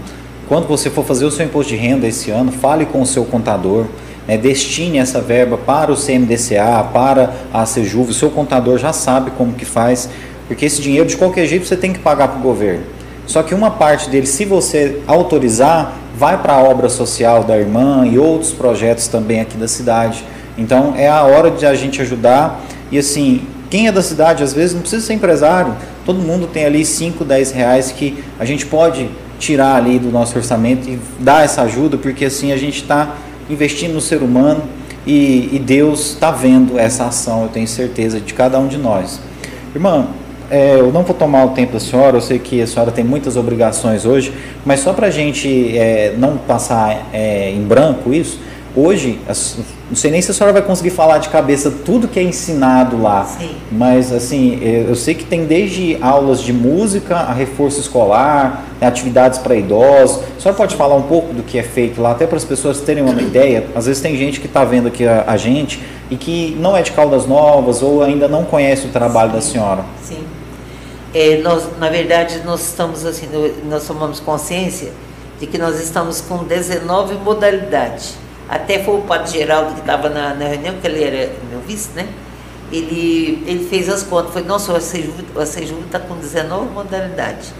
Quando 0.47 0.67
você 0.67 0.91
for 0.91 1.03
fazer 1.03 1.25
o 1.25 1.31
seu 1.31 1.43
imposto 1.43 1.71
de 1.71 1.77
renda 1.77 2.05
esse 2.05 2.29
ano, 2.29 2.51
fale 2.51 2.85
com 2.85 3.01
o 3.01 3.05
seu 3.05 3.25
contador, 3.25 3.85
né? 4.27 4.37
destine 4.37 4.99
essa 4.99 5.19
verba 5.19 5.57
para 5.57 5.91
o 5.91 5.95
CMDCA, 5.95 6.87
para 6.93 7.33
a 7.51 7.65
Sejuv. 7.65 8.11
O 8.11 8.13
seu 8.13 8.29
contador 8.29 8.77
já 8.77 8.93
sabe 8.93 9.31
como 9.31 9.53
que 9.53 9.65
faz, 9.65 10.07
porque 10.47 10.65
esse 10.65 10.79
dinheiro 10.79 11.07
de 11.07 11.17
qualquer 11.17 11.47
jeito 11.47 11.65
você 11.65 11.75
tem 11.75 11.91
que 11.91 11.97
pagar 11.97 12.27
para 12.27 12.37
o 12.37 12.43
governo. 12.43 12.83
Só 13.25 13.41
que 13.41 13.55
uma 13.55 13.71
parte 13.71 14.07
dele, 14.07 14.27
se 14.27 14.45
você 14.45 15.01
autorizar, 15.07 15.97
vai 16.15 16.39
para 16.39 16.53
a 16.53 16.63
obra 16.63 16.89
social 16.89 17.43
da 17.43 17.57
irmã 17.57 18.05
e 18.05 18.19
outros 18.19 18.51
projetos 18.51 19.07
também 19.07 19.41
aqui 19.41 19.57
da 19.57 19.67
cidade. 19.67 20.23
Então 20.55 20.93
é 20.95 21.07
a 21.07 21.23
hora 21.23 21.49
de 21.49 21.65
a 21.65 21.73
gente 21.73 21.99
ajudar. 22.03 22.61
E 22.91 22.99
assim, 22.99 23.47
quem 23.67 23.87
é 23.87 23.91
da 23.91 24.03
cidade, 24.03 24.43
às 24.43 24.53
vezes 24.53 24.75
não 24.75 24.81
precisa 24.81 25.03
ser 25.03 25.13
empresário, 25.13 25.75
todo 26.05 26.19
mundo 26.19 26.45
tem 26.45 26.65
ali 26.65 26.85
5, 26.85 27.25
10 27.25 27.51
reais 27.51 27.91
que 27.91 28.23
a 28.39 28.45
gente 28.45 28.67
pode 28.67 29.09
tirar 29.39 29.75
ali 29.75 29.99
do 29.99 30.09
nosso 30.09 30.37
orçamento 30.37 30.89
e 30.89 30.99
dar 31.19 31.43
essa 31.43 31.61
ajuda, 31.63 31.97
porque 31.97 32.25
assim 32.25 32.51
a 32.51 32.57
gente 32.57 32.81
está 32.81 33.15
investindo 33.49 33.93
no 33.93 34.01
ser 34.01 34.21
humano 34.21 34.63
e, 35.05 35.49
e 35.53 35.59
Deus 35.59 36.11
está 36.11 36.31
vendo 36.31 36.79
essa 36.79 37.05
ação, 37.05 37.43
eu 37.43 37.49
tenho 37.49 37.67
certeza, 37.67 38.19
de 38.19 38.33
cada 38.33 38.59
um 38.59 38.67
de 38.67 38.77
nós. 38.77 39.19
Irmã, 39.73 40.07
é, 40.49 40.79
eu 40.79 40.91
não 40.91 41.03
vou 41.03 41.15
tomar 41.15 41.45
o 41.45 41.49
tempo 41.49 41.73
da 41.73 41.79
senhora, 41.79 42.17
eu 42.17 42.21
sei 42.21 42.39
que 42.39 42.61
a 42.61 42.67
senhora 42.67 42.91
tem 42.91 43.03
muitas 43.03 43.35
obrigações 43.35 44.05
hoje, 44.05 44.33
mas 44.65 44.79
só 44.79 44.93
para 44.93 45.07
a 45.07 45.11
gente 45.11 45.77
é, 45.77 46.13
não 46.17 46.37
passar 46.37 47.07
é, 47.11 47.51
em 47.51 47.61
branco 47.61 48.13
isso, 48.13 48.39
hoje, 48.75 49.19
não 49.89 49.95
sei 49.95 50.11
nem 50.11 50.21
se 50.21 50.31
a 50.31 50.33
senhora 50.33 50.51
vai 50.51 50.61
conseguir 50.61 50.89
falar 50.89 51.19
de 51.19 51.29
cabeça 51.29 51.71
tudo 51.71 52.07
que 52.07 52.19
é 52.19 52.23
ensinado 52.23 53.01
lá, 53.01 53.23
Sim. 53.23 53.55
mas 53.71 54.11
assim, 54.11 54.59
é, 54.61 54.85
eu 54.87 54.95
sei 54.95 55.15
que 55.15 55.23
tem 55.23 55.45
desde 55.45 55.97
aulas 56.01 56.41
de 56.41 56.51
música 56.51 57.15
a 57.15 57.33
reforço 57.33 57.79
escolar, 57.79 58.65
né, 58.79 58.87
atividades 58.87 59.39
para 59.39 59.55
idosos. 59.55 60.23
A 60.37 60.41
senhora 60.41 60.57
pode 60.57 60.75
falar 60.75 60.95
um 60.95 61.03
pouco 61.03 61.33
do 61.33 61.43
que 61.43 61.57
é 61.57 61.63
feito 61.63 62.01
lá, 62.01 62.11
até 62.11 62.27
para 62.27 62.37
as 62.37 62.43
pessoas 62.43 62.81
terem 62.81 63.03
uma 63.03 63.13
ideia? 63.21 63.67
Às 63.73 63.85
vezes 63.85 64.01
tem 64.01 64.17
gente 64.17 64.39
que 64.39 64.47
está 64.47 64.65
vendo 64.65 64.87
aqui 64.87 65.07
a, 65.07 65.23
a, 65.27 65.37
gente 65.37 65.81
e 66.09 66.17
que 66.17 66.55
não 66.59 66.75
é 66.75 66.81
de 66.81 66.91
Caldas 66.91 67.25
Novas 67.25 67.81
ou 67.81 68.03
ainda 68.03 68.27
não 68.27 68.43
conhece 68.43 68.87
o 68.87 68.89
trabalho 68.89 69.29
Sim. 69.29 69.35
da 69.35 69.41
senhora. 69.41 69.85
Sim. 70.03 70.23
É, 71.13 71.37
nós, 71.37 71.63
na 71.79 71.89
verdade, 71.89 72.41
nós 72.43 72.61
estamos 72.67 73.05
assim, 73.05 73.27
nós 73.69 73.87
tomamos 73.87 74.19
consciência 74.19 74.91
de 75.39 75.47
que 75.47 75.57
nós 75.57 75.81
estamos 75.81 76.19
com 76.19 76.43
19 76.43 77.15
modalidades. 77.15 78.24
Até 78.47 78.83
foi 78.83 78.95
o 78.95 79.01
Padre 79.01 79.31
Geraldo 79.31 79.73
que 79.73 79.79
estava 79.79 80.09
na, 80.09 80.33
na, 80.33 80.45
reunião, 80.45 80.75
que 80.79 80.87
ele 80.87 81.03
era 81.03 81.33
meu 81.49 81.59
vice, 81.61 81.89
né? 81.95 82.07
Ele, 82.71 83.43
ele 83.45 83.67
fez 83.67 83.89
as 83.89 84.03
contas, 84.03 84.33
foi, 84.33 84.43
nossa, 84.43 84.75
a 84.75 84.79
Sejuve 84.81 85.23
está 85.85 85.99
com 85.99 86.15
19 86.15 86.71
modalidades. 86.71 87.53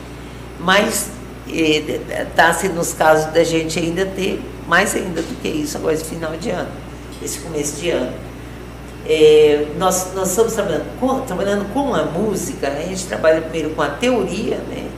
Mas 0.59 1.09
está 1.47 2.49
assim 2.49 2.69
nos 2.69 2.93
casos 2.93 3.31
da 3.31 3.43
gente 3.43 3.77
ainda 3.79 4.05
ter 4.05 4.41
mais 4.67 4.95
ainda 4.95 5.21
do 5.21 5.41
que 5.41 5.47
isso 5.47 5.77
agora 5.77 5.93
esse 5.93 6.05
final 6.05 6.35
de 6.37 6.49
ano, 6.49 6.71
esse 7.23 7.39
começo 7.39 7.79
de 7.79 7.91
ano. 7.91 8.13
É, 9.07 9.67
nós, 9.77 10.13
nós 10.15 10.29
estamos 10.29 10.53
trabalhando 10.53 10.99
com, 10.99 11.19
trabalhando 11.21 11.71
com 11.71 11.93
a 11.93 12.03
música, 12.05 12.69
né? 12.71 12.85
a 12.85 12.87
gente 12.87 13.05
trabalha 13.05 13.41
primeiro 13.41 13.69
com 13.71 13.81
a 13.83 13.89
teoria, 13.89 14.57
né? 14.67 14.89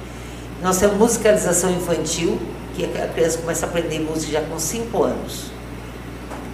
nós 0.61 0.77
temos 0.77 0.97
musicalização 0.97 1.69
infantil, 1.71 2.39
que 2.73 2.85
a 2.85 3.07
criança 3.07 3.39
começa 3.39 3.65
a 3.65 3.69
aprender 3.69 3.99
música 3.99 4.31
já 4.31 4.41
com 4.41 4.57
5 4.57 5.03
anos. 5.03 5.56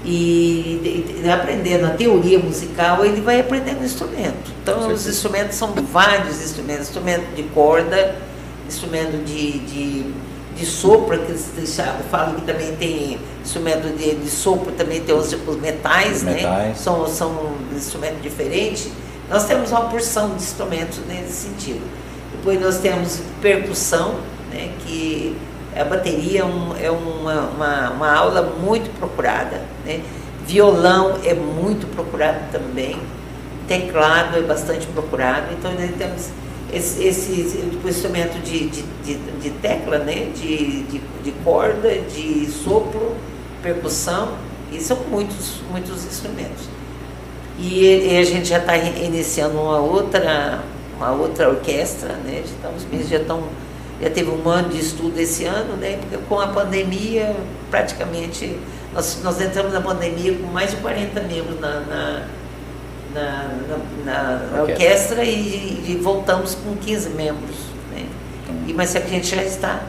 E, 0.06 1.16
e, 1.24 1.30
aprendendo 1.30 1.86
a 1.86 1.92
teoria 1.92 2.38
musical, 2.38 3.06
ele 3.06 3.22
vai 3.22 3.40
aprendendo 3.40 3.86
instrumento. 3.86 4.52
Então, 4.62 4.92
os 4.92 5.08
instrumentos 5.08 5.56
são 5.56 5.74
vários 5.92 6.44
instrumentos: 6.44 6.90
instrumento 6.90 7.34
de 7.36 7.44
corda, 7.44 8.16
instrumento 8.68 9.24
de, 9.24 9.60
de, 9.60 10.14
de 10.58 10.66
sopro, 10.66 11.18
que 11.20 11.32
eles 11.32 11.78
falam 12.12 12.36
que 12.36 12.42
também 12.42 12.76
tem 12.76 13.18
instrumento 13.42 13.96
de, 13.96 14.16
de 14.16 14.30
sopro, 14.30 14.74
também 14.74 15.02
tem 15.02 15.16
os, 15.16 15.32
os 15.32 15.56
metais, 15.58 16.18
os 16.18 16.24
né? 16.24 16.34
Metais. 16.34 16.80
São, 16.80 17.08
são 17.08 17.54
instrumentos 17.74 18.22
diferentes. 18.22 18.90
Nós 19.30 19.46
temos 19.46 19.72
uma 19.72 19.86
porção 19.86 20.30
de 20.30 20.44
instrumentos 20.44 21.00
nesse 21.08 21.48
sentido. 21.48 21.82
Depois 22.34 22.60
nós 22.60 22.80
temos 22.80 23.22
percussão, 23.42 24.16
né, 24.52 24.70
que 24.80 25.36
a 25.76 25.84
bateria 25.84 26.42
é, 26.42 26.46
um, 26.46 26.78
é 26.78 26.90
uma, 26.90 27.42
uma, 27.50 27.90
uma, 27.92 28.14
aula 28.14 28.42
muito 28.42 28.90
procurada. 28.98 29.62
Né? 29.86 30.02
Violão 30.46 31.20
é 31.24 31.34
muito 31.34 31.88
procurado 31.96 32.40
também. 32.52 33.00
Teclado 33.68 34.38
é 34.38 34.42
bastante 34.42 34.86
procurado. 34.88 35.48
Então 35.54 35.72
nós 35.74 35.92
temos 35.98 36.30
esse, 36.72 37.04
esse 37.04 37.64
instrumento 37.86 38.42
de, 38.44 38.70
de, 38.70 38.82
de, 39.04 39.16
de, 39.16 39.50
tecla, 39.62 40.00
né? 40.00 40.32
de, 40.36 40.84
de, 40.84 41.02
de 41.24 41.32
corda, 41.44 41.90
de 42.00 42.46
sopro, 42.52 43.16
percussão, 43.62 44.36
e 44.72 44.80
são 44.80 44.98
muitos, 45.10 45.62
muitos 45.72 46.06
instrumentos. 46.06 46.68
E, 47.60 48.14
e 48.14 48.18
a 48.18 48.24
gente 48.24 48.48
já 48.48 48.58
está 48.58 48.76
iniciando 48.76 49.60
uma 49.60 49.78
outra, 49.78 50.64
uma 50.98 51.12
outra 51.12 51.50
orquestra, 51.50 52.14
né? 52.26 52.44
Estamos, 52.44 53.08
já 53.08 53.18
estão 53.18 53.44
já 54.04 54.10
teve 54.10 54.30
um 54.30 54.50
ano 54.50 54.70
de 54.70 54.80
estudo 54.80 55.18
esse 55.18 55.46
ano, 55.46 55.78
né? 55.78 55.98
Porque 55.98 56.18
com 56.28 56.40
a 56.40 56.48
pandemia, 56.48 57.36
praticamente, 57.72 58.58
nós, 58.94 59.20
nós 59.24 59.40
entramos 59.40 59.72
na 59.72 59.80
pandemia 59.80 60.36
com 60.36 60.48
mais 60.48 60.72
de 60.72 60.78
40 60.78 61.22
membros 61.22 61.60
na, 61.62 61.80
na, 61.80 62.28
na, 63.14 63.50
na, 64.04 64.38
na 64.56 64.62
orquestra 64.64 65.24
e, 65.24 65.86
e, 65.88 66.00
voltamos 66.02 66.56
com 66.56 66.76
15 66.76 67.12
membros. 67.12 67.56
Né? 67.92 68.06
E, 68.68 68.74
mas 68.74 68.94
a 68.96 69.00
gente 69.00 69.34
já 69.34 69.42
está 69.42 69.82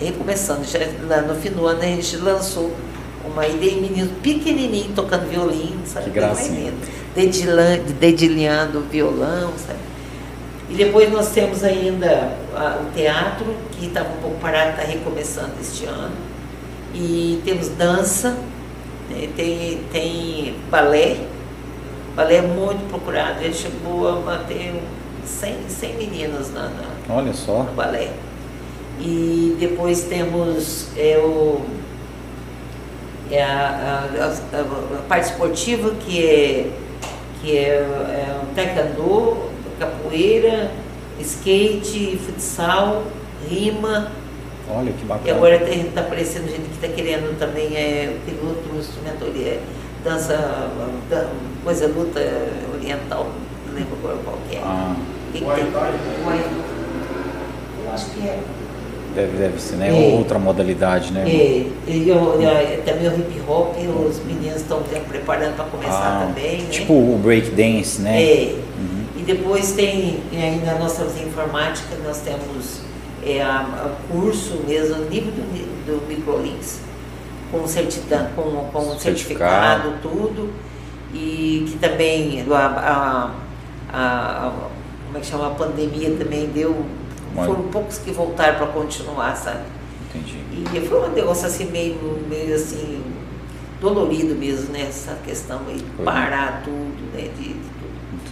recomeçando. 0.00 0.64
Já, 0.64 1.22
no 1.22 1.34
fim 1.36 1.50
do 1.50 1.64
ano 1.66 1.80
a 1.80 1.86
gente 1.86 2.16
lançou 2.16 2.74
uma 3.24 3.46
ideia 3.46 3.72
de 3.72 3.80
menino 3.80 4.10
pequenininho 4.20 4.92
tocando 4.96 5.28
violino, 5.28 5.80
sabe? 5.86 6.06
Que 6.06 6.10
gracinha. 6.10 6.72
Dedilhando, 7.14 7.92
dedilhando 8.00 8.80
violão, 8.90 9.52
sabe? 9.64 9.89
E 10.70 10.74
depois 10.74 11.10
nós 11.10 11.30
temos 11.32 11.64
ainda 11.64 12.32
a, 12.54 12.80
o 12.80 12.92
teatro, 12.94 13.56
que 13.72 13.86
estava 13.86 14.08
um 14.08 14.22
pouco 14.22 14.38
parado, 14.38 14.70
está 14.70 14.82
recomeçando 14.84 15.54
este 15.60 15.84
ano. 15.84 16.14
E 16.94 17.42
temos 17.44 17.68
dança, 17.70 18.36
né? 19.10 19.28
tem, 19.36 19.80
tem 19.92 20.54
balé, 20.70 21.16
balé 22.14 22.36
é 22.36 22.42
muito 22.42 22.88
procurado, 22.88 23.42
ele 23.42 23.52
chegou 23.52 24.08
a 24.08 24.12
bater 24.20 24.80
100, 25.24 25.68
100 25.68 25.96
meninas 25.96 26.52
na, 26.52 26.68
na, 26.68 27.16
Olha 27.16 27.32
só. 27.32 27.64
no 27.64 27.72
balé. 27.72 28.12
E 29.00 29.56
depois 29.58 30.04
temos 30.04 30.88
é, 30.96 31.18
o, 31.18 31.62
é 33.30 33.42
a, 33.42 33.48
a, 33.48 34.56
a, 34.56 34.98
a, 34.98 35.02
parte 35.08 35.30
esportiva, 35.30 35.90
que 35.94 36.24
é, 36.24 36.70
que 37.40 37.56
é, 37.56 37.70
é 37.70 38.40
o 38.42 38.54
taekwondo, 38.54 39.50
capoeira, 39.80 40.70
skate, 41.18 42.18
futsal, 42.18 43.02
rima. 43.48 44.12
Olha 44.70 44.92
que 44.92 45.04
bacana. 45.04 45.28
E 45.28 45.30
agora 45.32 45.56
está 45.56 46.02
aparecendo 46.02 46.48
gente 46.48 46.68
que 46.68 46.86
está 46.86 46.88
querendo 46.88 47.36
também, 47.38 47.74
é, 47.74 48.16
tem 48.24 48.36
outro 48.46 48.78
instrumento, 48.78 49.24
é, 49.36 49.58
dança, 50.04 50.70
coisa 51.64 51.86
luta 51.88 52.20
oriental, 52.74 53.26
não 53.66 53.74
lembro 53.74 53.96
agora 53.98 54.18
qual 54.22 54.38
que 54.48 54.56
é. 54.56 54.60
Ah. 54.62 54.94
Que 55.32 55.38
que 55.38 55.44
tem? 55.44 55.64
Eu 57.84 57.92
acho 57.92 58.10
que 58.10 58.28
é. 58.28 58.38
Deve, 59.14 59.38
deve 59.38 59.60
ser, 59.60 59.76
né? 59.76 59.88
É. 59.88 60.16
Outra 60.16 60.38
modalidade, 60.38 61.12
né? 61.12 61.24
É, 61.26 61.66
e 61.88 62.08
eu, 62.08 62.40
eu, 62.40 62.82
também 62.84 63.08
o 63.08 63.18
hip 63.18 63.42
hop, 63.48 63.76
os 64.08 64.24
meninos 64.24 64.60
estão 64.60 64.80
preparando 65.08 65.56
para 65.56 65.64
começar 65.64 66.22
ah, 66.22 66.26
também. 66.26 66.62
Né? 66.62 66.68
Tipo 66.70 66.92
o 66.92 67.18
break 67.20 67.50
dance, 67.50 68.00
né? 68.00 68.22
É. 68.22 68.54
Uhum. 68.78 68.89
Depois 69.30 69.70
tem, 69.70 70.24
ainda 70.32 70.74
nós 70.74 70.96
temos 70.96 71.16
informática, 71.20 71.94
nós 72.04 72.18
temos 72.18 72.80
é, 73.24 73.40
a, 73.40 73.60
a 73.60 74.12
curso 74.12 74.64
mesmo, 74.66 75.04
nível 75.04 75.30
do, 75.30 75.86
do 75.86 76.08
Microlinks, 76.08 76.80
com, 77.52 77.64
certidão, 77.64 78.28
com, 78.34 78.42
com 78.72 78.98
certificado, 78.98 79.82
certificado, 79.82 79.94
tudo, 80.02 80.50
e 81.14 81.64
que 81.70 81.78
também 81.78 82.44
a, 82.50 83.32
a, 83.92 83.96
a, 83.96 84.52
como 85.06 85.18
é 85.18 85.20
que 85.20 85.26
chama, 85.26 85.46
a 85.46 85.50
pandemia 85.50 86.10
também 86.16 86.48
deu, 86.48 86.84
foram 87.32 87.62
poucos 87.68 87.98
que 87.98 88.10
voltaram 88.10 88.58
para 88.58 88.66
continuar, 88.66 89.36
sabe? 89.36 89.62
Entendi. 90.08 90.38
E 90.74 90.88
foi 90.88 91.08
um 91.08 91.12
negócio 91.12 91.46
assim 91.46 91.66
meio, 91.66 92.20
meio 92.28 92.52
assim, 92.52 93.00
dolorido 93.80 94.34
mesmo, 94.34 94.72
né? 94.72 94.86
Essa 94.88 95.16
questão 95.24 95.60
de 95.66 95.84
parar 96.02 96.62
tudo, 96.64 97.12
né? 97.14 97.30
De, 97.38 97.54
de 97.54 97.79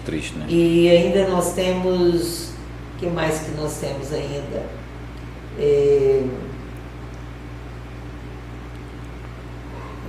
triste, 0.09 0.38
né? 0.38 0.46
E 0.48 0.88
ainda 0.88 1.28
nós 1.28 1.52
temos, 1.52 2.48
o 2.94 2.98
que 2.98 3.06
mais 3.06 3.40
que 3.40 3.50
nós 3.50 3.78
temos 3.78 4.11
ainda? 4.11 4.64
É, 5.59 6.22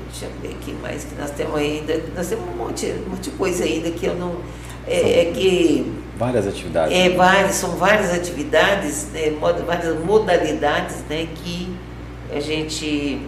deixa 0.10 0.26
eu 0.26 0.32
ver 0.41 0.56
aqui 0.56 0.74
mais 0.82 1.04
que 1.04 1.16
nós 1.16 1.32
temos 1.32 1.56
ainda. 1.56 2.02
Nós 2.16 2.28
temos 2.28 2.47
um 2.47 2.56
monte, 2.56 2.86
um 2.86 3.10
monte 3.10 3.30
de 3.30 3.32
coisa 3.32 3.66
ainda 3.66 3.91
que 3.91 4.06
eu 4.06 4.16
não. 4.16 4.38
É, 4.88 5.22
é 5.22 5.32
que. 5.34 5.91
Várias 6.18 6.47
atividades. 6.47 6.97
É, 6.97 7.10
várias, 7.10 7.56
são 7.56 7.72
várias 7.72 8.14
atividades, 8.14 9.08
né, 9.12 9.34
várias 9.66 10.00
modalidades 10.04 10.97
né, 11.10 11.28
que 11.36 11.74
a 12.34 12.39
gente 12.39 13.22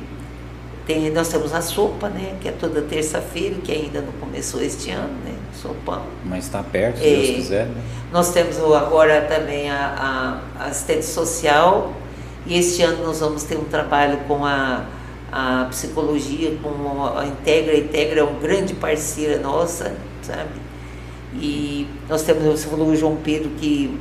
tem, 0.86 1.10
nós 1.12 1.30
temos 1.30 1.54
a 1.54 1.62
sopa, 1.62 2.10
né, 2.10 2.36
que 2.42 2.48
é 2.50 2.52
toda 2.52 2.82
terça-feira, 2.82 3.56
que 3.64 3.72
ainda 3.72 4.02
não 4.02 4.12
começou 4.14 4.62
este 4.62 4.92
ano, 4.92 5.14
né, 5.24 5.31
sopão. 5.54 6.04
Mas 6.26 6.46
está 6.46 6.64
perto, 6.64 6.98
se 6.98 7.06
é, 7.06 7.16
Deus 7.16 7.30
quiser. 7.30 7.66
Né? 7.66 7.82
Nós 8.12 8.32
temos 8.32 8.58
agora 8.58 9.22
também 9.22 9.70
a, 9.70 10.42
a, 10.60 10.66
assistente 10.66 11.06
social, 11.06 11.94
e 12.46 12.58
este 12.58 12.82
ano 12.82 13.06
nós 13.06 13.20
vamos 13.20 13.44
ter 13.44 13.58
um 13.58 13.64
trabalho 13.66 14.18
com 14.28 14.46
a, 14.46 14.86
a 15.32 15.68
psicologia, 15.70 16.58
com 16.62 17.18
a 17.18 17.26
Integra. 17.26 17.74
A 17.74 17.78
Integra 17.78 18.20
é 18.20 18.24
uma 18.24 18.40
grande 18.40 18.74
parceira 18.74 19.40
nossa, 19.40 19.94
sabe? 20.22 20.50
E 21.34 21.88
nós 22.10 22.24
temos, 22.24 22.44
você 22.44 22.68
falou 22.68 22.88
o 22.88 22.96
João 22.96 23.16
Pedro, 23.16 23.50
que, 23.58 23.98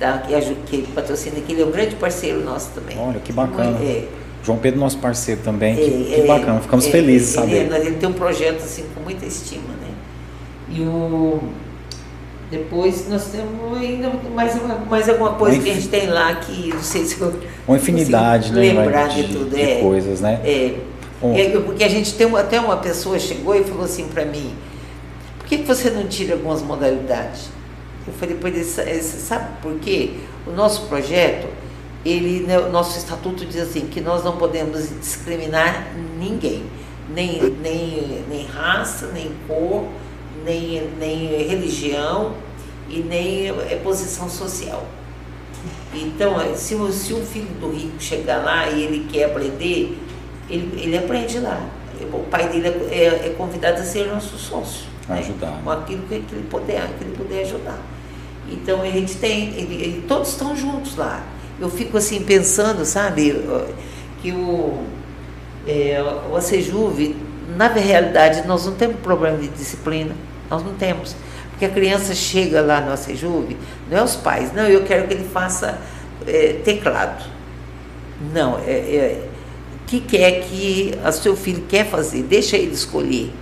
da, 0.00 0.18
que, 0.18 0.54
que 0.66 0.92
patrocina 0.92 1.38
aqui, 1.38 1.52
ele 1.52 1.62
é 1.62 1.66
um 1.66 1.70
grande 1.70 1.94
parceiro 1.96 2.42
nosso 2.44 2.70
também. 2.70 2.98
Olha, 2.98 3.20
que 3.20 3.32
bacana. 3.32 3.78
É, 3.80 4.08
João 4.42 4.58
Pedro, 4.58 4.80
nosso 4.80 4.98
parceiro 4.98 5.40
também, 5.42 5.76
que, 5.76 6.14
é, 6.14 6.20
que 6.20 6.26
bacana, 6.26 6.60
ficamos 6.60 6.86
é, 6.86 6.90
felizes 6.90 7.28
de 7.28 7.34
saber. 7.34 7.66
Ele, 7.66 7.76
ele 7.76 7.96
tem 7.96 8.08
um 8.08 8.12
projeto 8.12 8.62
assim 8.62 8.84
com 8.94 9.00
muita 9.02 9.26
estima? 9.26 9.77
E 10.70 10.82
o 10.82 11.40
depois 12.50 13.06
nós 13.08 13.26
temos 13.26 13.76
ainda 13.76 14.10
mais, 14.34 14.56
mais 14.88 15.08
alguma 15.08 15.34
coisa 15.34 15.56
Uma 15.56 15.64
que 15.64 15.70
a 15.70 15.74
gente 15.74 15.88
tem 15.88 16.06
lá 16.06 16.34
que 16.36 16.68
não 16.68 16.82
sei 16.82 17.04
se 17.04 17.20
eu 17.20 17.34
Uma 17.66 17.76
infinidade, 17.76 18.52
né? 18.52 18.60
Lembrar 18.60 19.08
de, 19.08 19.26
de 19.26 19.34
tudo, 19.34 19.50
de 19.50 19.60
é, 19.60 19.80
coisas, 19.80 20.20
né? 20.22 20.40
É, 20.42 20.74
é, 21.22 21.60
porque 21.60 21.84
a 21.84 21.88
gente 21.88 22.14
tem 22.14 22.26
uma, 22.26 22.40
até 22.40 22.58
uma 22.58 22.78
pessoa 22.78 23.18
chegou 23.18 23.54
e 23.54 23.64
falou 23.64 23.84
assim 23.84 24.08
para 24.08 24.24
mim, 24.24 24.54
por 25.38 25.46
que, 25.46 25.58
que 25.58 25.64
você 25.64 25.90
não 25.90 26.06
tira 26.06 26.34
algumas 26.34 26.62
modalidades? 26.62 27.50
Eu 28.06 28.14
falei, 28.14 28.36
pois 28.40 28.66
sabe 28.66 29.60
por 29.60 29.74
quê? 29.80 30.12
O 30.46 30.50
nosso 30.50 30.86
projeto 30.86 31.48
ele, 32.04 32.46
né, 32.46 32.58
o 32.58 32.70
nosso 32.70 32.96
estatuto 32.96 33.44
diz 33.44 33.60
assim, 33.60 33.86
que 33.88 34.00
nós 34.00 34.24
não 34.24 34.36
podemos 34.36 34.88
discriminar 35.00 35.88
ninguém, 36.18 36.64
nem, 37.14 37.42
nem, 37.62 38.24
nem 38.28 38.46
raça, 38.46 39.08
nem 39.12 39.30
cor, 39.46 39.86
nem, 40.48 40.90
nem 40.98 41.46
religião 41.46 42.34
e 42.88 43.00
nem 43.00 43.48
é, 43.48 43.80
posição 43.82 44.28
social. 44.28 44.86
Então, 45.92 46.40
é, 46.40 46.54
se, 46.54 46.74
se 46.92 47.14
um 47.14 47.24
filho 47.24 47.48
do 47.60 47.70
rico 47.70 48.00
chegar 48.00 48.44
lá 48.44 48.68
e 48.70 48.82
ele 48.82 49.06
quer 49.10 49.24
aprender, 49.24 49.98
ele, 50.48 50.80
ele 50.82 50.96
aprende 50.96 51.38
lá. 51.38 51.60
O 52.12 52.24
pai 52.30 52.48
dele 52.48 52.68
é, 52.68 52.94
é, 52.94 53.06
é 53.26 53.34
convidado 53.36 53.80
a 53.80 53.84
ser 53.84 54.06
nosso 54.06 54.38
sócio. 54.38 54.86
Né? 55.08 55.18
Ajudar. 55.18 55.50
Né? 55.50 55.60
Com 55.64 55.70
aquilo 55.70 56.02
que, 56.08 56.20
que, 56.20 56.34
ele 56.34 56.46
puder, 56.48 56.86
que 56.96 57.04
ele 57.04 57.16
puder 57.16 57.42
ajudar. 57.42 57.78
Então, 58.50 58.80
a 58.80 58.86
gente 58.86 59.16
tem, 59.16 59.48
ele, 59.54 59.74
ele, 59.74 60.04
todos 60.08 60.30
estão 60.30 60.56
juntos 60.56 60.96
lá 60.96 61.24
eu 61.60 61.68
fico 61.68 61.96
assim 61.96 62.22
pensando, 62.22 62.84
sabe, 62.84 63.44
que 64.22 64.32
o, 64.32 64.84
é, 65.66 66.02
o 66.30 66.36
ACEJUV, 66.36 67.16
na 67.56 67.66
realidade, 67.68 68.46
nós 68.46 68.66
não 68.66 68.74
temos 68.74 69.00
problema 69.00 69.38
de 69.38 69.48
disciplina, 69.48 70.14
nós 70.50 70.62
não 70.62 70.74
temos. 70.74 71.14
Porque 71.50 71.64
a 71.64 71.68
criança 71.68 72.14
chega 72.14 72.60
lá 72.60 72.80
no 72.80 72.92
ACEJUV, 72.92 73.56
não 73.90 73.98
é 73.98 74.02
os 74.02 74.14
pais, 74.14 74.52
não, 74.52 74.62
eu 74.64 74.84
quero 74.84 75.08
que 75.08 75.14
ele 75.14 75.24
faça 75.24 75.78
é, 76.26 76.60
teclado. 76.64 77.24
Não, 78.32 78.58
é, 78.58 78.70
é, 78.70 79.28
o 79.74 79.86
que 79.86 80.00
quer 80.00 80.42
que 80.42 80.94
o 81.04 81.12
seu 81.12 81.36
filho 81.36 81.64
quer 81.68 81.86
fazer, 81.86 82.22
deixa 82.22 82.56
ele 82.56 82.72
escolher. 82.72 83.32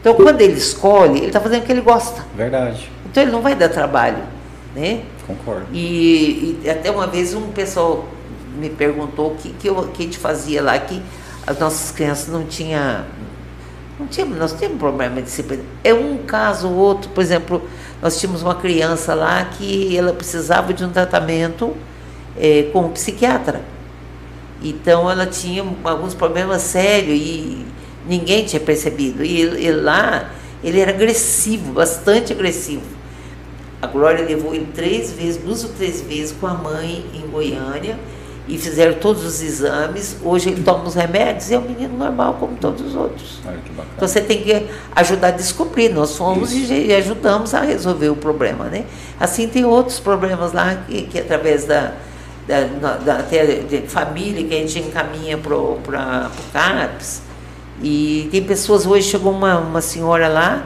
Então, 0.00 0.14
quando 0.14 0.40
ele 0.40 0.54
escolhe, 0.54 1.18
ele 1.18 1.26
está 1.26 1.40
fazendo 1.40 1.62
o 1.62 1.66
que 1.66 1.72
ele 1.72 1.80
gosta. 1.80 2.24
Verdade. 2.36 2.90
Então, 3.04 3.22
ele 3.22 3.32
não 3.32 3.42
vai 3.42 3.54
dar 3.54 3.68
trabalho, 3.68 4.22
né? 4.74 5.02
Concordo. 5.26 5.66
E, 5.72 6.58
e, 6.64 6.70
até 6.70 6.90
uma 6.90 7.06
vez 7.06 7.34
um 7.34 7.50
pessoal 7.52 8.06
me 8.56 8.70
perguntou 8.70 9.32
o 9.32 9.34
que, 9.34 9.50
que, 9.50 9.68
eu, 9.68 9.74
que 9.88 10.02
a 10.02 10.06
gente 10.06 10.18
fazia 10.18 10.62
lá, 10.62 10.78
que 10.78 11.02
as 11.46 11.58
nossas 11.58 11.90
crianças 11.90 12.28
não 12.28 12.44
tinham. 12.44 13.04
Não 13.98 14.06
tinha, 14.06 14.24
nós 14.24 14.52
tínhamos 14.52 14.78
problema 14.78 15.16
de 15.16 15.22
disciplina. 15.22 15.64
É 15.82 15.92
um 15.92 16.18
caso 16.18 16.68
ou 16.68 16.74
outro, 16.74 17.10
por 17.10 17.20
exemplo, 17.20 17.62
nós 18.00 18.18
tínhamos 18.20 18.42
uma 18.42 18.54
criança 18.54 19.12
lá 19.12 19.44
que 19.44 19.96
ela 19.96 20.12
precisava 20.12 20.72
de 20.72 20.84
um 20.84 20.90
tratamento 20.90 21.76
é, 22.36 22.70
com 22.72 22.82
um 22.82 22.90
psiquiatra. 22.90 23.62
Então 24.62 25.10
ela 25.10 25.26
tinha 25.26 25.64
alguns 25.84 26.14
problemas 26.14 26.62
sérios 26.62 27.18
e 27.18 27.66
ninguém 28.06 28.44
tinha 28.44 28.60
percebido. 28.60 29.24
E 29.24 29.40
ele, 29.40 29.72
lá 29.72 30.30
ele 30.62 30.78
era 30.78 30.92
agressivo, 30.92 31.72
bastante 31.72 32.32
agressivo. 32.32 32.98
A 33.82 33.86
Glória 33.86 34.24
levou 34.24 34.54
ele 34.54 34.68
três 34.74 35.12
vezes, 35.12 35.36
duas 35.36 35.64
ou 35.64 35.70
três 35.70 36.00
vezes 36.00 36.34
com 36.40 36.46
a 36.46 36.54
mãe 36.54 37.04
em 37.14 37.28
Goiânia 37.28 37.98
e 38.48 38.56
fizeram 38.56 38.94
todos 38.94 39.24
os 39.24 39.42
exames. 39.42 40.16
Hoje 40.24 40.48
ele 40.50 40.62
toma 40.62 40.84
os 40.84 40.94
remédios 40.94 41.50
e 41.50 41.54
é 41.54 41.58
um 41.58 41.62
menino 41.62 41.96
normal 41.96 42.38
como 42.40 42.56
todos 42.56 42.80
os 42.80 42.96
outros. 42.96 43.40
então 43.94 44.08
você 44.08 44.20
tem 44.20 44.42
que 44.42 44.66
ajudar 44.96 45.28
a 45.28 45.32
descobrir. 45.32 45.90
Nós 45.90 46.16
fomos 46.16 46.50
e 46.52 46.92
ajudamos 46.94 47.52
a 47.54 47.60
resolver 47.60 48.08
o 48.08 48.16
problema, 48.16 48.64
né? 48.64 48.84
Assim 49.20 49.46
tem 49.46 49.64
outros 49.64 50.00
problemas 50.00 50.52
lá 50.52 50.82
que, 50.88 51.02
que 51.02 51.18
através 51.18 51.66
da, 51.66 51.92
da, 52.46 52.96
da, 52.96 53.22
de 53.22 53.82
família 53.86 54.42
que 54.44 54.54
a 54.54 54.58
gente 54.58 54.78
encaminha 54.78 55.36
para 55.36 55.54
o 55.54 55.78
CAPS. 56.52 57.22
E 57.82 58.28
tem 58.32 58.42
pessoas, 58.42 58.86
hoje 58.86 59.08
chegou 59.08 59.30
uma, 59.30 59.58
uma 59.58 59.80
senhora 59.80 60.26
lá 60.26 60.64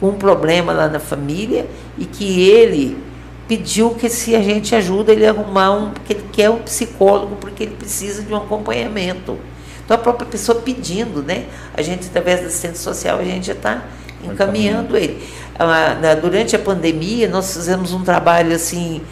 com 0.00 0.10
um 0.10 0.14
problema 0.14 0.72
lá 0.72 0.88
na 0.88 1.00
família 1.00 1.66
e 1.98 2.04
que 2.04 2.48
ele 2.48 3.03
pediu 3.46 3.90
que 3.90 4.08
se 4.08 4.34
a 4.34 4.42
gente 4.42 4.74
ajuda 4.74 5.12
ele 5.12 5.26
a 5.26 5.30
arrumar 5.30 5.72
um, 5.72 5.90
que 5.92 6.14
ele 6.14 6.24
quer 6.32 6.50
um 6.50 6.58
psicólogo 6.58 7.36
porque 7.36 7.64
ele 7.64 7.76
precisa 7.76 8.22
de 8.22 8.32
um 8.32 8.36
acompanhamento. 8.36 9.38
Então 9.84 9.96
a 9.96 10.00
própria 10.00 10.26
pessoa 10.26 10.60
pedindo, 10.60 11.22
né? 11.22 11.44
A 11.74 11.82
gente, 11.82 12.06
através 12.06 12.40
da 12.40 12.46
assistente 12.46 12.78
social, 12.78 13.18
a 13.18 13.24
gente 13.24 13.46
já 13.46 13.52
está 13.52 13.84
encaminhando 14.24 14.96
ele. 14.96 15.22
Ah, 15.58 15.96
durante 16.20 16.56
a 16.56 16.58
pandemia, 16.58 17.28
nós 17.28 17.52
fizemos 17.52 17.92
um 17.92 18.02
trabalho 18.02 18.54
assim 18.54 19.02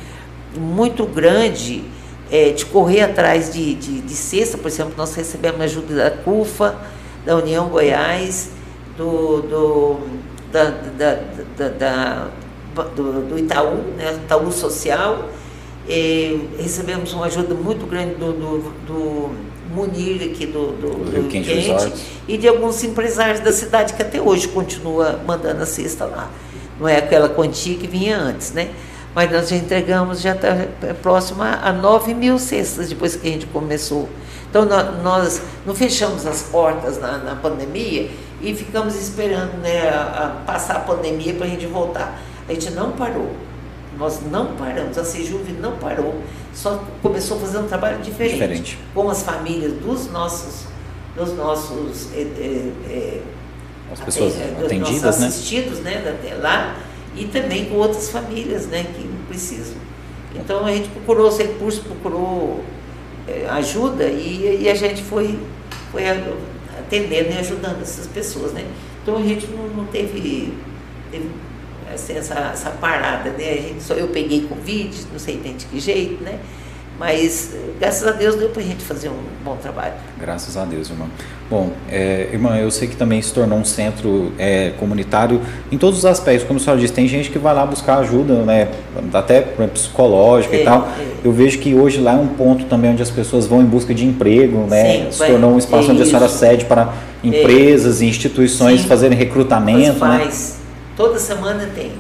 muito 0.57 1.05
grande 1.07 1.85
é, 2.31 2.51
de 2.51 2.65
correr 2.65 3.03
atrás 3.03 3.53
de, 3.53 3.75
de, 3.75 4.01
de 4.01 4.15
cesta, 4.15 4.57
por 4.57 4.69
exemplo, 4.69 4.95
nós 4.97 5.15
recebemos 5.15 5.61
ajuda 5.61 5.95
da 5.95 6.11
CUFA, 6.11 6.75
da 7.27 7.37
União 7.37 7.69
Goiás, 7.69 8.51
do, 8.97 9.43
do, 9.43 10.01
da, 10.51 10.71
da, 10.71 11.19
da, 11.57 11.69
da 11.69 12.29
do, 12.95 13.29
do, 13.29 13.39
Itaú, 13.39 13.77
né, 13.97 14.21
Itaú 14.25 14.51
Social, 14.53 15.29
recebemos 16.59 17.13
uma 17.13 17.27
ajuda 17.27 17.55
muito 17.55 17.87
grande 17.87 18.15
do, 18.15 18.33
do, 18.33 18.59
do 18.87 19.31
Munir 19.75 20.23
aqui 20.31 20.47
do, 20.47 20.73
do, 20.73 20.91
do 21.05 21.29
Quente, 21.29 21.49
Quente 21.49 21.93
e 22.29 22.37
de 22.37 22.47
alguns 22.47 22.83
empresários 22.85 23.41
da 23.41 23.53
cidade 23.53 23.95
que 23.95 24.03
até 24.03 24.21
hoje 24.21 24.49
continua 24.49 25.21
mandando 25.27 25.63
a 25.63 25.67
cesta 25.67 26.05
lá. 26.05 26.31
Não 26.79 26.89
é 26.89 26.97
aquela 26.97 27.29
quantia 27.29 27.77
que 27.77 27.87
vinha 27.87 28.19
antes, 28.19 28.53
né? 28.53 28.71
mas 29.15 29.31
nós 29.31 29.49
já 29.49 29.57
entregamos, 29.57 30.21
já 30.21 30.35
está 30.35 30.57
próximo 31.03 31.43
a 31.43 31.73
9 31.73 32.15
mil 32.15 32.39
cestas 32.39 32.89
depois 32.89 33.15
que 33.15 33.29
a 33.29 33.31
gente 33.31 33.47
começou. 33.47 34.09
Então 34.49 34.65
nós 35.03 35.41
não 35.67 35.75
fechamos 35.75 36.27
as 36.27 36.43
portas 36.43 36.99
na, 36.99 37.19
na 37.19 37.37
pandemia 37.37 38.11
e 38.41 38.55
ficamos 38.55 38.97
esperando 38.97 39.59
né, 39.63 39.89
a, 39.89 40.27
a 40.27 40.45
passar 40.47 40.77
a 40.77 40.81
pandemia 40.81 41.35
para 41.35 41.47
a 41.47 41.49
gente 41.49 41.67
voltar. 41.67 42.21
A 42.49 42.53
gente 42.53 42.71
não 42.71 42.93
parou. 42.93 43.31
Nós 43.99 44.21
não 44.31 44.57
paramos, 44.57 44.97
a 44.97 45.05
Sejuve 45.05 45.53
não 45.53 45.77
parou, 45.77 46.23
só 46.55 46.83
começou 47.03 47.37
a 47.37 47.41
fazer 47.41 47.59
um 47.59 47.67
trabalho 47.69 48.01
diferente, 48.03 48.35
diferente. 48.35 48.79
com 48.95 49.09
as 49.11 49.23
famílias 49.23 49.75
dos 49.75 50.11
nossos, 50.11 50.65
dos 51.15 51.37
nossos 51.37 52.09
é, 52.15 52.23
é, 52.89 53.23
as 53.93 54.01
pessoas 54.01 54.35
é, 54.41 54.65
atendidas, 54.65 55.21
né? 55.21 55.27
assistidos, 55.27 55.81
né, 55.81 56.17
lá 56.41 56.77
e 57.15 57.27
também 57.27 57.67
com 57.67 57.77
outras 57.77 58.09
famílias 58.09 58.67
né, 58.67 58.85
que 58.85 59.07
precisam. 59.29 59.77
Então 60.35 60.65
a 60.65 60.73
gente 60.73 60.89
procurou 60.89 61.29
os 61.29 61.37
recursos, 61.37 61.83
procurou 61.85 62.65
ajuda 63.51 64.05
e, 64.05 64.63
e, 64.63 64.69
a 64.69 64.75
gente 64.75 65.03
foi, 65.03 65.39
foi 65.91 66.05
atendendo 66.79 67.31
e 67.31 67.39
ajudando 67.39 67.83
essas 67.83 68.07
pessoas. 68.07 68.53
Né? 68.53 68.65
Então 69.03 69.17
a 69.19 69.23
gente 69.23 69.47
não, 69.49 69.69
não 69.69 69.87
teve, 69.87 70.53
teve 71.11 71.31
assim, 71.95 72.15
essa, 72.15 72.51
essa 72.53 72.71
parada, 72.71 73.31
né? 73.31 73.51
A 73.51 73.63
gente, 73.63 73.83
só 73.83 73.95
eu 73.95 74.09
peguei 74.09 74.43
Covid, 74.43 75.07
não 75.13 75.19
sei 75.19 75.37
de 75.39 75.67
que 75.67 75.81
jeito, 75.81 76.23
né? 76.23 76.39
Mas, 76.99 77.51
graças 77.81 78.07
a 78.07 78.13
Deus, 78.13 78.37
deu 78.37 78.51
para 78.51 78.63
a 78.63 78.65
gente 78.65 78.85
fazer 78.85 79.09
um 79.09 79.19
bom 79.45 79.57
trabalho. 79.57 79.95
Graças 80.21 80.57
a 80.57 80.65
Deus, 80.65 80.89
irmã. 80.89 81.07
Bom, 81.51 81.73
é, 81.91 82.29
irmã, 82.33 82.57
eu 82.57 82.71
sei 82.71 82.87
que 82.87 82.95
também 82.95 83.21
se 83.21 83.33
tornou 83.33 83.59
um 83.59 83.65
centro 83.65 84.33
é, 84.39 84.71
comunitário 84.79 85.41
em 85.73 85.79
todos 85.79 85.99
os 85.99 86.05
aspectos. 86.07 86.47
Como 86.47 86.61
a 86.61 86.63
senhora 86.63 86.81
disse, 86.81 86.93
tem 86.93 87.09
gente 87.09 87.29
que 87.31 87.39
vai 87.39 87.55
lá 87.55 87.67
buscar 87.67 87.99
ajuda, 87.99 88.35
né, 88.43 88.69
até 89.13 89.41
psicológica 89.41 90.55
é, 90.55 90.61
e 90.61 90.65
tal. 90.65 90.89
É. 90.97 91.27
Eu 91.27 91.33
vejo 91.33 91.59
que 91.59 91.75
hoje 91.75 92.01
lá 92.01 92.13
é 92.13 92.17
um 92.17 92.29
ponto 92.29 92.67
também 92.67 92.93
onde 92.93 93.03
as 93.03 93.11
pessoas 93.11 93.47
vão 93.47 93.63
em 93.63 93.67
busca 93.67 93.93
de 93.93 94.07
emprego, 94.07 94.67
né? 94.69 95.07
Sim, 95.07 95.13
se 95.13 95.27
tornou 95.27 95.55
um 95.55 95.59
espaço 95.59 95.91
onde 95.91 96.03
a 96.03 96.07
senhora 96.07 96.29
cede 96.29 96.67
para 96.67 96.95
empresas 97.25 98.01
e 98.01 98.07
instituições 98.07 98.83
Sim. 98.83 98.87
fazerem 98.87 99.19
recrutamento. 99.19 99.93
Né? 99.93 99.95
faz. 99.95 100.57
Né? 100.57 100.62
Toda 100.97 101.19
semana 101.19 101.71
tem. 101.75 101.93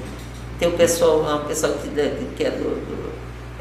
Tem 0.58 0.68
o 0.68 0.72
pessoal, 0.72 1.20
uma 1.20 1.40
pessoa 1.40 1.72
que, 1.72 1.88
que 2.36 2.44
é 2.44 2.50
do, 2.50 2.64
do 2.64 3.12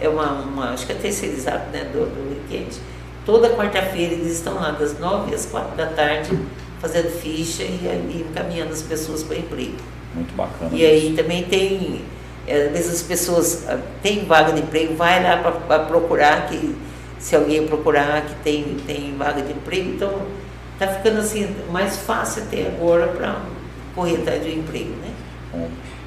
é 0.02 0.10
uma, 0.10 0.32
uma, 0.32 0.70
acho 0.72 0.86
que 0.88 0.92
é 0.92 0.96
terceirizado 0.96 1.70
né, 1.72 1.86
do, 1.94 2.00
do 2.00 2.30
weekend. 2.30 2.76
Toda 3.24 3.52
quarta-feira 3.52 4.14
eles 4.14 4.34
estão 4.34 4.56
lá 4.56 4.72
das 4.72 5.00
nove 5.00 5.34
às 5.34 5.46
quatro 5.46 5.78
da 5.78 5.86
tarde 5.86 6.38
fazendo 6.80 7.12
ficha 7.12 7.62
e, 7.62 7.86
e 7.86 8.26
encaminhando 8.28 8.74
as 8.74 8.82
pessoas 8.82 9.22
para 9.22 9.38
emprego. 9.38 9.78
Muito 10.16 10.36
bacana. 10.36 10.72
E 10.74 10.84
aí 10.84 11.14
também 11.16 11.44
tem, 11.44 12.02
é, 12.48 12.66
às 12.66 12.72
vezes 12.72 12.94
as 12.96 13.02
pessoas 13.04 13.70
ah, 13.70 13.80
têm 14.02 14.26
vaga 14.26 14.52
de 14.52 14.62
emprego, 14.62 14.96
vai 14.96 15.24
lá 15.24 15.38
para 15.38 15.80
procurar, 15.80 16.48
que 16.48 16.76
se 17.20 17.36
alguém 17.36 17.68
procurar 17.68 18.26
que 18.26 18.34
tem, 18.44 18.78
tem 18.88 19.16
vaga 19.16 19.44
de 19.44 19.54
emprego, 19.54 19.92
então 19.92 20.24
está 20.74 20.88
ficando 20.88 21.20
assim 21.20 21.56
mais 21.70 21.98
fácil 21.98 22.42
até 22.42 22.68
agora 22.68 23.08
para 23.10 23.40
correr 23.94 24.18
atrás 24.18 24.44
de 24.44 24.52
emprego, 24.58 24.90
né? 24.96 25.11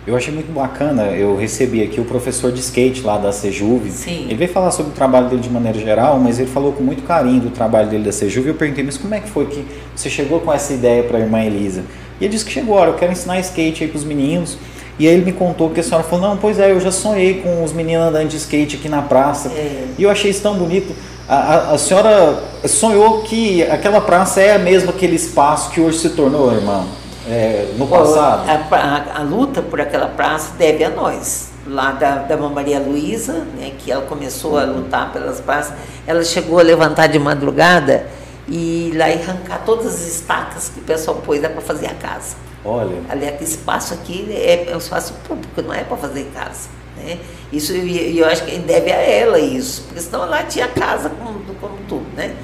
Eu 0.07 0.15
achei 0.15 0.35
muito 0.35 0.53
bacana, 0.53 1.05
eu 1.13 1.35
recebi 1.35 1.83
aqui 1.83 1.99
o 1.99 2.05
professor 2.05 2.53
de 2.53 2.61
skate 2.61 3.01
lá 3.03 3.17
da 3.17 3.33
Sejuve. 3.33 3.91
Sim. 3.91 4.25
Ele 4.25 4.35
veio 4.35 4.51
falar 4.51 4.71
sobre 4.71 4.93
o 4.93 4.95
trabalho 4.95 5.31
dele 5.31 5.41
de 5.41 5.49
maneira 5.49 5.79
geral, 5.79 6.19
mas 6.19 6.39
ele 6.39 6.51
falou 6.51 6.73
com 6.73 6.83
muito 6.83 7.03
carinho 7.05 7.41
do 7.41 7.51
trabalho 7.51 7.89
dele 7.89 8.05
da 8.05 8.13
Sejuve. 8.13 8.49
Eu 8.49 8.55
perguntei, 8.55 8.85
mas 8.85 8.99
como 8.99 9.15
é 9.15 9.21
que 9.21 9.31
foi 9.31 9.47
que 9.47 9.65
você 9.97 10.11
chegou 10.11 10.41
com 10.41 10.53
essa 10.53 10.75
ideia 10.75 11.03
para 11.05 11.17
a 11.17 11.21
irmã 11.23 11.43
Elisa? 11.43 11.85
E 12.21 12.25
ele 12.25 12.33
disse 12.33 12.45
que 12.45 12.53
chegou, 12.53 12.77
olha, 12.77 12.91
eu 12.91 12.95
quero 12.95 13.13
ensinar 13.13 13.41
skate 13.41 13.85
aí 13.85 13.89
para 13.89 13.97
os 13.97 14.05
meninos. 14.05 14.59
E 14.99 15.09
aí 15.09 15.15
ele 15.15 15.25
me 15.25 15.33
contou 15.33 15.71
que 15.71 15.81
a 15.81 15.83
senhora 15.83 16.05
falou, 16.05 16.29
não, 16.29 16.37
pois 16.37 16.59
é, 16.59 16.71
eu 16.71 16.81
já 16.81 16.93
sonhei 16.93 17.41
com 17.41 17.65
os 17.65 17.73
meninos 17.73 18.07
andando 18.07 18.29
de 18.29 18.37
skate 18.37 18.77
aqui 18.77 18.91
na 18.91 19.01
praça. 19.01 19.49
É. 19.49 19.87
E 19.99 20.03
eu 20.03 20.11
achei 20.11 20.31
isso 20.31 20.43
tão 20.43 20.55
bonito. 20.55 20.95
A, 21.27 21.35
a, 21.35 21.71
a, 21.73 21.79
senhora 21.79 22.43
sonhou 22.67 23.23
que 23.23 23.63
aquela 23.63 24.03
praça 24.03 24.43
é 24.43 24.55
a 24.55 24.59
mesma 24.59 24.91
aquele 24.91 25.17
espaço 25.17 25.71
que 25.71 25.81
hoje 25.81 25.99
se 25.99 26.11
tornou, 26.11 26.53
irmão? 26.53 26.87
É, 27.29 27.73
no 27.77 27.87
passado? 27.87 28.49
A, 28.49 28.77
a, 28.77 29.21
a, 29.21 29.23
luta 29.23 29.63
por 29.63 29.81
aquela 29.81 30.07
praça 30.09 30.55
deve 30.59 30.85
a 30.85 30.91
nós. 30.91 31.51
Lá 31.67 31.93
da, 31.93 32.17
da 32.17 32.37
Maria 32.37 32.79
Luísa, 32.79 33.47
né, 33.57 33.73
que 33.79 33.91
ela 33.91 34.03
começou 34.03 34.59
a 34.59 34.65
lutar 34.65 35.13
pelas 35.13 35.41
praças, 35.41 35.75
ela 36.07 36.23
chegou 36.23 36.59
a 36.59 36.63
levantar 36.63 37.07
de 37.07 37.19
madrugada 37.19 38.07
e 38.47 38.93
lá 38.95 39.09
e 39.09 39.15
arrancar 39.15 39.63
todas 39.65 39.87
as 39.87 40.07
estacas 40.07 40.69
que 40.69 40.81
o 40.81 40.83
pessoal 40.83 41.17
pôs 41.25 41.41
lá 41.41 41.49
para 41.49 41.63
fazer 41.63 41.87
a 41.87 41.95
casa. 41.95 42.37
Olha. 42.63 42.97
Ali, 43.09 43.27
aquele 43.27 43.49
espaço 43.49 43.95
aqui 43.95 44.27
é, 44.31 44.71
é 44.71 44.75
um 44.75 44.79
espaço 44.79 45.15
público, 45.27 45.63
não 45.63 45.73
é 45.73 45.85
para 45.85 45.97
fazer 45.97 46.31
casa. 46.35 46.69
Né? 46.97 47.19
Isso 47.53 47.73
eu, 47.73 47.87
eu 47.87 48.27
acho 48.27 48.45
que 48.45 48.59
deve 48.59 48.93
a 48.93 48.97
ela 48.97 49.39
isso, 49.39 49.83
porque 49.85 50.01
senão 50.01 50.29
lá 50.29 50.43
tinha 50.43 50.69
casa 50.69 51.11
como, 51.11 51.41
como 51.61 51.77
tudo, 51.89 52.07
né? 52.15 52.35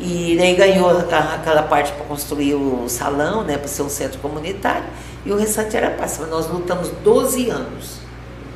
E 0.00 0.34
daí 0.38 0.54
ganhou 0.54 0.90
aquela 0.90 1.62
parte 1.62 1.92
para 1.92 2.06
construir 2.06 2.54
o 2.54 2.88
salão, 2.88 3.44
né, 3.44 3.58
para 3.58 3.68
ser 3.68 3.82
um 3.82 3.88
centro 3.90 4.18
comunitário, 4.20 4.86
e 5.26 5.30
o 5.30 5.36
restante 5.36 5.76
era 5.76 5.90
praça. 5.90 6.26
Nós 6.26 6.48
lutamos 6.48 6.88
12 7.04 7.50
anos 7.50 8.00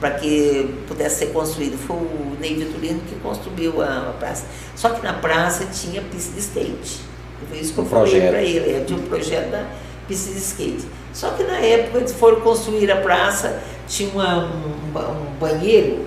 para 0.01 0.13
que 0.13 0.75
pudesse 0.89 1.19
ser 1.19 1.27
construído. 1.27 1.77
Foi 1.77 1.97
o 1.97 2.37
Ney 2.41 2.55
Vitorino 2.55 3.01
que 3.01 3.15
construiu 3.17 3.83
a, 3.83 4.09
a, 4.09 4.13
praça. 4.19 4.47
Só 4.75 4.89
que 4.91 5.03
na 5.03 5.13
praça 5.13 5.67
tinha 5.67 6.01
pista 6.01 6.33
de 6.33 6.41
skate. 6.41 7.01
Foi 7.49 7.59
isso 7.59 7.75
que 7.75 7.79
eu 7.79 7.85
falei 7.85 8.21
para 8.23 8.43
ele, 8.43 8.85
tinha 8.87 8.99
um 8.99 9.03
projeto 9.03 9.51
da 9.51 9.67
pista 10.09 10.33
de 10.33 10.39
skate. 10.39 10.87
Só 11.13 11.31
que 11.31 11.43
na 11.45 11.59
época 11.59 11.99
eles 11.99 12.13
foram 12.13 12.41
construir 12.41 12.91
a 12.91 12.97
praça, 12.97 13.63
tinha 13.87 14.09
uma, 14.11 14.47
um, 14.47 14.99
um 14.99 15.39
banheiro 15.39 16.07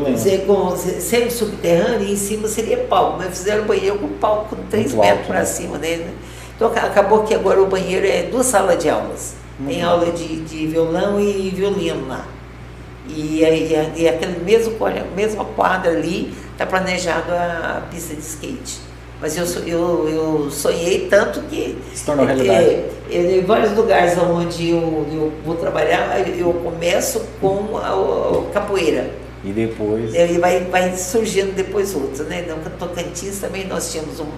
Dizer, 0.00 0.46
com, 0.46 0.74
sendo 0.74 1.30
subterrâneo 1.30 2.06
e 2.06 2.12
em 2.12 2.16
cima 2.16 2.48
seria 2.48 2.78
palco, 2.78 3.18
mas 3.18 3.38
fizeram 3.38 3.64
banheiro 3.64 3.98
com 3.98 4.08
palco 4.08 4.56
com 4.56 4.62
3 4.70 4.94
metros 4.94 5.26
para 5.26 5.40
né? 5.40 5.44
cima 5.44 5.78
dele. 5.78 6.04
Né? 6.04 6.12
Então 6.56 6.68
acabou 6.68 7.24
que 7.24 7.34
agora 7.34 7.60
o 7.60 7.66
banheiro 7.66 8.06
é 8.06 8.22
duas 8.22 8.46
salas 8.46 8.78
de 8.78 8.88
aulas. 8.88 9.34
Tem 9.66 9.82
aula 9.82 10.10
de, 10.10 10.40
de 10.40 10.66
violão 10.66 11.20
e 11.20 11.50
violino 11.50 12.08
lá. 12.08 12.26
E, 13.08 13.42
e, 13.42 13.92
e 13.96 14.08
aquele 14.08 14.38
mesmo, 14.44 14.76
mesma 15.14 15.44
quadra 15.44 15.90
ali, 15.90 16.32
está 16.52 16.64
planejado 16.64 17.32
a, 17.32 17.82
pista 17.90 18.14
de 18.14 18.20
skate. 18.20 18.80
Mas 19.20 19.36
eu, 19.36 19.44
eu, 19.66 20.08
eu 20.08 20.50
sonhei 20.50 21.06
tanto 21.08 21.42
que. 21.42 21.78
Se 21.94 22.04
tornou 22.04 22.26
realidade. 22.26 22.84
É, 23.10 23.38
em 23.38 23.44
vários 23.44 23.76
lugares 23.76 24.18
onde 24.18 24.70
eu, 24.70 25.06
eu 25.12 25.32
vou 25.44 25.54
trabalhar, 25.54 26.18
eu 26.36 26.52
começo 26.54 27.22
com 27.40 27.76
a, 27.76 27.90
a 27.90 28.52
capoeira. 28.52 29.21
E 29.44 29.50
depois. 29.50 30.14
E 30.14 30.38
vai, 30.38 30.64
vai 30.64 30.96
surgindo 30.96 31.54
depois 31.54 31.94
outros, 31.94 32.20
né? 32.28 32.42
No 32.42 32.70
Tocantins 32.78 33.40
também 33.40 33.66
nós 33.66 33.90
tínhamos 33.90 34.20
um. 34.20 34.28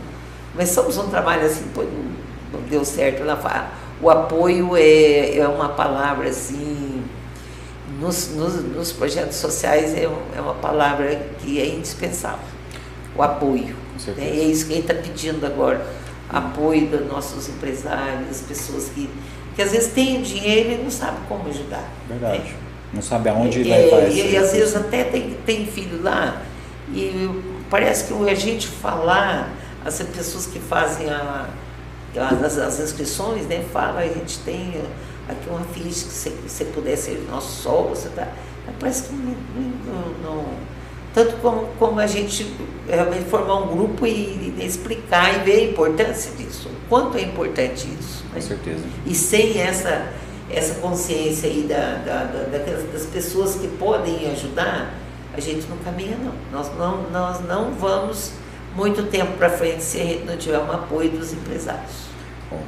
Começamos 0.52 0.96
um 0.96 1.09
trabalho 1.09 1.46
assim, 1.46 1.64
não, 1.76 2.61
não 2.61 2.68
deu 2.68 2.84
certo 2.84 3.24
lá. 3.24 3.72
O 4.00 4.09
apoio 4.09 4.76
é, 4.76 5.36
é 5.38 5.48
uma 5.48 5.70
palavra 5.70 6.28
assim 6.28 7.02
nos, 8.00 8.28
nos, 8.34 8.55
nos 8.62 8.92
projetos 8.92 9.36
sociais 9.36 9.94
é, 9.94 10.05
é, 10.05 10.40
uma 10.40 10.55
palavra 10.55 11.20
que 11.40 11.61
é 11.61 11.66
indispensável, 11.66 12.46
o 13.16 13.22
apoio. 13.22 13.76
Né? 14.16 14.34
E 14.34 14.40
é 14.40 14.44
isso 14.44 14.66
que 14.66 14.72
a 14.72 14.76
gente 14.76 14.90
está 14.90 15.02
pedindo 15.02 15.44
agora, 15.46 15.86
apoio 16.28 16.86
dos 16.88 17.07
nossos 17.07 17.48
empresários, 17.48 18.40
pessoas 18.42 18.88
que, 18.88 19.09
que 19.55 19.62
às 19.62 19.72
vezes 19.72 19.92
têm 19.92 20.22
dinheiro 20.22 20.72
e 20.72 20.82
não 20.82 20.90
sabem 20.90 21.20
como 21.28 21.48
ajudar. 21.48 21.88
Verdade. 22.09 22.42
Né? 22.42 22.57
Não 22.95 23.03
sabe 23.03 23.28
aonde 23.28 23.61
é, 23.61 23.76
levar 23.76 24.03
é, 24.03 24.11
E, 24.11 24.36
às 24.36 24.53
vezes 24.53 24.76
até 24.76 25.05
tem, 25.05 25.36
tem 25.45 25.66
filho 25.66 26.03
lá 26.03 26.42
e 26.92 27.42
parece 27.70 28.05
que 28.05 28.30
a 28.30 28.34
gente 28.34 28.68
falar, 28.68 29.53
as 29.84 30.01
pessoas 30.03 30.47
que 30.47 30.59
fazem 30.59 31.11
a, 31.11 31.49
as, 32.45 32.59
as 32.59 32.80
inscrições, 32.80 33.47
né, 33.47 33.64
fala, 33.72 34.01
a 34.01 34.07
gente 34.07 34.38
tem 34.40 34.80
aqui 35.28 35.49
uma 35.49 35.64
filha 35.64 35.88
que 35.88 35.95
você, 35.95 36.30
você 36.47 36.64
puder 36.66 36.97
ser 36.97 37.26
nosso 37.30 37.62
sol, 37.62 37.88
você 37.88 38.09
tá. 38.11 38.28
Parece 38.78 39.05
que 39.05 39.12
não, 39.14 39.34
não, 39.55 40.09
não, 40.22 40.45
tanto 41.12 41.36
como, 41.36 41.68
como 41.78 42.01
a 42.01 42.07
gente 42.07 42.47
realmente 42.88 43.24
formar 43.24 43.57
um 43.62 43.68
grupo 43.68 44.07
e, 44.07 44.11
e, 44.11 44.64
explicar 44.64 45.36
e 45.36 45.45
ver 45.45 45.57
a 45.57 45.70
importância 45.70 46.32
disso, 46.32 46.68
o 46.68 46.88
quanto 46.88 47.16
é 47.16 47.22
importante 47.22 47.88
isso. 48.01 48.24
Com 48.32 48.40
certeza. 48.40 48.82
E 49.07 49.14
sem 49.14 49.61
essa, 49.61 50.09
essa 50.51 50.74
consciência 50.80 51.49
aí 51.49 51.66
da, 51.68 51.97
da, 52.05 52.24
da, 52.24 52.59
das 52.92 53.07
pessoas 53.07 53.57
que 53.57 53.68
podem 53.68 54.30
ajudar, 54.30 54.95
a 55.36 55.40
gente 55.40 55.66
não 55.68 55.76
caminha 55.78 56.16
não. 56.16 56.32
Nós 56.53 56.70
não, 56.76 57.11
nós 57.11 57.40
não 57.47 57.72
vamos 57.72 58.32
muito 58.76 59.05
tempo 59.05 59.32
para 59.38 59.51
frente 59.51 59.82
se 59.82 60.01
a 60.01 60.05
gente 60.05 60.24
não 60.24 60.36
tiver 60.36 60.59
um 60.59 60.70
apoio 60.70 61.11
dos 61.11 61.32
empresários. 61.32 61.92
Bom. 62.51 62.61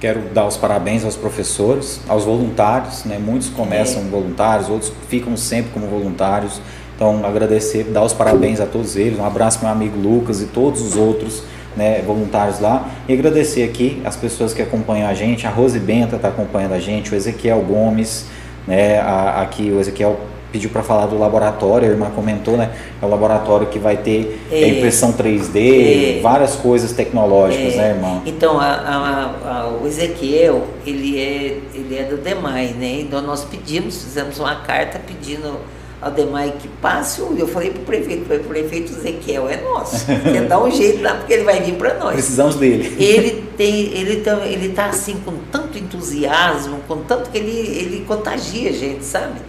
Quero 0.00 0.20
dar 0.34 0.46
os 0.46 0.56
parabéns 0.56 1.04
aos 1.04 1.16
professores, 1.16 2.00
aos 2.08 2.24
voluntários, 2.24 3.04
né? 3.04 3.18
muitos 3.18 3.48
começam 3.48 4.02
é. 4.02 4.04
voluntários, 4.06 4.68
outros 4.68 4.92
ficam 5.08 5.36
sempre 5.36 5.70
como 5.72 5.86
voluntários. 5.86 6.60
Então, 6.96 7.24
agradecer, 7.24 7.84
dar 7.84 8.02
os 8.02 8.12
parabéns 8.12 8.60
a 8.60 8.66
todos 8.66 8.96
eles, 8.96 9.18
um 9.18 9.24
abraço 9.24 9.58
para 9.58 9.68
meu 9.68 9.76
amigo 9.76 9.98
Lucas 9.98 10.40
e 10.40 10.46
todos 10.46 10.80
os 10.82 10.96
outros 10.96 11.42
né, 11.76 12.02
voluntários 12.06 12.60
lá. 12.60 12.88
E 13.08 13.12
agradecer 13.12 13.62
aqui 13.62 14.00
as 14.04 14.16
pessoas 14.16 14.52
que 14.52 14.62
acompanham 14.62 15.08
a 15.08 15.14
gente, 15.14 15.46
a 15.46 15.50
Rose 15.50 15.78
Benta 15.78 16.16
está 16.16 16.28
acompanhando 16.28 16.72
a 16.72 16.80
gente, 16.80 17.12
o 17.12 17.16
Ezequiel 17.16 17.60
Gomes, 17.60 18.26
né, 18.66 18.98
a, 19.00 19.42
aqui 19.42 19.70
o 19.70 19.80
Ezequiel 19.80 20.18
pediu 20.52 20.68
para 20.68 20.82
falar 20.82 21.06
do 21.06 21.18
laboratório, 21.18 21.88
a 21.88 21.90
irmã 21.90 22.10
comentou, 22.10 22.58
né? 22.58 22.70
É 23.00 23.06
o 23.06 23.08
laboratório 23.08 23.68
que 23.68 23.78
vai 23.78 23.96
ter 23.96 24.38
é, 24.52 24.68
impressão 24.68 25.12
3D, 25.14 26.18
é, 26.18 26.20
várias 26.20 26.54
coisas 26.54 26.92
tecnológicas, 26.92 27.72
é, 27.72 27.76
né, 27.78 27.88
irmã? 27.90 28.22
Então, 28.26 28.60
a, 28.60 28.66
a, 28.66 29.60
a, 29.62 29.68
o 29.68 29.86
Ezequiel, 29.86 30.66
ele 30.86 31.18
é, 31.18 31.58
ele 31.74 31.96
é 31.96 32.04
do 32.04 32.18
DEMAI, 32.18 32.74
né? 32.78 33.00
Então, 33.00 33.22
nós 33.22 33.44
pedimos, 33.44 34.02
fizemos 34.02 34.38
uma 34.38 34.56
carta 34.56 35.00
pedindo 35.04 35.58
ao 36.02 36.10
DEMAI 36.10 36.54
que 36.58 36.68
passe, 36.68 37.20
eu 37.20 37.46
falei 37.46 37.70
para 37.70 37.80
o 37.80 37.84
prefeito, 37.84 38.34
o 38.34 38.44
prefeito 38.44 38.92
Ezequiel 38.92 39.48
é 39.48 39.60
nosso, 39.62 40.04
quer 40.06 40.48
dar 40.48 40.62
um 40.62 40.70
jeito 40.70 41.02
lá, 41.02 41.14
porque 41.14 41.32
ele 41.32 41.44
vai 41.44 41.62
vir 41.62 41.76
para 41.76 41.94
nós. 41.94 42.14
Precisamos 42.14 42.56
dele. 42.56 42.94
Ele 42.98 43.44
tem, 43.56 43.96
ele 43.96 44.16
tá, 44.16 44.44
ele 44.44 44.70
tá 44.70 44.86
assim 44.86 45.14
com 45.24 45.32
tanto 45.50 45.78
entusiasmo, 45.78 46.80
com 46.88 46.98
tanto 47.04 47.30
que 47.30 47.38
ele, 47.38 47.50
ele 47.50 48.04
contagia 48.04 48.70
a 48.70 48.72
gente, 48.72 49.04
sabe? 49.04 49.40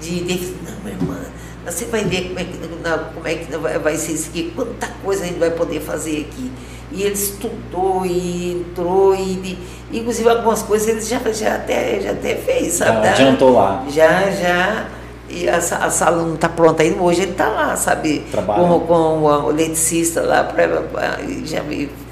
de, 0.00 0.20
de 0.20 0.54
não, 0.62 0.90
irmã, 0.90 1.20
você 1.64 1.84
vai 1.86 2.04
ver 2.04 2.28
como 2.28 2.38
é 2.38 2.44
que, 2.44 2.58
como 3.14 3.28
é 3.28 3.34
que 3.34 3.56
vai, 3.56 3.78
vai 3.78 3.96
ser 3.96 4.12
isso 4.12 4.30
aqui, 4.30 4.52
quanta 4.54 4.88
coisa 5.02 5.24
a 5.24 5.26
gente 5.26 5.38
vai 5.38 5.50
poder 5.50 5.80
fazer 5.80 6.28
aqui. 6.28 6.50
E 6.90 7.02
ele 7.02 7.14
estudou 7.14 8.06
e 8.06 8.52
entrou 8.52 9.14
e, 9.14 9.58
e 9.90 9.98
inclusive 9.98 10.26
algumas 10.26 10.62
coisas 10.62 10.88
ele 10.88 11.00
já, 11.02 11.18
já, 11.32 11.56
até, 11.56 12.00
já 12.00 12.12
até 12.12 12.34
fez, 12.34 12.74
sabe? 12.74 13.06
Já 13.06 13.12
adiantou 13.12 13.52
lá. 13.52 13.84
Já, 13.90 14.30
já. 14.30 14.88
E 15.28 15.48
a, 15.48 15.56
a 15.56 15.90
sala 15.90 16.22
não 16.22 16.34
está 16.34 16.48
pronta 16.48 16.82
ainda, 16.82 17.02
hoje 17.02 17.22
ele 17.22 17.32
está 17.32 17.48
lá, 17.48 17.76
sabe? 17.76 18.24
Com, 18.30 18.80
com 18.80 19.22
o 19.22 19.50
eletricista 19.50 20.22
lá, 20.22 20.42
pra, 20.44 20.66
já 21.44 21.62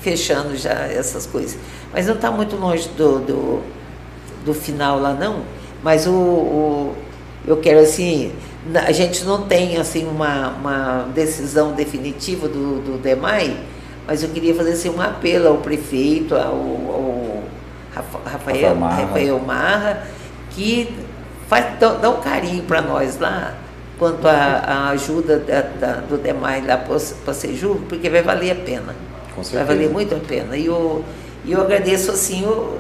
fechando 0.01 0.57
já 0.57 0.71
essas 0.71 1.27
coisas. 1.27 1.59
Mas 1.93 2.07
não 2.07 2.15
está 2.15 2.31
muito 2.31 2.57
longe 2.57 2.89
do, 2.91 3.19
do, 3.21 3.63
do 4.45 4.55
final 4.55 5.01
lá 5.01 5.15
não. 5.15 5.41
Mas 5.83 6.07
o, 6.07 6.13
o 6.13 6.95
eu 7.47 7.57
quero 7.59 7.79
assim, 7.79 8.33
a 8.75 8.93
gente 8.93 9.25
não 9.25 9.43
tem 9.43 9.77
assim 9.77 10.07
uma, 10.07 10.49
uma 10.49 11.09
decisão 11.15 11.73
definitiva 11.73 12.49
do, 12.49 12.83
do 12.83 12.99
DEMAI, 12.99 13.57
mas 14.07 14.23
eu 14.23 14.29
queria 14.31 14.55
fazer 14.55 14.73
assim, 14.73 14.91
um 14.91 15.01
apelo 15.01 15.49
ao 15.49 15.59
prefeito, 15.59 16.35
ao, 16.35 16.43
ao 16.43 17.43
Rafael, 18.25 18.75
Marra. 18.75 19.03
Rafael 19.03 19.39
Marra, 19.39 20.07
que 20.51 20.93
faz, 21.49 21.79
dá, 21.79 22.11
um 22.11 22.21
carinho 22.21 22.63
para 22.65 22.83
nós 22.83 23.19
lá, 23.19 23.55
quanto 23.99 24.27
à 24.27 24.91
ajuda 24.91 25.39
da, 25.39 25.63
da, 25.63 25.93
do 26.01 26.19
DEMAI 26.19 26.63
lá 26.67 26.77
para 26.77 27.35
Seju, 27.35 27.81
porque 27.89 28.11
vai 28.11 28.23
valer 28.23 28.51
a 28.53 28.55
pena. 28.55 28.95
Vai 29.53 29.65
valer 29.65 29.91
muito 29.91 30.15
a 30.15 30.19
pena. 30.19 30.57
E 30.57 30.67
eu, 30.67 31.05
eu 31.47 31.61
agradeço 31.61 32.11
assim 32.11 32.45
o, 32.45 32.79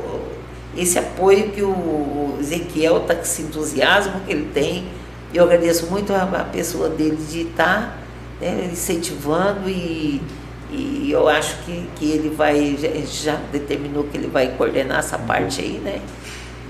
esse 0.76 0.98
apoio 0.98 1.50
que 1.50 1.62
o 1.62 2.36
Ezequiel 2.40 2.98
está 2.98 3.14
com 3.14 3.22
esse 3.22 3.42
entusiasmo 3.42 4.20
que 4.26 4.32
ele 4.32 4.50
tem. 4.52 4.86
Eu 5.32 5.44
agradeço 5.44 5.86
muito 5.86 6.12
a, 6.12 6.22
a 6.22 6.44
pessoa 6.44 6.88
dele 6.88 7.18
de 7.30 7.42
estar 7.42 7.64
tá, 7.64 7.96
né, 8.40 8.68
incentivando 8.72 9.68
e, 9.68 10.20
e 10.70 11.10
eu 11.10 11.28
acho 11.28 11.56
que, 11.64 11.88
que 11.96 12.10
ele 12.10 12.30
vai, 12.30 12.76
já, 12.78 12.88
já 13.32 13.40
determinou 13.52 14.04
que 14.04 14.16
ele 14.16 14.28
vai 14.28 14.48
coordenar 14.48 14.98
essa 14.98 15.18
parte 15.18 15.60
aí, 15.60 15.80
né? 15.82 16.00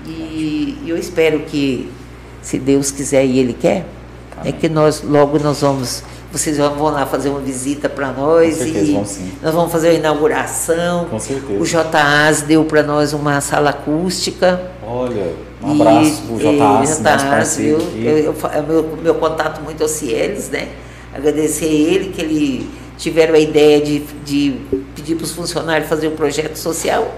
E, 0.07 0.83
eu 0.87 0.97
espero 0.97 1.41
que, 1.41 1.91
se 2.41 2.57
Deus 2.57 2.91
quiser 2.91 3.25
e 3.25 3.39
Ele 3.39 3.53
quer, 3.53 3.85
é 4.45 4.51
que 4.51 4.69
nós 4.69 5.01
logo 5.01 5.39
nós 5.39 5.61
vamos 5.61 6.03
vocês 6.31 6.57
vão 6.57 6.83
lá 6.83 7.05
fazer 7.05 7.29
uma 7.29 7.39
visita 7.39 7.87
para 7.87 8.11
nós 8.11 8.55
certeza, 8.55 8.79
e 8.79 8.93
vamos 8.93 9.17
nós 9.41 9.53
vamos 9.53 9.71
fazer 9.71 9.89
a 9.89 9.93
inauguração. 9.93 11.05
Com 11.05 11.19
certeza. 11.19 11.59
O 11.59 11.65
JAS 11.65 12.41
deu 12.41 12.65
para 12.65 12.83
nós 12.83 13.13
uma 13.13 13.39
sala 13.39 13.69
acústica. 13.69 14.61
Olha, 14.85 15.33
um 15.63 15.71
abraço 15.71 16.23
para 16.23 16.35
o 16.35 16.39
JAS, 16.39 16.99
nosso 16.99 17.25
parceiro. 17.25 17.81
Eu, 17.95 18.17
eu, 18.17 18.35
eu, 18.53 18.63
meu, 18.63 18.97
meu 19.01 19.15
contato 19.15 19.61
muito 19.61 19.81
ao 19.81 19.89
Cieles, 19.89 20.49
né? 20.49 20.67
Agradecer 21.13 21.65
a 21.65 21.69
ele 21.69 22.09
que 22.09 22.21
ele 22.21 22.69
tiveram 22.97 23.33
a 23.33 23.39
ideia 23.39 23.81
de, 23.81 23.99
de 24.25 24.55
pedir 24.95 25.15
para 25.15 25.23
os 25.23 25.31
funcionários 25.31 25.89
fazer 25.89 26.09
um 26.09 26.15
projeto 26.15 26.57
social 26.57 27.15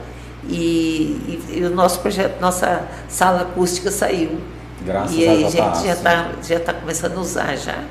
e, 0.48 1.42
e, 1.52 1.58
e, 1.58 1.64
o 1.64 1.70
nosso 1.70 2.00
projeto, 2.00 2.40
nossa 2.40 2.84
sala 3.08 3.42
acústica 3.42 3.92
saiu. 3.92 4.38
Graças 4.86 5.16
e 5.16 5.28
aí 5.28 5.44
a 5.44 5.50
gente 5.50 5.86
já 5.86 5.94
está 5.94 6.32
já 6.48 6.60
tá 6.60 6.74
começando 6.74 7.18
a 7.18 7.22
usar 7.22 7.56
já. 7.58 7.84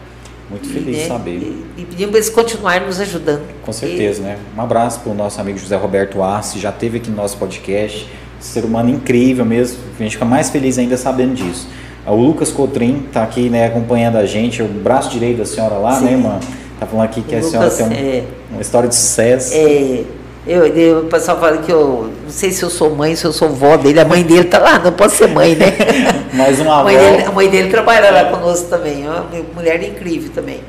Muito 0.48 0.66
feliz 0.66 0.96
de 0.96 1.02
né? 1.02 1.08
saber. 1.08 1.36
E, 1.36 1.64
e 1.76 1.84
pedimos 1.84 2.10
para 2.10 2.18
eles 2.18 2.30
continuarem 2.30 2.86
nos 2.86 2.98
ajudando. 3.00 3.42
Com 3.62 3.72
certeza, 3.72 4.20
e... 4.20 4.24
né? 4.24 4.38
Um 4.56 4.60
abraço 4.62 5.00
para 5.00 5.12
o 5.12 5.14
nosso 5.14 5.40
amigo 5.40 5.58
José 5.58 5.76
Roberto 5.76 6.22
Arce, 6.22 6.58
já 6.58 6.72
teve 6.72 6.98
aqui 6.98 7.10
no 7.10 7.16
nosso 7.16 7.36
podcast. 7.36 8.08
Ser 8.40 8.64
humano 8.64 8.88
incrível 8.88 9.44
mesmo, 9.44 9.78
a 9.98 10.02
gente 10.02 10.12
fica 10.12 10.24
mais 10.24 10.48
feliz 10.48 10.78
ainda 10.78 10.96
sabendo 10.96 11.34
disso. 11.34 11.68
O 12.06 12.14
Lucas 12.14 12.50
Cotrim 12.50 13.04
está 13.06 13.22
aqui 13.22 13.50
né, 13.50 13.66
acompanhando 13.66 14.16
a 14.16 14.24
gente, 14.24 14.62
o 14.62 14.68
braço 14.68 15.10
direito 15.10 15.38
da 15.38 15.44
senhora 15.44 15.74
lá, 15.74 15.92
né, 15.92 15.98
Sim. 15.98 16.04
né, 16.04 16.12
irmã? 16.12 16.40
Tá 16.80 16.86
falando 16.86 17.04
aqui 17.04 17.20
que 17.20 17.34
o 17.34 17.38
a 17.38 17.42
Lucas, 17.42 17.72
senhora 17.72 17.94
tem 17.94 18.06
um, 18.06 18.10
é... 18.14 18.24
uma 18.52 18.62
história 18.62 18.88
de 18.88 18.94
sucesso. 18.94 19.52
É, 19.54 20.04
eu, 20.48 20.66
eu, 20.66 20.98
o 21.00 21.04
pessoal 21.04 21.38
fala 21.38 21.58
que 21.58 21.70
eu 21.70 22.10
não 22.24 22.30
sei 22.30 22.50
se 22.50 22.62
eu 22.62 22.70
sou 22.70 22.88
mãe, 22.94 23.14
se 23.14 23.24
eu 23.24 23.32
sou 23.32 23.50
vó 23.50 23.76
dele, 23.76 24.00
a 24.00 24.04
mãe 24.04 24.22
dele 24.22 24.44
tá 24.44 24.58
lá, 24.58 24.78
não 24.78 24.92
posso 24.92 25.16
ser 25.16 25.28
mãe, 25.28 25.54
né? 25.54 25.76
Mais 26.32 26.58
uma 26.58 26.80
avó. 26.80 26.84
Mãe 26.84 26.96
dele, 26.96 27.22
a 27.22 27.32
mãe 27.32 27.48
dele 27.50 27.70
trabalha 27.70 28.10
lá 28.10 28.24
conosco 28.24 28.66
também, 28.68 29.04
é 29.04 29.10
uma 29.10 29.26
mulher 29.54 29.82
incrível 29.82 30.30
também. 30.34 30.60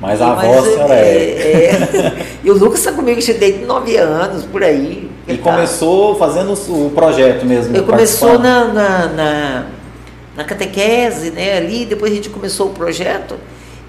Mas 0.00 0.22
a 0.22 0.32
avó, 0.32 0.62
senhora 0.62 0.94
é. 0.94 0.98
é. 0.98 1.70
é. 1.70 2.26
E 2.42 2.50
o 2.50 2.54
Lucas 2.56 2.78
está 2.78 2.92
comigo 2.92 3.20
desde 3.20 3.64
nove 3.64 3.96
anos, 3.96 4.44
por 4.44 4.62
aí. 4.62 5.10
E 5.28 5.36
tá. 5.36 5.52
começou 5.52 6.16
fazendo 6.16 6.52
o 6.52 6.90
projeto 6.90 7.44
mesmo? 7.44 7.76
Ele 7.76 7.84
começou 7.84 8.38
na, 8.38 8.64
na, 8.66 9.06
na, 9.08 9.66
na, 10.36 10.44
catequese, 10.44 11.30
né, 11.30 11.58
ali, 11.58 11.84
depois 11.84 12.12
a 12.12 12.14
gente 12.14 12.30
começou 12.30 12.68
o 12.68 12.70
projeto. 12.70 13.34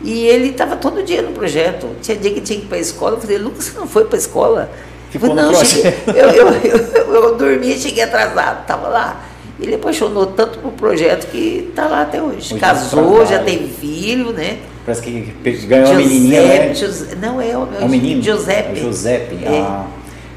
E 0.04 0.26
ele 0.26 0.50
estava 0.50 0.76
todo 0.76 1.04
dia 1.04 1.22
no 1.22 1.32
projeto. 1.32 1.88
Tinha 2.02 2.18
dia 2.18 2.32
que 2.32 2.42
tinha 2.42 2.60
que 2.60 2.66
ir 2.66 2.68
para 2.68 2.78
a 2.78 2.82
escola. 2.82 3.16
Eu 3.16 3.22
falei, 3.22 3.38
Lucas, 3.38 3.66
você 3.66 3.80
não 3.80 3.88
foi 3.88 4.06
para 4.06 4.16
a 4.16 4.20
escola? 4.20 4.72
Ficou 5.10 5.34
não, 5.34 5.54
cheguei, 5.64 5.94
eu, 6.08 6.30
eu, 6.30 6.48
eu, 6.50 7.14
eu, 7.14 7.36
dormi 7.36 7.74
e 7.74 7.78
cheguei 7.78 8.04
atrasado, 8.04 8.62
estava 8.62 8.88
lá. 8.88 9.24
Ele 9.60 9.76
apaixonou 9.76 10.28
tanto 10.28 10.60
pro 10.60 10.72
projeto 10.72 11.28
que 11.32 11.68
está 11.70 11.88
lá 11.88 12.02
até 12.02 12.22
hoje. 12.22 12.52
Muito 12.52 12.62
Casou, 12.62 13.26
já 13.26 13.40
tem 13.40 13.68
filho, 13.68 14.32
né? 14.32 14.58
Parece 14.86 15.02
que 15.02 15.34
ganhou 15.66 15.92
a 15.92 15.94
menininha, 15.96 16.42
né? 16.42 16.74
não, 17.20 17.42
é 17.42 17.58
o, 17.58 17.68
é 17.82 17.84
o 17.84 17.90
menino? 17.90 18.22
Giuseppe. 18.22 18.72
É 18.72 18.76
Giuseppe. 18.76 19.36
É. 19.44 19.60
Ah, 19.60 19.86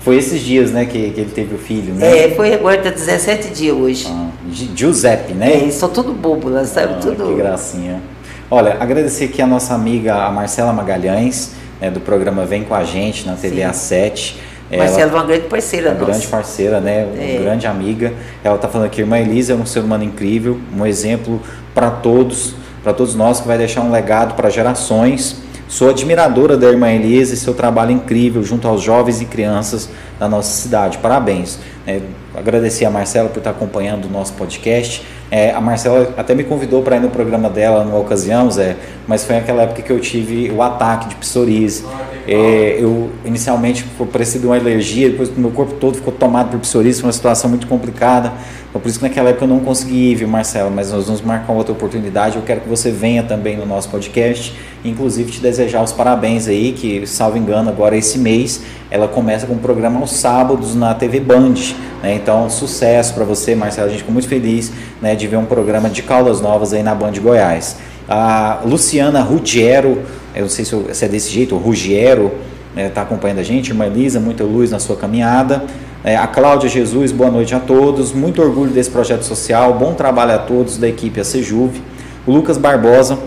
foi 0.00 0.16
esses 0.16 0.40
dias, 0.40 0.70
né, 0.70 0.86
que, 0.86 1.10
que 1.10 1.20
ele 1.20 1.30
teve 1.30 1.54
o 1.54 1.58
filho, 1.58 1.94
né? 1.94 2.24
É, 2.24 2.30
foi 2.30 2.54
agora, 2.54 2.80
tá 2.80 2.90
17 2.90 3.50
dias 3.50 3.76
hoje. 3.76 4.06
Ah, 4.08 4.30
Giuseppe, 4.74 5.34
né? 5.34 5.66
É, 5.66 5.70
são 5.70 5.90
tudo 5.90 6.12
bobo 6.12 6.50
sabe? 6.64 6.94
Ah, 6.94 6.98
tudo... 7.00 7.26
Que 7.26 7.34
gracinha. 7.34 8.02
Olha, 8.50 8.76
agradecer 8.80 9.26
aqui 9.26 9.40
a 9.42 9.46
nossa 9.46 9.74
amiga 9.74 10.14
a 10.14 10.30
Marcela 10.32 10.72
Magalhães, 10.72 11.52
né, 11.80 11.90
do 11.90 12.00
programa 12.00 12.44
Vem 12.44 12.64
com 12.64 12.74
a 12.74 12.82
Gente, 12.82 13.26
na 13.26 13.34
TV 13.34 13.60
A7. 13.60 14.34
Marcela 14.76 15.10
é 15.10 15.14
uma 15.14 15.24
grande 15.24 15.46
parceira 15.46 15.90
Uma 15.90 15.94
nossa. 15.98 16.10
grande 16.12 16.26
parceira, 16.28 16.80
né? 16.80 17.04
Uma 17.04 17.22
é. 17.22 17.38
grande 17.38 17.66
amiga. 17.66 18.12
Ela 18.44 18.56
está 18.56 18.68
falando 18.68 18.86
aqui, 18.86 19.00
irmã 19.00 19.18
Elisa 19.18 19.52
é 19.52 19.56
um 19.56 19.66
ser 19.66 19.80
humano 19.80 20.04
incrível, 20.04 20.58
um 20.76 20.86
exemplo 20.86 21.40
para 21.74 21.90
todos, 21.90 22.54
para 22.82 22.92
todos 22.92 23.14
nós, 23.14 23.40
que 23.40 23.48
vai 23.48 23.58
deixar 23.58 23.80
um 23.80 23.90
legado 23.90 24.34
para 24.34 24.48
gerações. 24.48 25.42
Sou 25.68 25.88
admiradora 25.88 26.56
da 26.56 26.68
irmã 26.68 26.90
Elisa 26.90 27.34
e 27.34 27.36
seu 27.36 27.54
trabalho 27.54 27.92
incrível 27.92 28.42
junto 28.42 28.66
aos 28.66 28.82
jovens 28.82 29.20
e 29.20 29.24
crianças 29.24 29.88
da 30.18 30.28
nossa 30.28 30.50
cidade. 30.50 30.98
Parabéns. 30.98 31.58
É, 31.86 32.00
agradecer 32.34 32.84
a 32.84 32.90
Marcela 32.90 33.28
por 33.28 33.38
estar 33.38 33.50
acompanhando 33.50 34.06
o 34.06 34.08
nosso 34.08 34.32
podcast. 34.34 35.04
É, 35.30 35.52
a 35.52 35.60
Marcela 35.60 36.12
até 36.16 36.34
me 36.34 36.42
convidou 36.42 36.82
para 36.82 36.96
ir 36.96 37.00
no 37.00 37.08
programa 37.08 37.48
dela 37.48 37.84
numa 37.84 37.98
ocasião, 37.98 38.50
Zé, 38.50 38.76
mas 39.06 39.24
foi 39.24 39.36
naquela 39.36 39.62
época 39.62 39.82
que 39.82 39.90
eu 39.90 40.00
tive 40.00 40.50
o 40.50 40.60
ataque 40.60 41.08
de 41.08 41.14
psoríase. 41.14 41.84
É, 42.26 42.76
eu 42.78 43.10
inicialmente 43.24 43.84
foi 43.96 44.06
parecido 44.06 44.48
uma 44.48 44.56
alergia, 44.56 45.08
depois 45.08 45.30
meu 45.36 45.50
corpo 45.50 45.74
todo 45.74 45.96
ficou 45.96 46.12
tomado 46.12 46.50
por 46.50 46.60
psoríase, 46.60 47.00
foi 47.00 47.08
uma 47.08 47.12
situação 47.12 47.48
muito 47.48 47.66
complicada. 47.66 48.32
Então, 48.68 48.80
por 48.80 48.88
isso 48.88 49.00
que 49.00 49.04
naquela 49.04 49.30
época 49.30 49.44
eu 49.44 49.48
não 49.48 49.60
consegui 49.60 50.12
ir, 50.12 50.14
viu, 50.14 50.28
Marcela? 50.28 50.70
Mas 50.70 50.92
nós 50.92 51.06
vamos 51.06 51.20
marcar 51.22 51.52
outra 51.52 51.72
oportunidade. 51.72 52.36
Eu 52.36 52.42
quero 52.42 52.60
que 52.60 52.68
você 52.68 52.92
venha 52.92 53.24
também 53.24 53.56
no 53.56 53.66
nosso 53.66 53.88
podcast. 53.88 54.54
Inclusive 54.84 55.32
te 55.32 55.40
desejar 55.40 55.82
os 55.82 55.92
parabéns 55.92 56.46
aí, 56.46 56.72
que, 56.72 57.04
salvo 57.04 57.36
engano, 57.36 57.68
agora 57.68 57.96
esse 57.96 58.16
mês 58.16 58.62
ela 58.88 59.08
começa 59.08 59.46
com 59.46 59.54
um 59.54 59.58
programa 59.58 59.98
aos 60.00 60.12
sábados 60.12 60.76
na 60.76 60.94
TV 60.94 61.18
Band. 61.18 61.54
Né? 62.00 62.16
Então, 62.22 62.50
sucesso 62.50 63.14
para 63.14 63.24
você, 63.24 63.54
Marcela. 63.54 63.86
A 63.86 63.90
gente 63.90 64.00
ficou 64.00 64.12
muito 64.12 64.28
feliz 64.28 64.70
né, 65.00 65.14
de 65.14 65.26
ver 65.26 65.36
um 65.36 65.46
programa 65.46 65.88
de 65.88 66.02
Caldas 66.02 66.40
Novas 66.40 66.72
aí 66.72 66.82
na 66.82 66.94
Band 66.94 67.12
Goiás. 67.12 67.76
A 68.08 68.60
Luciana 68.64 69.22
Ruggiero, 69.22 70.02
eu 70.34 70.42
não 70.42 70.48
sei 70.48 70.64
se, 70.64 71.04
é 71.04 71.08
desse 71.08 71.30
jeito, 71.30 71.56
Ruggiero, 71.56 72.30
está 72.76 73.00
né, 73.00 73.06
acompanhando 73.06 73.38
a 73.38 73.42
gente. 73.42 73.68
Irmã 73.70 73.86
Elisa, 73.86 74.20
muita 74.20 74.44
luz 74.44 74.70
na 74.70 74.78
sua 74.78 74.96
caminhada. 74.96 75.64
É, 76.04 76.16
a 76.16 76.26
Cláudia 76.26 76.68
Jesus, 76.68 77.10
boa 77.10 77.30
noite 77.30 77.54
a 77.54 77.60
todos. 77.60 78.12
Muito 78.12 78.42
orgulho 78.42 78.70
desse 78.70 78.90
projeto 78.90 79.22
social. 79.22 79.74
Bom 79.74 79.94
trabalho 79.94 80.32
a 80.32 80.38
todos 80.38 80.76
da 80.76 80.88
equipe 80.88 81.20
ACJUV. 81.20 81.80
O 82.26 82.32
Lucas 82.32 82.58
Barbosa 82.58 83.18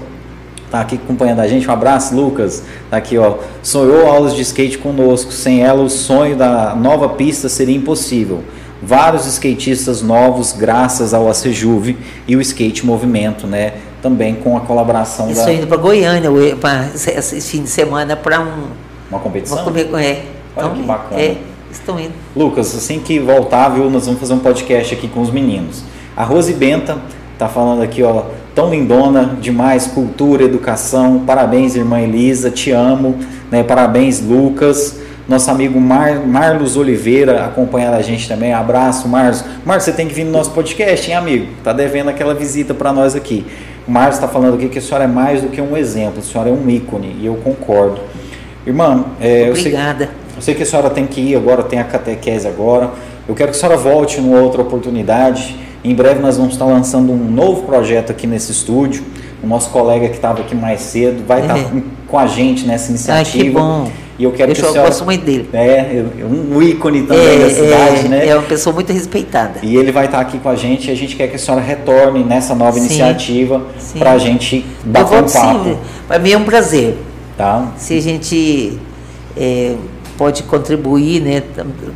está 0.66 0.82
aqui 0.82 0.96
acompanhando 0.96 1.40
a 1.40 1.48
gente. 1.48 1.68
Um 1.68 1.72
abraço, 1.72 2.16
Lucas. 2.16 2.64
Tá 2.90 2.98
aqui, 2.98 3.18
ó. 3.18 3.38
Sonhou 3.62 4.08
aulas 4.08 4.36
de 4.36 4.42
skate 4.42 4.78
conosco. 4.78 5.32
Sem 5.32 5.62
ela, 5.62 5.82
o 5.82 5.90
sonho 5.90 6.36
da 6.36 6.76
nova 6.76 7.10
pista 7.10 7.50
seria 7.50 7.76
impossível. 7.76 8.44
Vários 8.86 9.26
skatistas 9.28 10.02
novos, 10.02 10.52
graças 10.52 11.14
ao 11.14 11.30
ACJUV 11.30 11.98
e 12.28 12.36
o 12.36 12.42
Skate 12.42 12.86
Movimento, 12.86 13.48
né? 13.48 13.76
Também 14.02 14.36
com 14.36 14.58
a 14.58 14.60
colaboração 14.60 15.32
Isso 15.32 15.46
da... 15.46 15.54
indo 15.54 15.68
para 15.68 15.78
Goiânia, 15.78 16.30
esse 16.94 17.40
fim 17.40 17.64
de 17.64 17.70
semana, 17.70 18.18
para 18.18 18.42
um... 18.42 18.68
uma 19.10 19.20
competição? 19.20 19.66
Uma, 19.66 20.04
é. 20.04 20.26
Olha 20.56 20.66
então, 20.66 20.76
que 20.76 20.82
bacana. 20.84 21.22
É. 21.22 21.38
Estão 21.72 22.00
indo. 22.00 22.14
Lucas, 22.36 22.76
assim 22.76 23.00
que 23.00 23.20
voltar, 23.20 23.70
viu, 23.70 23.90
nós 23.90 24.06
vamos 24.06 24.20
fazer 24.20 24.34
um 24.34 24.40
podcast 24.40 24.94
aqui 24.94 25.08
com 25.08 25.22
os 25.22 25.32
meninos. 25.32 25.82
A 26.16 26.24
Rose 26.24 26.54
Benta 26.54 26.98
tá 27.38 27.48
falando 27.48 27.82
aqui, 27.82 28.04
ó, 28.04 28.26
tão 28.54 28.70
lindona, 28.70 29.38
demais, 29.42 29.88
cultura, 29.88 30.44
educação. 30.44 31.24
Parabéns, 31.26 31.76
irmã 31.76 32.00
Elisa, 32.00 32.52
te 32.52 32.72
amo. 32.72 33.18
Né? 33.50 33.64
Parabéns, 33.64 34.22
Lucas. 34.22 35.00
Nosso 35.28 35.50
amigo 35.50 35.80
Mar, 35.80 36.20
Marlos 36.26 36.76
Oliveira 36.76 37.46
acompanhando 37.46 37.96
a 37.96 38.02
gente 38.02 38.28
também. 38.28 38.54
Abraço, 38.54 39.08
Marlos. 39.08 39.44
Marlos, 39.66 39.86
você 39.86 39.94
tem 39.94 40.08
que 40.08 40.14
vir 40.14 40.26
no 40.26 40.32
nosso 40.32 40.52
podcast, 40.52 41.10
hein, 41.10 41.16
amigo? 41.16 41.48
Tá 41.64 41.72
devendo 41.72 42.10
aquela 42.10 42.34
visita 42.34 42.74
para 42.74 42.92
nós 42.92 43.16
aqui. 43.16 43.46
O 43.88 43.92
Marlos 43.92 44.16
está 44.16 44.28
falando 44.28 44.56
aqui 44.56 44.68
que 44.68 44.80
a 44.80 44.82
senhora 44.82 45.06
é 45.06 45.08
mais 45.08 45.42
do 45.42 45.48
que 45.48 45.62
um 45.62 45.78
exemplo, 45.78 46.20
a 46.20 46.22
senhora 46.22 46.50
é 46.50 46.54
um 46.54 46.70
ícone, 46.70 47.16
e 47.20 47.26
eu 47.26 47.36
concordo. 47.36 48.02
Irmã, 48.66 49.06
é, 49.20 49.50
Obrigada. 49.50 50.04
Eu 50.04 50.08
sei, 50.08 50.38
eu 50.38 50.42
sei 50.42 50.56
que 50.56 50.64
a 50.64 50.66
senhora 50.66 50.90
tem 50.90 51.08
que 51.08 51.22
ir 51.22 51.36
agora, 51.36 51.64
tem 51.64 51.80
a 51.80 51.84
catequese 51.86 52.48
agora. 52.48 52.92
Eu 53.28 53.34
quero 53.34 53.52
que 53.52 53.58
a 53.58 53.60
senhora 53.60 53.78
volte 53.78 54.20
numa 54.20 54.40
outra 54.40 54.62
oportunidade. 54.62 55.58
Em 55.84 55.96
breve 55.96 56.20
nós 56.20 56.38
vamos 56.38 56.54
estar 56.54 56.66
lançando 56.66 57.12
um 57.12 57.32
novo 57.32 57.64
projeto 57.64 58.12
aqui 58.12 58.28
nesse 58.28 58.52
estúdio. 58.52 59.04
O 59.42 59.48
nosso 59.48 59.70
colega 59.70 60.08
que 60.08 60.16
estava 60.16 60.42
aqui 60.42 60.56
mais 60.56 60.82
cedo 60.82 61.26
vai 61.26 61.42
estar 61.42 61.58
é. 61.58 61.66
com 62.08 62.18
a 62.18 62.26
gente 62.26 62.66
nessa 62.66 62.90
iniciativa. 62.90 63.38
Ai, 63.38 63.44
que 63.44 63.50
bom. 63.50 64.03
E 64.18 64.24
eu 64.24 64.32
quero 64.32 64.52
eu 64.52 64.56
que 64.56 64.62
a 64.62 64.72
senhora... 64.72 65.04
muito 65.06 65.26
dele. 65.26 65.50
É, 65.54 66.04
um 66.24 66.62
ícone 66.62 67.04
também 67.04 67.36
é, 67.36 67.40
da 67.40 67.50
cidade, 67.50 68.06
é, 68.06 68.10
né? 68.10 68.28
É 68.28 68.36
uma 68.36 68.44
pessoa 68.44 68.74
muito 68.74 68.94
respeitada. 68.94 69.60
E 69.64 69.76
ele 69.76 69.92
vai 69.92 70.06
estar 70.06 70.20
aqui 70.20 70.38
com 70.38 70.50
a 70.50 70.56
gente 70.56 70.90
e 70.90 70.92
a 70.92 70.96
gente 70.96 71.16
quer 71.16 71.28
que 71.28 71.36
a 71.36 71.40
senhora 71.40 71.64
retorne 71.64 72.24
nessa 72.24 72.54
nova 72.54 72.74
sim, 72.74 72.86
iniciativa 72.86 73.62
para 73.98 74.12
a 74.12 74.18
gente 74.18 74.66
bater 74.86 75.24
um 75.24 75.28
papo. 75.28 75.78
Para 76.08 76.20
mim 76.20 76.32
é 76.32 76.38
um 76.38 76.44
prazer. 76.44 76.98
Tá. 77.36 77.72
Se 77.78 77.98
a 77.98 78.02
gente 78.02 78.78
é, 79.36 79.76
pode 80.18 80.44
contribuir 80.44 81.22
né, 81.22 81.44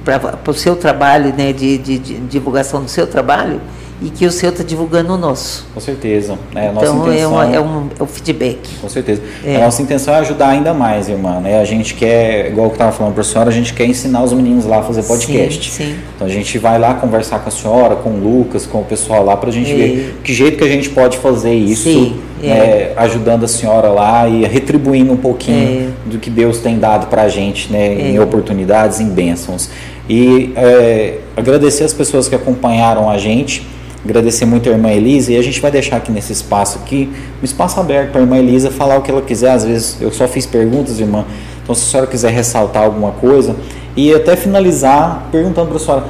para 0.03 0.51
o 0.51 0.53
seu 0.53 0.75
trabalho, 0.75 1.33
né, 1.37 1.53
de, 1.53 1.77
de, 1.77 1.99
de, 1.99 2.13
divulgação 2.21 2.81
do 2.81 2.89
seu 2.89 3.05
trabalho, 3.05 3.61
e 4.01 4.09
que 4.09 4.25
o 4.25 4.31
seu 4.31 4.51
está 4.51 4.63
divulgando 4.63 5.13
o 5.13 5.17
nosso. 5.17 5.65
Com 5.73 5.79
certeza. 5.79 6.37
Nossa 6.53 6.87
então 6.87 7.11
é, 7.11 7.25
uma, 7.25 7.55
é, 7.55 7.59
um, 7.59 7.89
é 7.99 8.03
um 8.03 8.05
feedback. 8.05 8.59
Com 8.79 8.87
certeza. 8.87 9.21
É. 9.43 9.55
A 9.55 9.59
nossa 9.61 9.81
intenção 9.81 10.13
é 10.13 10.19
ajudar 10.19 10.49
ainda 10.49 10.73
mais, 10.73 11.09
irmã. 11.09 11.39
Né? 11.39 11.59
A 11.59 11.65
gente 11.65 11.95
quer, 11.95 12.47
igual 12.47 12.69
que 12.69 12.75
estava 12.75 12.91
falando 12.91 13.13
para 13.13 13.21
a 13.21 13.25
senhora, 13.25 13.49
a 13.49 13.53
gente 13.53 13.73
quer 13.73 13.85
ensinar 13.85 14.23
os 14.23 14.33
meninos 14.33 14.65
lá 14.65 14.79
a 14.79 14.83
fazer 14.83 15.01
podcast. 15.03 15.71
Sim, 15.71 15.83
sim. 15.85 15.95
Então 16.15 16.27
a 16.27 16.29
gente 16.29 16.57
vai 16.59 16.77
lá 16.77 16.93
conversar 16.93 17.39
com 17.39 17.49
a 17.49 17.51
senhora, 17.51 17.95
com 17.95 18.09
o 18.09 18.19
Lucas, 18.19 18.67
com 18.67 18.81
o 18.81 18.85
pessoal 18.85 19.25
lá, 19.25 19.35
para 19.35 19.49
a 19.49 19.53
gente 19.53 19.71
é. 19.71 19.75
ver 19.75 20.19
que 20.23 20.31
jeito 20.31 20.57
que 20.57 20.63
a 20.63 20.69
gente 20.69 20.89
pode 20.89 21.17
fazer 21.17 21.53
isso. 21.53 21.83
Sim. 21.83 22.19
É. 22.43 22.47
Né, 22.47 22.93
ajudando 22.97 23.45
a 23.45 23.47
senhora 23.47 23.89
lá 23.89 24.29
e 24.29 24.45
retribuindo 24.45 25.11
um 25.11 25.17
pouquinho 25.17 25.89
é. 25.89 26.09
do 26.09 26.19
que 26.19 26.29
Deus 26.29 26.59
tem 26.59 26.77
dado 26.77 27.07
para 27.07 27.23
a 27.23 27.29
gente 27.29 27.73
né, 27.73 27.87
é. 27.87 28.11
em 28.11 28.19
oportunidades, 28.19 28.99
em 28.99 29.09
bênçãos. 29.09 29.71
E 30.07 30.53
é, 30.55 31.17
agradecer 31.35 31.83
as 31.83 31.93
pessoas 31.93 32.27
que 32.29 32.35
acompanharam 32.35 33.09
a 33.09 33.17
gente, 33.17 33.65
agradecer 34.07 34.45
muito 34.45 34.69
a 34.69 34.71
irmã 34.71 34.89
Elisa 34.89 35.33
e 35.33 35.37
a 35.37 35.41
gente 35.41 35.59
vai 35.59 35.69
deixar 35.69 35.97
aqui 35.97 36.11
nesse 36.11 36.31
espaço 36.31 36.79
aqui, 36.79 37.11
um 37.41 37.43
espaço 37.43 37.77
aberto 37.77 38.11
para 38.11 38.21
a 38.21 38.23
irmã 38.23 38.37
Elisa 38.37 38.71
falar 38.71 38.97
o 38.97 39.01
que 39.01 39.11
ela 39.11 39.21
quiser. 39.21 39.51
Às 39.51 39.65
vezes 39.65 39.97
eu 39.99 40.11
só 40.11 40.27
fiz 40.27 40.45
perguntas, 40.45 40.99
irmã, 40.99 41.25
então 41.61 41.75
se 41.75 41.83
a 41.83 41.91
senhora 41.91 42.07
quiser 42.09 42.31
ressaltar 42.31 42.83
alguma 42.83 43.11
coisa 43.11 43.55
e 43.95 44.13
até 44.13 44.37
finalizar 44.37 45.27
perguntando 45.29 45.67
para 45.67 45.77
a 45.77 45.79
senhora 45.79 46.05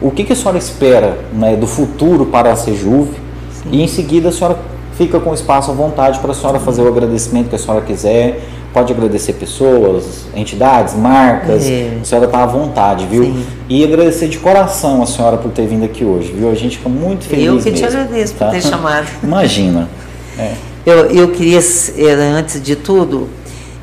o 0.00 0.10
que, 0.10 0.22
que 0.24 0.32
a 0.32 0.36
senhora 0.36 0.58
espera 0.58 1.18
né, 1.32 1.56
do 1.56 1.66
futuro 1.66 2.26
para 2.26 2.52
a 2.52 2.56
Sejuve 2.56 3.18
e 3.70 3.82
em 3.82 3.88
seguida 3.88 4.28
a 4.28 4.32
senhora 4.32 4.56
fica 4.96 5.18
com 5.18 5.34
espaço 5.34 5.70
à 5.70 5.74
vontade 5.74 6.20
para 6.20 6.30
a 6.30 6.34
senhora 6.34 6.60
fazer 6.60 6.82
o 6.82 6.88
agradecimento 6.88 7.48
que 7.48 7.56
a 7.56 7.58
senhora 7.58 7.80
quiser. 7.84 8.40
Pode 8.72 8.92
agradecer 8.92 9.32
pessoas, 9.32 10.26
entidades, 10.34 10.94
marcas. 10.94 11.66
É. 11.68 11.98
A 12.00 12.04
senhora 12.04 12.26
está 12.26 12.44
à 12.44 12.46
vontade, 12.46 13.06
viu? 13.06 13.24
Sim. 13.24 13.44
E 13.68 13.82
agradecer 13.82 14.28
de 14.28 14.38
coração 14.38 15.02
a 15.02 15.06
senhora 15.06 15.36
por 15.36 15.50
ter 15.50 15.66
vindo 15.66 15.84
aqui 15.84 16.04
hoje, 16.04 16.32
viu? 16.32 16.50
A 16.50 16.54
gente 16.54 16.78
fica 16.78 16.88
muito 16.88 17.24
feliz. 17.24 17.46
Eu 17.46 17.58
que 17.58 17.70
mesmo, 17.70 17.76
te 17.76 17.84
agradeço 17.84 18.34
tá? 18.34 18.46
por 18.46 18.52
ter 18.52 18.62
chamado. 18.62 19.08
Imagina. 19.22 19.88
É. 20.38 20.52
Eu, 20.86 21.06
eu 21.06 21.30
queria, 21.32 21.60
antes 22.38 22.62
de 22.62 22.76
tudo, 22.76 23.28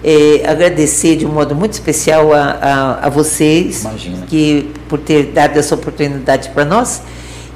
é, 0.04 0.48
agradecer 0.48 1.18
de 1.18 1.26
um 1.26 1.32
modo 1.32 1.54
muito 1.54 1.74
especial 1.74 2.34
a, 2.34 2.58
a, 2.62 3.08
a 3.08 3.10
vocês 3.10 3.82
Imagina. 3.82 4.26
que 4.28 4.72
por 4.88 5.00
ter 5.00 5.32
dado 5.34 5.58
essa 5.58 5.76
oportunidade 5.76 6.50
para 6.50 6.64
nós 6.64 7.02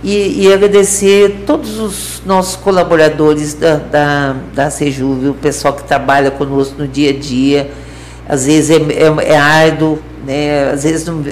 e, 0.03 0.45
e, 0.45 0.53
agradecer 0.53 1.43
todos 1.45 1.79
os 1.79 2.21
nossos 2.25 2.55
colaboradores 2.55 3.53
da, 3.53 3.75
da, 3.75 4.35
da 4.53 4.69
Sejuve, 4.71 5.29
o 5.29 5.33
pessoal 5.33 5.73
que 5.73 5.83
trabalha 5.83 6.31
conosco 6.31 6.75
no 6.79 6.87
dia 6.87 7.11
a 7.11 7.13
dia. 7.13 7.71
Às 8.27 8.45
vezes 8.45 8.69
é, 8.69 8.75
é, 8.75 9.33
é 9.33 9.37
árduo, 9.37 9.99
né? 10.25 10.71
às, 10.71 10.83
vezes 10.83 11.05
não, 11.05 11.23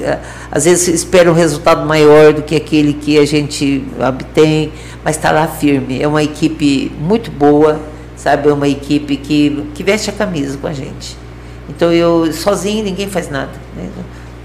às 0.52 0.66
vezes 0.66 0.88
espera 0.88 1.32
um 1.32 1.34
resultado 1.34 1.86
maior 1.86 2.34
do 2.34 2.42
que 2.42 2.56
aquele 2.56 2.94
que 2.94 3.18
a 3.18 3.26
gente 3.26 3.84
obtém, 4.08 4.72
mas 5.04 5.16
está 5.16 5.32
lá 5.32 5.48
firme. 5.48 6.02
É 6.02 6.08
uma 6.08 6.22
equipe 6.22 6.92
muito 7.00 7.32
boa, 7.32 7.80
sabe? 8.16 8.50
É 8.50 8.54
uma 8.54 8.68
equipe 8.68 9.18
que, 9.18 9.66
que 9.74 9.84
veste 9.84 10.10
a 10.10 10.14
camisa 10.14 10.58
com 10.58 10.68
a 10.68 10.74
gente. 10.74 11.18
Então 11.70 11.92
eu 11.92 12.32
sozinho 12.34 12.84
ninguém 12.84 13.10
faz 13.10 13.30
nada. 13.30 13.52
Né? 13.76 13.90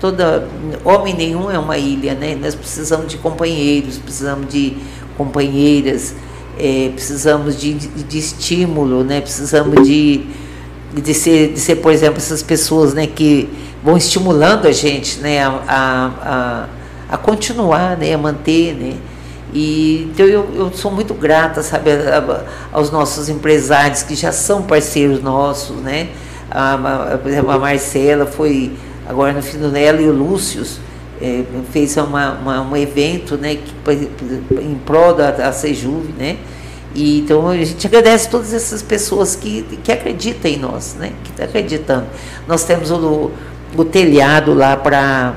Toda 0.00 0.48
homem 0.84 1.14
nenhum 1.14 1.50
é 1.50 1.58
uma 1.58 1.78
ilha, 1.78 2.14
né? 2.14 2.36
Nós 2.40 2.54
precisamos 2.54 3.08
de 3.08 3.18
companheiros, 3.18 3.98
precisamos 3.98 4.48
de 4.52 4.76
companheiras, 5.16 6.14
é, 6.58 6.90
precisamos 6.94 7.58
de, 7.58 7.74
de, 7.74 8.18
estímulo, 8.18 9.02
né? 9.04 9.20
Precisamos 9.20 9.86
de, 9.86 10.26
de 10.92 11.14
ser, 11.14 11.52
de 11.52 11.60
ser, 11.60 11.76
por 11.76 11.92
exemplo, 11.92 12.18
essas 12.18 12.42
pessoas, 12.42 12.94
né? 12.94 13.06
Que 13.06 13.48
vão 13.82 13.96
estimulando 13.96 14.66
a 14.66 14.72
gente, 14.72 15.20
né? 15.20 15.42
A, 15.42 15.48
a, 15.68 16.06
a, 16.22 17.14
a 17.14 17.16
continuar, 17.18 17.96
né? 17.96 18.12
A 18.14 18.18
manter, 18.18 18.74
né? 18.74 18.96
E 19.54 20.08
então 20.12 20.26
eu, 20.26 20.48
eu 20.54 20.72
sou 20.72 20.90
muito 20.90 21.14
grata, 21.14 21.62
sabe, 21.62 21.90
aos 22.72 22.90
nossos 22.90 23.28
empresários 23.28 24.02
que 24.02 24.16
já 24.16 24.32
são 24.32 24.62
parceiros 24.62 25.22
nossos, 25.22 25.76
né? 25.76 26.08
A, 26.50 26.74
a, 27.14 27.18
por 27.18 27.30
exemplo, 27.30 27.50
a 27.52 27.58
Marcela 27.58 28.26
foi 28.26 28.72
agora 29.06 29.32
no 29.32 29.42
fim 29.42 29.58
do 29.58 29.70
Nela 29.70 30.00
e 30.00 30.08
o 30.08 30.12
Lúcio 30.12 30.64
é, 31.20 31.42
fez 31.70 31.96
uma, 31.96 32.32
uma, 32.32 32.60
um 32.62 32.76
evento, 32.76 33.36
né, 33.36 33.56
que, 33.56 34.54
em 34.60 34.74
prol 34.84 35.14
da, 35.14 35.30
da 35.30 35.52
Sejuve, 35.52 36.12
né? 36.18 36.36
E, 36.94 37.20
então 37.20 37.48
a 37.48 37.56
gente 37.56 37.86
agradece 37.86 38.28
todas 38.28 38.54
essas 38.54 38.80
pessoas 38.80 39.34
que, 39.34 39.62
que 39.82 39.90
acreditam 39.90 40.50
em 40.50 40.56
nós, 40.56 40.94
né? 40.98 41.12
Que 41.24 41.30
estão 41.30 41.44
tá 41.46 41.50
acreditando. 41.50 42.06
Nós 42.46 42.64
temos 42.64 42.90
o, 42.90 43.32
o 43.76 43.84
telhado 43.84 44.54
lá 44.54 44.76
para 44.76 45.34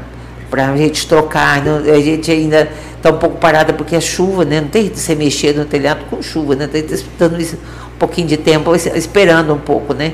para 0.50 0.70
a 0.70 0.78
gente 0.78 1.08
trocar. 1.08 1.62
A 1.62 2.00
gente 2.00 2.32
ainda 2.32 2.70
está 2.96 3.10
um 3.10 3.18
pouco 3.18 3.38
parada 3.38 3.74
porque 3.74 3.96
é 3.96 4.02
chuva, 4.02 4.46
né? 4.46 4.62
Não 4.62 4.68
tem 4.68 4.90
que 4.90 5.00
você 5.00 5.16
mexer 5.16 5.56
no 5.56 5.66
telhado 5.66 6.06
com 6.10 6.22
chuva, 6.22 6.56
né? 6.56 6.70
Estar 6.74 7.28
dando 7.28 7.42
um 7.42 7.98
pouquinho 7.98 8.28
de 8.28 8.38
tempo, 8.38 8.74
esperando 8.76 9.54
um 9.54 9.60
pouco, 9.60 9.94
né? 9.94 10.14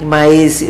Mas 0.00 0.62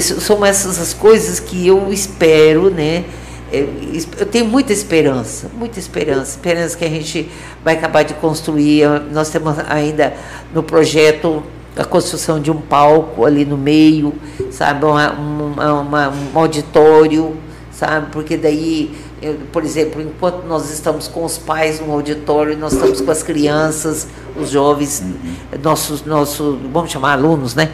são 0.00 0.44
essas 0.44 0.78
as 0.78 0.94
coisas 0.94 1.40
que 1.40 1.66
eu 1.66 1.92
espero, 1.92 2.70
né? 2.70 3.04
Eu 3.50 4.26
tenho 4.26 4.44
muita 4.44 4.72
esperança, 4.72 5.50
muita 5.54 5.78
esperança, 5.78 6.32
esperança 6.32 6.76
que 6.76 6.84
a 6.84 6.88
gente 6.88 7.30
vai 7.64 7.74
acabar 7.74 8.02
de 8.02 8.14
construir. 8.14 8.86
Nós 9.10 9.30
temos 9.30 9.56
ainda 9.68 10.12
no 10.52 10.62
projeto 10.62 11.42
a 11.78 11.84
construção 11.84 12.40
de 12.40 12.50
um 12.50 12.60
palco 12.60 13.24
ali 13.24 13.44
no 13.44 13.56
meio, 13.56 14.12
sabe, 14.50 14.84
uma, 14.84 15.12
uma, 15.12 15.80
uma, 15.80 16.08
um 16.10 16.38
auditório, 16.38 17.36
sabe, 17.70 18.08
porque 18.10 18.36
daí, 18.36 18.94
eu, 19.22 19.36
por 19.52 19.64
exemplo, 19.64 20.02
enquanto 20.02 20.44
nós 20.44 20.70
estamos 20.70 21.06
com 21.06 21.24
os 21.24 21.38
pais 21.38 21.80
no 21.80 21.92
auditório, 21.92 22.58
nós 22.58 22.72
estamos 22.72 23.00
com 23.00 23.10
as 23.10 23.22
crianças, 23.22 24.08
os 24.36 24.50
jovens, 24.50 25.00
uhum. 25.00 25.60
nossos, 25.62 26.04
nossos, 26.04 26.58
vamos 26.72 26.90
chamar 26.90 27.12
alunos, 27.12 27.54
né? 27.54 27.70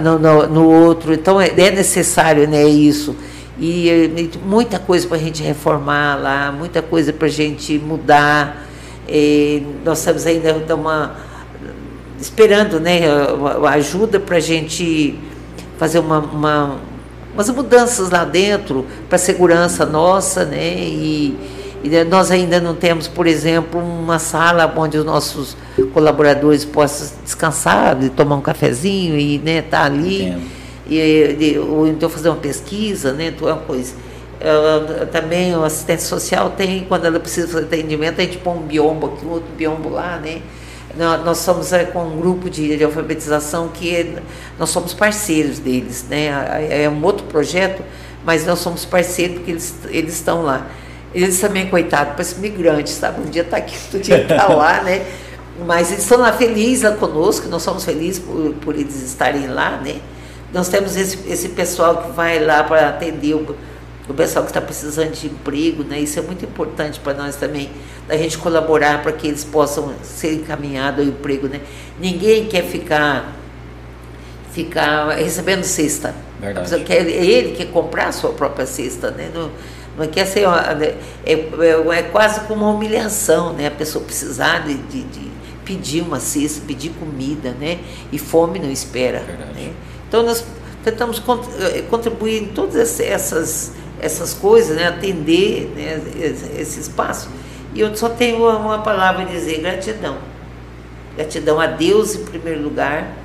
No, 0.00 0.18
no, 0.18 0.46
no 0.46 0.70
outro, 0.70 1.12
então 1.12 1.40
é, 1.40 1.48
é 1.48 1.70
necessário, 1.72 2.48
né, 2.48 2.64
isso 2.64 3.16
e, 3.58 4.30
muita 4.44 4.78
coisa 4.78 5.06
para 5.06 5.16
a 5.16 5.20
gente 5.20 5.42
reformar 5.42 6.16
lá, 6.16 6.52
muita 6.52 6.82
coisa 6.82 7.12
para 7.12 7.26
a 7.26 7.30
gente 7.30 7.78
mudar. 7.78 8.66
Nós 9.84 9.98
estamos 9.98 10.26
ainda 10.26 10.74
uma, 10.74 11.16
esperando 12.20 12.80
né, 12.80 13.02
ajuda 13.70 14.18
para 14.18 14.36
a 14.36 14.40
gente 14.40 15.18
fazer 15.78 16.00
uma, 16.00 16.18
uma, 16.18 16.80
umas 17.34 17.50
mudanças 17.50 18.10
lá 18.10 18.24
dentro 18.24 18.86
para 19.08 19.18
segurança 19.18 19.86
nossa, 19.86 20.44
né? 20.44 20.74
E, 20.78 21.61
nós 22.08 22.30
ainda 22.30 22.60
não 22.60 22.74
temos, 22.74 23.08
por 23.08 23.26
exemplo, 23.26 23.80
uma 23.80 24.18
sala 24.18 24.72
onde 24.76 24.98
os 24.98 25.04
nossos 25.04 25.56
colaboradores 25.92 26.64
possam 26.64 27.16
descansar, 27.24 27.96
tomar 28.16 28.36
um 28.36 28.40
cafezinho 28.40 29.18
e 29.18 29.36
estar 29.36 29.44
né, 29.44 29.62
tá 29.62 29.84
ali. 29.84 30.22
Entendo 30.26 30.62
e, 30.86 31.58
ou 31.58 31.86
então 31.86 32.08
fazer 32.08 32.28
uma 32.28 32.38
pesquisa, 32.38 33.12
né? 33.12 33.32
É 33.40 33.44
uma 33.44 33.56
coisa. 33.56 33.94
Ela, 34.40 35.06
também 35.06 35.54
o 35.54 35.64
assistente 35.64 36.02
social 36.02 36.50
tem, 36.50 36.84
quando 36.84 37.04
ela 37.04 37.20
precisa 37.20 37.46
fazer 37.46 37.66
atendimento, 37.66 38.20
a 38.20 38.24
gente 38.24 38.38
põe 38.38 38.56
um 38.56 38.62
biombo 38.62 39.06
aqui, 39.06 39.24
outro 39.24 39.48
biombo 39.56 39.88
lá, 39.88 40.18
né? 40.18 40.42
Nós 41.24 41.38
somos 41.38 41.72
é, 41.72 41.84
com 41.84 42.04
um 42.04 42.20
grupo 42.20 42.50
de, 42.50 42.76
de 42.76 42.84
alfabetização 42.84 43.68
que 43.68 44.14
nós 44.58 44.68
somos 44.68 44.92
parceiros 44.92 45.58
deles, 45.58 46.04
né? 46.08 46.28
É 46.68 46.88
um 46.88 47.02
outro 47.02 47.24
projeto, 47.26 47.82
mas 48.26 48.44
nós 48.44 48.58
somos 48.58 48.84
parceiros 48.84 49.36
porque 49.36 49.52
eles, 49.52 49.74
eles 49.88 50.14
estão 50.14 50.42
lá. 50.42 50.66
Eles 51.14 51.38
também, 51.40 51.68
coitados, 51.68 52.14
parecem 52.14 52.38
migrantes, 52.38 52.94
sabe? 52.94 53.20
Um 53.20 53.30
dia 53.30 53.42
está 53.42 53.58
aqui, 53.58 53.76
outro 53.84 54.00
dia 54.00 54.22
está 54.22 54.48
lá, 54.48 54.82
né? 54.82 55.04
Mas 55.66 55.90
eles 55.90 56.02
estão 56.02 56.18
lá 56.18 56.32
felizes 56.32 56.82
lá 56.82 56.92
conosco, 56.92 57.48
nós 57.48 57.62
somos 57.62 57.84
felizes 57.84 58.18
por, 58.18 58.54
por 58.54 58.74
eles 58.74 59.02
estarem 59.02 59.46
lá, 59.48 59.78
né? 59.78 59.96
Nós 60.52 60.68
temos 60.68 60.96
esse, 60.96 61.18
esse 61.30 61.50
pessoal 61.50 62.02
que 62.02 62.12
vai 62.12 62.38
lá 62.38 62.64
para 62.64 62.88
atender 62.88 63.34
o, 63.34 63.56
o 64.08 64.14
pessoal 64.14 64.44
que 64.44 64.50
está 64.50 64.60
precisando 64.60 65.12
de 65.12 65.26
emprego, 65.26 65.82
né? 65.82 66.00
Isso 66.00 66.18
é 66.18 66.22
muito 66.22 66.44
importante 66.44 66.98
para 67.00 67.14
nós 67.14 67.36
também, 67.36 67.70
da 68.08 68.16
gente 68.16 68.38
colaborar 68.38 69.02
para 69.02 69.12
que 69.12 69.28
eles 69.28 69.44
possam 69.44 69.92
ser 70.02 70.34
encaminhados 70.34 71.00
ao 71.00 71.06
emprego, 71.06 71.46
né? 71.46 71.60
Ninguém 72.00 72.46
quer 72.46 72.64
ficar 72.64 73.36
ficar 74.52 75.10
recebendo 75.10 75.64
cesta. 75.64 76.14
Verdade. 76.38 76.84
Quer, 76.84 77.06
ele 77.06 77.54
quer 77.56 77.66
comprar 77.66 78.08
a 78.08 78.12
sua 78.12 78.30
própria 78.32 78.66
cesta, 78.66 79.10
né? 79.10 79.30
Não, 79.32 79.50
não 79.96 80.06
quer 80.06 80.26
ser 80.26 80.46
é, 80.46 80.96
é, 81.26 81.32
é, 81.32 82.02
quase 82.04 82.40
como 82.42 82.64
uma 82.64 82.74
humilhação, 82.74 83.52
né? 83.52 83.66
A 83.66 83.70
pessoa 83.70 84.04
precisar 84.04 84.60
de, 84.60 84.74
de, 84.74 85.02
de 85.04 85.30
pedir 85.64 86.02
uma 86.02 86.18
cesta, 86.18 86.62
pedir 86.66 86.90
comida, 86.90 87.50
né? 87.52 87.78
E 88.10 88.18
fome 88.18 88.58
não 88.58 88.70
espera, 88.70 89.20
né? 89.20 89.72
Então, 90.08 90.22
nós 90.22 90.44
tentamos 90.84 91.22
eh, 91.60 91.82
contribuir 91.88 92.42
em 92.42 92.46
todas 92.48 93.00
essas, 93.00 93.72
essas 94.00 94.34
coisas, 94.34 94.76
né? 94.76 94.88
atender 94.88 95.72
né? 95.74 96.00
esse 96.58 96.80
espaço. 96.80 97.30
E 97.74 97.80
eu 97.80 97.94
só 97.96 98.08
tenho 98.08 98.46
uma 98.48 98.78
palavra 98.78 99.22
a 99.22 99.24
dizer: 99.24 99.60
gratidão. 99.60 100.18
Gratidão 101.16 101.60
a 101.60 101.66
Deus 101.66 102.14
em 102.14 102.24
primeiro 102.24 102.62
lugar. 102.62 103.16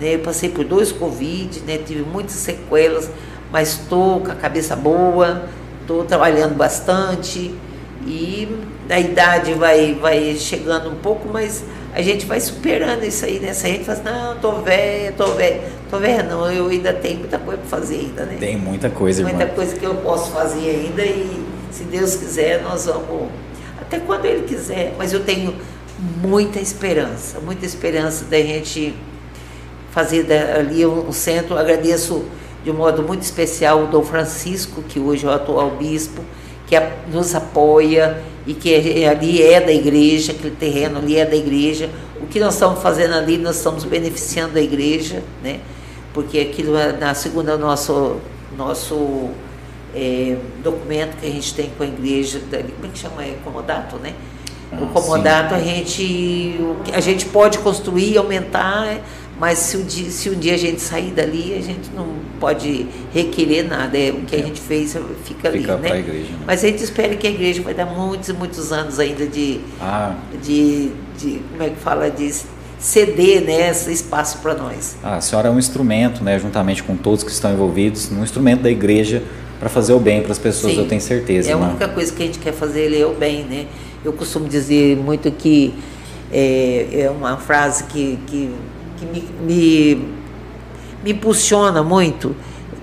Né? 0.00 0.14
Eu 0.14 0.20
passei 0.20 0.48
por 0.48 0.64
dois 0.64 0.92
Covid, 0.92 1.60
né? 1.60 1.78
tive 1.78 2.02
muitas 2.02 2.36
sequelas, 2.36 3.10
mas 3.50 3.80
estou 3.80 4.20
com 4.20 4.30
a 4.30 4.34
cabeça 4.34 4.76
boa, 4.76 5.48
estou 5.88 6.04
trabalhando 6.04 6.54
bastante 6.54 7.54
e 8.06 8.46
a 8.90 9.00
idade 9.00 9.54
vai, 9.54 9.94
vai 9.94 10.36
chegando 10.36 10.90
um 10.90 10.96
pouco, 10.96 11.28
mas 11.32 11.64
a 11.94 12.02
gente 12.02 12.26
vai 12.26 12.38
superando 12.40 13.04
isso 13.04 13.24
aí, 13.24 13.40
né? 13.40 13.54
Se 13.54 13.66
a 13.66 13.70
gente 13.70 13.84
fala 13.84 13.98
assim, 13.98 14.08
não, 14.08 14.36
tô 14.36 14.52
velha, 14.60 15.12
tô 15.12 15.28
velha, 15.32 15.62
tô 15.90 15.98
velha 15.98 16.22
não, 16.22 16.50
eu 16.52 16.68
ainda 16.68 16.92
tenho 16.92 17.20
muita 17.20 17.38
coisa 17.38 17.58
para 17.62 17.78
fazer 17.78 17.96
ainda, 18.00 18.24
né? 18.24 18.36
Tem 18.38 18.56
muita 18.58 18.90
coisa, 18.90 19.22
Muita 19.22 19.42
irmã. 19.44 19.54
coisa 19.54 19.76
que 19.76 19.84
eu 19.84 19.94
posso 19.94 20.30
fazer 20.30 20.68
ainda 20.68 21.02
e 21.02 21.42
se 21.70 21.84
Deus 21.84 22.16
quiser, 22.16 22.62
nós 22.62 22.84
vamos, 22.84 23.28
até 23.80 23.98
quando 23.98 24.26
Ele 24.26 24.42
quiser, 24.46 24.94
mas 24.98 25.14
eu 25.14 25.20
tenho 25.24 25.54
muita 26.22 26.60
esperança, 26.60 27.40
muita 27.40 27.64
esperança 27.64 28.26
da 28.26 28.38
gente 28.38 28.94
fazer 29.90 30.30
ali 30.32 30.84
um 30.84 31.12
centro, 31.12 31.56
agradeço 31.58 32.24
de 32.64 32.70
um 32.70 32.74
modo 32.74 33.02
muito 33.02 33.22
especial 33.22 33.84
o 33.84 33.86
Dom 33.86 34.02
Francisco, 34.02 34.82
que 34.82 34.98
hoje 34.98 35.26
é 35.26 35.28
o 35.28 35.32
atual 35.32 35.70
bispo, 35.70 36.22
que 36.66 36.76
nos 37.10 37.34
apoia 37.34 38.22
e 38.46 38.54
que 38.54 39.04
ali 39.04 39.42
é 39.42 39.60
da 39.60 39.72
igreja, 39.72 40.32
aquele 40.32 40.56
terreno 40.56 40.98
ali 40.98 41.16
é 41.16 41.24
da 41.24 41.36
igreja. 41.36 41.88
O 42.20 42.26
que 42.26 42.40
nós 42.40 42.54
estamos 42.54 42.82
fazendo 42.82 43.14
ali, 43.14 43.38
nós 43.38 43.56
estamos 43.56 43.84
beneficiando 43.84 44.58
a 44.58 44.60
igreja, 44.60 45.22
né? 45.42 45.60
porque 46.12 46.38
aquilo 46.40 46.76
é 46.76 46.92
na 46.92 47.14
segunda 47.14 47.56
nosso 47.56 48.16
nosso 48.56 49.28
é, 49.94 50.36
documento 50.64 51.16
que 51.18 51.26
a 51.26 51.30
gente 51.30 51.54
tem 51.54 51.70
com 51.76 51.84
a 51.84 51.86
igreja, 51.86 52.40
como 52.40 52.86
é 52.86 52.88
que 52.92 52.98
chama? 52.98 53.22
É 53.22 53.36
comodato, 53.44 53.96
né? 53.96 54.14
o 54.72 54.84
ah, 54.84 54.88
comodato 54.92 55.54
a 55.54 55.60
gente 55.60 56.60
a 56.92 57.00
gente 57.00 57.26
pode 57.26 57.58
construir, 57.58 58.18
aumentar 58.18 58.98
mas 59.38 59.58
se 59.58 59.76
um, 59.76 59.84
dia, 59.84 60.10
se 60.10 60.28
um 60.30 60.34
dia 60.34 60.54
a 60.54 60.56
gente 60.56 60.80
sair 60.80 61.12
dali, 61.12 61.54
a 61.54 61.62
gente 61.62 61.90
não 61.94 62.08
pode 62.40 62.86
requerer 63.14 63.68
nada. 63.68 63.96
É, 63.96 64.10
o 64.10 64.22
que 64.22 64.34
a 64.34 64.38
é. 64.40 64.42
gente 64.42 64.60
fez 64.60 64.92
fica, 64.92 65.14
fica 65.24 65.48
ali, 65.48 65.60
né? 65.60 65.98
Igreja, 66.00 66.32
né? 66.32 66.38
Mas 66.44 66.64
a 66.64 66.66
gente 66.66 66.82
espera 66.82 67.14
que 67.14 67.26
a 67.26 67.30
igreja 67.30 67.62
vai 67.62 67.72
dar 67.72 67.86
muitos 67.86 68.28
e 68.28 68.32
muitos 68.32 68.72
anos 68.72 68.98
ainda 68.98 69.26
de, 69.26 69.60
ah. 69.80 70.14
de, 70.42 70.90
de, 71.16 71.40
como 71.50 71.62
é 71.62 71.70
que 71.70 71.76
fala, 71.76 72.10
de 72.10 72.34
ceder 72.80 73.42
né, 73.42 73.70
esse 73.70 73.92
espaço 73.92 74.38
para 74.38 74.54
nós. 74.54 74.96
Ah, 75.02 75.16
a 75.16 75.20
senhora 75.20 75.48
é 75.48 75.50
um 75.50 75.58
instrumento, 75.58 76.22
né, 76.22 76.38
juntamente 76.38 76.82
com 76.82 76.96
todos 76.96 77.22
que 77.22 77.30
estão 77.30 77.52
envolvidos, 77.52 78.10
um 78.10 78.22
instrumento 78.22 78.62
da 78.62 78.70
igreja 78.70 79.22
para 79.58 79.68
fazer 79.68 79.92
o 79.92 80.00
bem 80.00 80.22
para 80.22 80.32
as 80.32 80.38
pessoas, 80.38 80.74
Sim, 80.74 80.80
eu 80.80 80.88
tenho 80.88 81.00
certeza. 81.00 81.50
É 81.50 81.52
a 81.52 81.56
única 81.56 81.88
coisa 81.88 82.12
que 82.12 82.22
a 82.22 82.26
gente 82.26 82.38
quer 82.38 82.52
fazer 82.52 82.96
é 82.96 83.04
o 83.04 83.14
bem, 83.14 83.44
né? 83.44 83.66
Eu 84.04 84.12
costumo 84.12 84.48
dizer 84.48 84.96
muito 84.96 85.30
que 85.32 85.74
é, 86.32 86.86
é 86.92 87.10
uma 87.10 87.36
frase 87.36 87.84
que, 87.84 88.18
que 88.28 88.54
que 88.98 89.06
me, 89.06 89.28
me, 89.42 90.08
me 91.04 91.12
impulsiona 91.12 91.82
muito, 91.82 92.34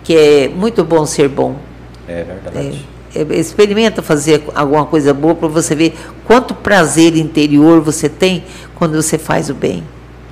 que 0.04 0.16
é 0.16 0.50
muito 0.50 0.84
bom 0.84 1.06
ser 1.06 1.28
bom. 1.28 1.56
É 2.08 2.24
verdade. 2.24 2.86
É, 3.16 3.22
é, 3.22 3.40
experimenta 3.40 4.02
fazer 4.02 4.44
alguma 4.54 4.86
coisa 4.86 5.14
boa 5.14 5.36
para 5.36 5.48
você 5.48 5.74
ver 5.76 5.98
quanto 6.26 6.54
prazer 6.54 7.16
interior 7.16 7.82
você 7.82 8.10
tem 8.10 8.44
quando 8.76 9.02
você 9.02 9.18
faz 9.18 9.50
o 9.50 9.54
bem. 9.54 9.84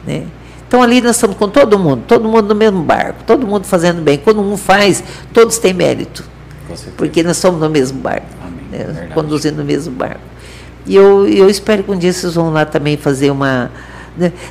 Né? 0.06 0.26
Então 0.68 0.82
ali 0.82 1.02
nós 1.02 1.16
estamos 1.16 1.38
com 1.38 1.48
todo 1.48 1.78
mundo, 1.78 2.04
todo 2.08 2.28
mundo 2.28 2.50
no 2.50 2.56
mesmo 2.56 2.82
barco, 2.82 3.24
todo 3.26 3.46
mundo 3.46 3.66
fazendo 3.66 4.02
bem. 4.02 4.18
Quando 4.18 4.42
um 4.42 4.58
faz, 4.58 5.04
todos 5.32 5.58
têm 5.58 5.74
mérito. 5.74 6.24
Porque 6.98 7.22
nós 7.22 7.38
somos 7.38 7.62
no 7.62 7.70
mesmo 7.70 8.00
barco, 8.00 8.26
né? 8.72 9.10
conduzindo 9.14 9.62
o 9.62 9.66
mesmo 9.66 9.94
barco. 9.94 10.22
E 10.86 10.96
eu, 10.96 11.28
eu 11.28 11.50
espero 11.50 11.84
que 11.84 11.92
um 11.92 11.98
dia 11.98 12.12
vocês 12.12 12.34
vão 12.34 12.52
lá 12.52 12.66
também 12.66 12.98
fazer 12.98 13.32
uma? 13.32 13.72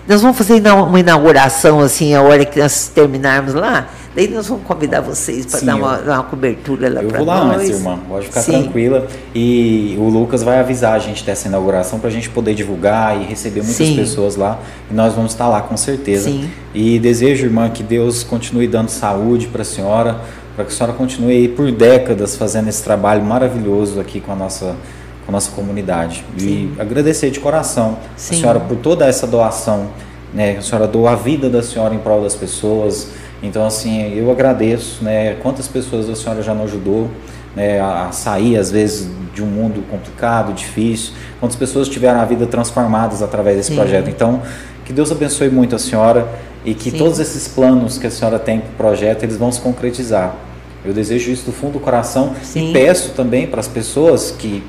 Nós 0.08 0.22
vamos 0.22 0.36
fazer 0.36 0.62
uma 0.66 1.00
inauguração 1.00 1.80
assim, 1.80 2.14
a 2.14 2.22
hora 2.22 2.44
que 2.44 2.58
nós 2.58 2.88
terminarmos 2.88 3.54
lá. 3.54 3.88
Daí 4.14 4.28
nós 4.28 4.46
vamos 4.46 4.66
convidar 4.66 5.00
vocês 5.00 5.46
para 5.46 5.60
dar 5.60 5.76
uma, 5.76 5.98
uma, 5.98 6.22
cobertura 6.24 6.90
lá 6.90 7.00
para 7.00 7.02
nós. 7.02 7.12
Eu 7.12 7.24
vou 7.24 7.26
lá 7.26 7.44
nós. 7.44 7.62
antes, 7.62 7.70
irmã. 7.70 7.98
Pode 8.06 8.26
ficar 8.26 8.42
Sim. 8.42 8.62
tranquila. 8.62 9.06
E 9.34 9.96
o 9.98 10.06
Lucas 10.08 10.42
vai 10.42 10.58
avisar 10.58 10.94
a 10.94 10.98
gente 10.98 11.24
dessa 11.24 11.48
inauguração 11.48 11.98
para 11.98 12.08
a 12.08 12.12
gente 12.12 12.28
poder 12.28 12.54
divulgar 12.54 13.18
e 13.18 13.24
receber 13.24 13.62
muitas 13.62 13.86
Sim. 13.86 13.96
pessoas 13.96 14.36
lá. 14.36 14.58
E 14.90 14.94
nós 14.94 15.14
vamos 15.14 15.32
estar 15.32 15.48
lá 15.48 15.62
com 15.62 15.78
certeza. 15.78 16.28
Sim. 16.28 16.50
E 16.74 16.98
desejo, 16.98 17.46
irmã, 17.46 17.70
que 17.70 17.82
Deus 17.82 18.22
continue 18.22 18.68
dando 18.68 18.90
saúde 18.90 19.46
para 19.46 19.62
a 19.62 19.64
senhora, 19.64 20.20
para 20.54 20.66
que 20.66 20.72
a 20.72 20.74
senhora 20.76 20.92
continue 20.92 21.32
aí 21.32 21.48
por 21.48 21.72
décadas 21.72 22.36
fazendo 22.36 22.68
esse 22.68 22.82
trabalho 22.82 23.24
maravilhoso 23.24 23.98
aqui 23.98 24.20
com 24.20 24.32
a 24.32 24.36
nossa 24.36 24.76
com 25.24 25.30
a 25.30 25.32
nossa 25.32 25.50
comunidade. 25.52 26.24
Sim. 26.36 26.74
E 26.76 26.80
agradecer 26.80 27.30
de 27.30 27.40
coração 27.40 27.98
Sim. 28.16 28.34
a 28.34 28.38
senhora 28.38 28.60
por 28.60 28.76
toda 28.76 29.06
essa 29.06 29.26
doação, 29.26 29.88
né? 30.32 30.56
A 30.58 30.62
senhora 30.62 30.86
doou 30.86 31.06
a 31.06 31.14
vida 31.14 31.48
da 31.48 31.62
senhora 31.62 31.94
em 31.94 31.98
prol 31.98 32.22
das 32.22 32.34
pessoas 32.34 33.08
então, 33.42 33.66
assim, 33.66 34.14
eu 34.16 34.30
agradeço, 34.30 35.02
né? 35.02 35.34
Quantas 35.42 35.66
pessoas 35.66 36.08
a 36.08 36.14
senhora 36.14 36.42
já 36.42 36.54
não 36.54 36.64
ajudou 36.64 37.10
né, 37.56 37.80
a 37.80 38.12
sair, 38.12 38.56
às 38.56 38.70
vezes, 38.70 39.10
de 39.34 39.42
um 39.42 39.46
mundo 39.46 39.84
complicado, 39.90 40.52
difícil. 40.54 41.12
Quantas 41.40 41.56
pessoas 41.56 41.88
tiveram 41.88 42.20
a 42.20 42.24
vida 42.24 42.46
transformadas 42.46 43.20
através 43.20 43.56
desse 43.56 43.70
Sim. 43.70 43.76
projeto. 43.76 44.08
Então, 44.08 44.42
que 44.84 44.92
Deus 44.92 45.10
abençoe 45.10 45.50
muito 45.50 45.74
a 45.74 45.78
senhora 45.78 46.28
e 46.64 46.72
que 46.72 46.92
Sim. 46.92 46.98
todos 46.98 47.18
esses 47.18 47.48
planos 47.48 47.98
que 47.98 48.06
a 48.06 48.10
senhora 48.10 48.38
tem 48.38 48.60
para 48.60 48.70
o 48.70 48.74
projeto, 48.74 49.24
eles 49.24 49.36
vão 49.36 49.50
se 49.50 49.60
concretizar. 49.60 50.36
Eu 50.84 50.92
desejo 50.92 51.30
isso 51.30 51.46
do 51.46 51.52
fundo 51.52 51.74
do 51.74 51.80
coração 51.80 52.34
Sim. 52.42 52.70
e 52.70 52.72
peço 52.72 53.10
também 53.10 53.46
para 53.48 53.58
as 53.58 53.68
pessoas 53.68 54.30
que 54.30 54.62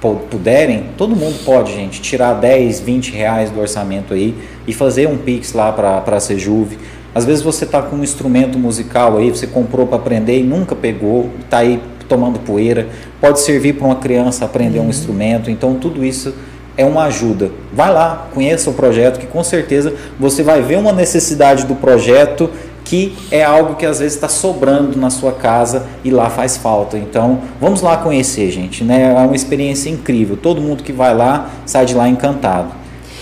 puderem, 0.00 0.86
todo 0.96 1.16
mundo 1.16 1.44
pode, 1.44 1.74
gente, 1.74 2.00
tirar 2.00 2.34
10, 2.34 2.80
20 2.80 3.12
reais 3.12 3.50
do 3.50 3.60
orçamento 3.60 4.14
aí 4.14 4.34
e 4.66 4.72
fazer 4.72 5.08
um 5.08 5.16
Pix 5.16 5.52
lá 5.52 5.72
para 5.72 6.02
a 6.06 6.20
Sejuve 6.20 6.78
às 7.14 7.24
vezes 7.24 7.42
você 7.42 7.64
está 7.64 7.82
com 7.82 7.96
um 7.96 8.04
instrumento 8.04 8.58
musical 8.58 9.18
aí, 9.18 9.30
você 9.30 9.46
comprou 9.46 9.86
para 9.86 9.96
aprender 9.96 10.38
e 10.38 10.42
nunca 10.42 10.76
pegou, 10.76 11.30
está 11.40 11.58
aí 11.58 11.82
tomando 12.08 12.38
poeira. 12.38 12.86
Pode 13.20 13.40
servir 13.40 13.74
para 13.74 13.86
uma 13.86 13.96
criança 13.96 14.44
aprender 14.44 14.78
uhum. 14.78 14.86
um 14.86 14.90
instrumento. 14.90 15.50
Então 15.50 15.74
tudo 15.74 16.04
isso 16.04 16.34
é 16.76 16.84
uma 16.84 17.04
ajuda. 17.06 17.50
Vai 17.72 17.92
lá, 17.92 18.28
conheça 18.32 18.70
o 18.70 18.72
projeto, 18.72 19.18
que 19.18 19.26
com 19.26 19.42
certeza 19.42 19.92
você 20.18 20.42
vai 20.42 20.62
ver 20.62 20.76
uma 20.76 20.92
necessidade 20.92 21.66
do 21.66 21.74
projeto 21.74 22.48
que 22.88 23.14
é 23.30 23.44
algo 23.44 23.74
que 23.74 23.84
às 23.84 23.98
vezes 23.98 24.14
está 24.14 24.28
sobrando 24.28 24.98
na 24.98 25.10
sua 25.10 25.32
casa 25.32 25.86
e 26.02 26.10
lá 26.10 26.30
faz 26.30 26.56
falta. 26.56 26.96
Então, 26.96 27.40
vamos 27.60 27.82
lá 27.82 27.98
conhecer, 27.98 28.50
gente. 28.50 28.82
Né? 28.82 29.12
É 29.14 29.26
uma 29.26 29.36
experiência 29.36 29.90
incrível. 29.90 30.36
Todo 30.36 30.60
mundo 30.60 30.82
que 30.82 30.92
vai 30.92 31.14
lá 31.14 31.50
sai 31.66 31.84
de 31.84 31.94
lá 31.94 32.08
encantado. 32.08 32.72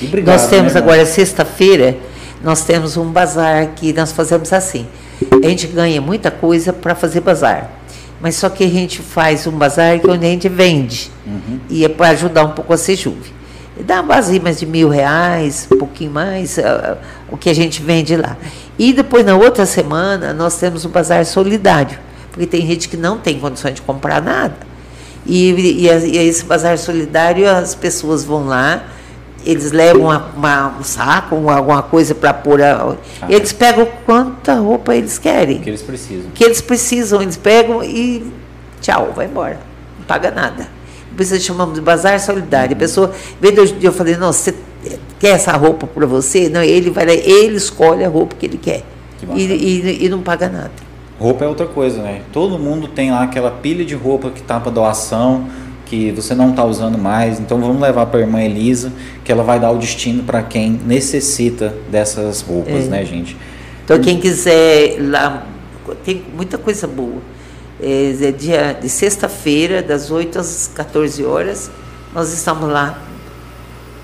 Obrigado, 0.01 0.35
Nós 0.35 0.49
temos 0.49 0.75
né, 0.75 0.81
agora 0.81 1.05
sexta-feira 1.05 1.97
nós 2.43 2.63
temos 2.65 2.97
um 2.97 3.11
bazar 3.11 3.73
que 3.75 3.93
nós 3.93 4.13
fazemos 4.13 4.53
assim. 4.53 4.87
A 5.43 5.49
gente 5.49 5.67
ganha 5.67 6.01
muita 6.01 6.31
coisa 6.31 6.73
para 6.73 6.95
fazer 6.95 7.21
bazar. 7.21 7.71
Mas 8.21 8.37
só 8.37 8.49
que 8.49 8.65
a 8.65 8.69
gente 8.69 9.01
faz 9.01 9.47
um 9.47 9.53
bazar 9.53 9.99
que 9.99 10.09
onde 10.09 10.25
a 10.25 10.29
gente 10.29 10.49
vende. 10.49 11.11
Uhum. 11.27 11.59
E 11.69 11.85
é 11.85 11.89
para 11.89 12.11
ajudar 12.11 12.45
um 12.45 12.53
pouco 12.53 12.73
a 12.73 12.77
Sejuve. 12.77 13.36
Dá 13.85 13.97
uma 13.97 14.15
base 14.15 14.41
mais 14.41 14.59
de 14.59 14.67
mil 14.67 14.89
reais, 14.89 15.69
um 15.71 15.79
pouquinho 15.79 16.11
mais, 16.11 16.57
uh, 16.57 16.97
o 17.31 17.37
que 17.37 17.51
a 17.51 17.55
gente 17.55 17.83
vende 17.83 18.17
lá. 18.17 18.37
E 18.79 18.93
depois, 18.93 19.25
na 19.25 19.37
outra 19.37 19.67
semana, 19.67 20.33
nós 20.33 20.59
temos 20.59 20.85
um 20.85 20.89
bazar 20.89 21.25
solidário. 21.27 21.99
Porque 22.31 22.47
tem 22.47 22.67
gente 22.67 22.89
que 22.89 22.97
não 22.97 23.19
tem 23.19 23.39
condições 23.39 23.75
de 23.75 23.83
comprar 23.83 24.23
nada. 24.23 24.57
E, 25.27 25.51
e, 25.51 25.87
e 25.89 26.19
esse 26.19 26.45
bazar 26.45 26.79
solidário, 26.79 27.49
as 27.49 27.75
pessoas 27.75 28.25
vão 28.25 28.47
lá, 28.47 28.85
eles 29.45 29.73
levam 29.73 30.03
uma, 30.03 30.31
uma, 30.37 30.79
um 30.81 30.83
saco, 30.83 31.49
alguma 31.49 31.83
coisa 31.83 32.15
para 32.15 32.35
pôr. 32.35 32.63
A, 32.63 32.97
ah, 33.23 33.27
eles 33.29 33.53
pegam 33.53 33.87
quanta 34.05 34.55
roupa 34.55 34.95
eles 34.95 35.19
querem. 35.19 35.61
Que 35.61 35.71
eles 35.71 35.83
precisam. 35.83 36.31
Que 36.35 36.45
eles 36.45 36.61
precisam, 36.61 37.23
eles 37.23 37.37
pegam 37.37 37.83
e 37.83 38.33
tchau, 38.81 39.13
vai 39.15 39.27
embora. 39.27 39.59
Não 39.99 40.05
paga 40.07 40.31
nada. 40.31 40.76
Por 41.17 41.23
isso 41.23 41.41
chamamos 41.41 41.75
de 41.75 41.81
bazar 41.81 42.21
solidário. 42.21 42.77
A 42.77 42.79
pessoa, 42.79 43.13
veio 43.41 43.57
eu, 43.57 43.77
eu 43.83 43.93
falei, 43.93 44.17
não, 44.17 44.33
você 44.33 44.55
quer 45.19 45.31
essa 45.31 45.53
roupa 45.53 45.87
para 45.87 46.07
você? 46.07 46.49
Não, 46.49 46.63
ele 46.63 46.91
vai 46.91 47.09
ele 47.09 47.57
escolhe 47.57 48.05
a 48.05 48.09
roupa 48.09 48.37
que 48.39 48.47
ele 48.47 48.59
quer. 48.59 48.83
Que 49.19 49.27
e, 49.35 49.43
e, 49.43 50.05
e 50.05 50.09
não 50.09 50.21
paga 50.21 50.49
nada. 50.49 50.73
Roupa 51.19 51.45
é 51.45 51.49
outra 51.49 51.67
coisa, 51.67 52.03
né? 52.03 52.21
Todo 52.33 52.59
mundo 52.59 52.89
tem 52.89 53.11
lá 53.11 53.23
aquela 53.23 53.51
pilha 53.51 53.85
de 53.85 53.95
roupa 53.95 54.31
que 54.31 54.43
tá 54.43 54.61
para 54.61 54.71
doação 54.71 55.47
que 55.87 56.11
você 56.11 56.35
não 56.35 56.51
está 56.51 56.65
usando 56.65 56.99
mais. 56.99 57.41
Então 57.41 57.59
vamos 57.59 57.81
levar 57.81 58.07
para 58.07 58.19
a 58.21 58.23
irmã 58.23 58.43
Elisa, 58.43 58.93
que 59.25 59.33
ela 59.33 59.43
vai 59.43 59.59
dar 59.59 59.71
o 59.71 59.79
destino 59.79 60.23
para 60.25 60.43
quem 60.43 60.79
necessita 60.85 61.75
dessas 61.91 62.43
roupas, 62.43 62.87
é. 62.87 62.89
né, 62.89 63.05
gente? 63.05 63.37
Então 63.85 63.99
quem 64.01 64.19
quiser 64.19 64.97
lá, 65.01 65.47
tem 66.05 66.23
muita 66.37 66.59
coisa 66.59 66.87
boa. 66.87 67.23
É, 67.81 68.17
é 68.21 68.33
dia 68.33 68.73
de 68.81 68.89
sexta-feira, 68.89 69.83
das 69.83 70.11
8 70.11 70.39
às 70.39 70.71
14 70.75 71.25
horas, 71.25 71.71
nós 72.15 72.33
estamos 72.33 72.71
lá 72.71 72.99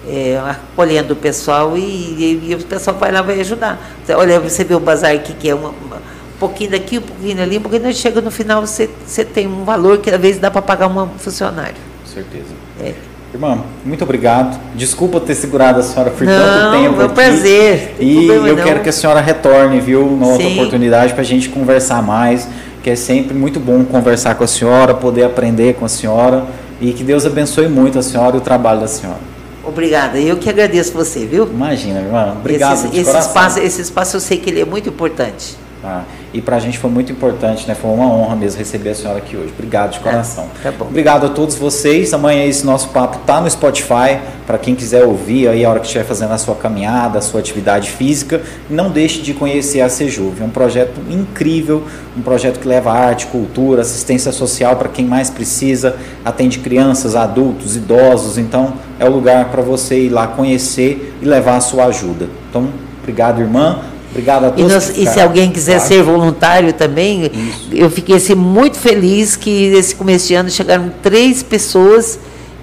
é, 0.06 0.38
acolhendo 0.44 1.14
o 1.14 1.16
pessoal 1.16 1.76
e, 1.76 1.80
e, 1.80 2.50
e, 2.50 2.54
o 2.54 2.58
pessoal 2.64 2.96
vai 2.96 3.10
lá 3.10 3.22
vai 3.22 3.40
ajudar. 3.40 3.78
Olha, 4.10 4.40
você 4.40 4.64
vê 4.64 4.74
o 4.74 4.80
bazar 4.80 5.14
aqui 5.14 5.32
que 5.32 5.48
é 5.48 5.54
uma, 5.54 5.70
uma 5.70 6.02
pouquinho 6.42 6.72
daqui, 6.72 6.98
um 6.98 7.02
pouquinho 7.02 7.42
ali, 7.42 7.58
um 7.58 7.60
pouquinho, 7.60 7.92
chega 7.94 8.20
no 8.20 8.30
final, 8.30 8.66
você, 8.66 8.90
você 9.06 9.24
tem 9.24 9.46
um 9.46 9.64
valor 9.64 9.98
que 9.98 10.10
às 10.10 10.20
vezes 10.20 10.40
dá 10.40 10.50
para 10.50 10.60
pagar 10.60 10.88
um 10.88 11.08
funcionário. 11.18 11.76
Com 12.02 12.14
certeza. 12.14 12.52
É. 12.80 12.94
Irmã, 13.32 13.60
muito 13.84 14.02
obrigado. 14.02 14.60
Desculpa 14.74 15.18
ter 15.20 15.34
segurado 15.34 15.80
a 15.80 15.82
senhora 15.82 16.10
por 16.10 16.26
não, 16.26 16.34
tanto 16.34 16.82
tempo. 16.82 17.00
É 17.00 17.04
um 17.06 17.08
prazer. 17.08 17.96
E 17.98 18.26
eu 18.26 18.56
não. 18.56 18.64
quero 18.64 18.80
que 18.80 18.88
a 18.90 18.92
senhora 18.92 19.20
retorne, 19.20 19.80
viu, 19.80 20.02
numa 20.02 20.26
outra 20.26 20.48
oportunidade 20.48 21.12
para 21.14 21.22
a 21.22 21.24
gente 21.24 21.48
conversar 21.48 22.02
mais, 22.02 22.46
que 22.82 22.90
é 22.90 22.96
sempre 22.96 23.34
muito 23.34 23.60
bom 23.60 23.84
conversar 23.84 24.34
com 24.34 24.44
a 24.44 24.46
senhora, 24.46 24.92
poder 24.94 25.24
aprender 25.24 25.74
com 25.74 25.84
a 25.84 25.88
senhora 25.88 26.44
e 26.80 26.92
que 26.92 27.04
Deus 27.04 27.24
abençoe 27.24 27.68
muito 27.68 27.98
a 27.98 28.02
senhora 28.02 28.36
e 28.36 28.38
o 28.38 28.42
trabalho 28.42 28.80
da 28.80 28.88
senhora. 28.88 29.20
Obrigada, 29.64 30.18
eu 30.18 30.36
que 30.36 30.50
agradeço 30.50 30.92
você, 30.92 31.24
viu? 31.24 31.46
Imagina, 31.46 32.00
irmã. 32.00 32.34
Obrigado. 32.38 32.74
Esse, 32.74 32.98
esse 32.98 33.16
espaço, 33.16 33.58
esse 33.60 33.80
espaço 33.80 34.16
eu 34.16 34.20
sei 34.20 34.38
que 34.38 34.50
ele 34.50 34.60
é 34.60 34.64
muito 34.64 34.88
importante. 34.88 35.56
Tá? 35.80 36.04
E 36.34 36.40
para 36.40 36.56
a 36.56 36.58
gente 36.58 36.78
foi 36.78 36.90
muito 36.90 37.12
importante, 37.12 37.68
né? 37.68 37.74
Foi 37.74 37.90
uma 37.90 38.06
honra 38.06 38.34
mesmo 38.34 38.58
receber 38.58 38.90
a 38.90 38.94
senhora 38.94 39.18
aqui 39.18 39.36
hoje. 39.36 39.52
Obrigado 39.52 39.92
de 39.92 40.00
coração. 40.00 40.48
É, 40.64 40.70
tá 40.70 40.72
bom. 40.78 40.86
Obrigado 40.86 41.26
a 41.26 41.28
todos 41.28 41.56
vocês. 41.56 42.14
Amanhã 42.14 42.44
esse 42.44 42.64
nosso 42.64 42.88
papo 42.88 43.18
tá 43.26 43.40
no 43.40 43.50
Spotify 43.50 44.18
para 44.46 44.56
quem 44.56 44.74
quiser 44.74 45.04
ouvir 45.04 45.48
aí 45.48 45.64
a 45.64 45.68
hora 45.68 45.78
que 45.78 45.86
estiver 45.86 46.04
fazendo 46.04 46.32
a 46.32 46.38
sua 46.38 46.54
caminhada, 46.54 47.18
a 47.18 47.22
sua 47.22 47.40
atividade 47.40 47.90
física. 47.90 48.40
Não 48.70 48.90
deixe 48.90 49.20
de 49.20 49.34
conhecer 49.34 49.82
a 49.82 49.90
Sejuve. 49.90 50.42
É 50.42 50.44
um 50.44 50.50
projeto 50.50 51.00
incrível, 51.10 51.84
um 52.16 52.22
projeto 52.22 52.58
que 52.60 52.66
leva 52.66 52.90
arte, 52.90 53.26
cultura, 53.26 53.82
assistência 53.82 54.32
social 54.32 54.76
para 54.76 54.88
quem 54.88 55.04
mais 55.04 55.28
precisa, 55.28 55.96
atende 56.24 56.60
crianças, 56.60 57.14
adultos, 57.14 57.76
idosos. 57.76 58.38
Então 58.38 58.72
é 58.98 59.06
o 59.06 59.12
lugar 59.12 59.50
para 59.50 59.60
você 59.60 60.06
ir 60.06 60.08
lá 60.08 60.26
conhecer 60.26 61.14
e 61.20 61.26
levar 61.26 61.56
a 61.56 61.60
sua 61.60 61.84
ajuda. 61.86 62.28
Então, 62.48 62.68
obrigado, 63.02 63.40
irmã. 63.40 63.80
Obrigado 64.12 64.44
a 64.44 64.50
todos. 64.50 64.70
E, 64.70 64.74
nós, 64.74 64.92
e 64.96 65.06
se 65.06 65.20
alguém 65.20 65.50
quiser 65.50 65.76
claro. 65.76 65.88
ser 65.88 66.02
voluntário 66.02 66.72
também, 66.74 67.24
Isso. 67.24 67.68
eu 67.72 67.90
fiquei 67.90 68.16
assim, 68.16 68.34
muito 68.34 68.78
feliz 68.78 69.36
que 69.36 69.70
nesse 69.70 69.94
começo 69.94 70.28
de 70.28 70.34
ano 70.34 70.50
chegaram 70.50 70.92
três 71.02 71.42
pessoas 71.42 72.18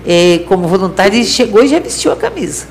eh, 0.05 0.41
como 0.47 0.67
voluntárias 0.67 1.27
e 1.27 1.29
chegou 1.29 1.63
e 1.63 1.67
já 1.67 1.79
vestiu 1.79 2.11
a 2.11 2.15
camisa. 2.15 2.67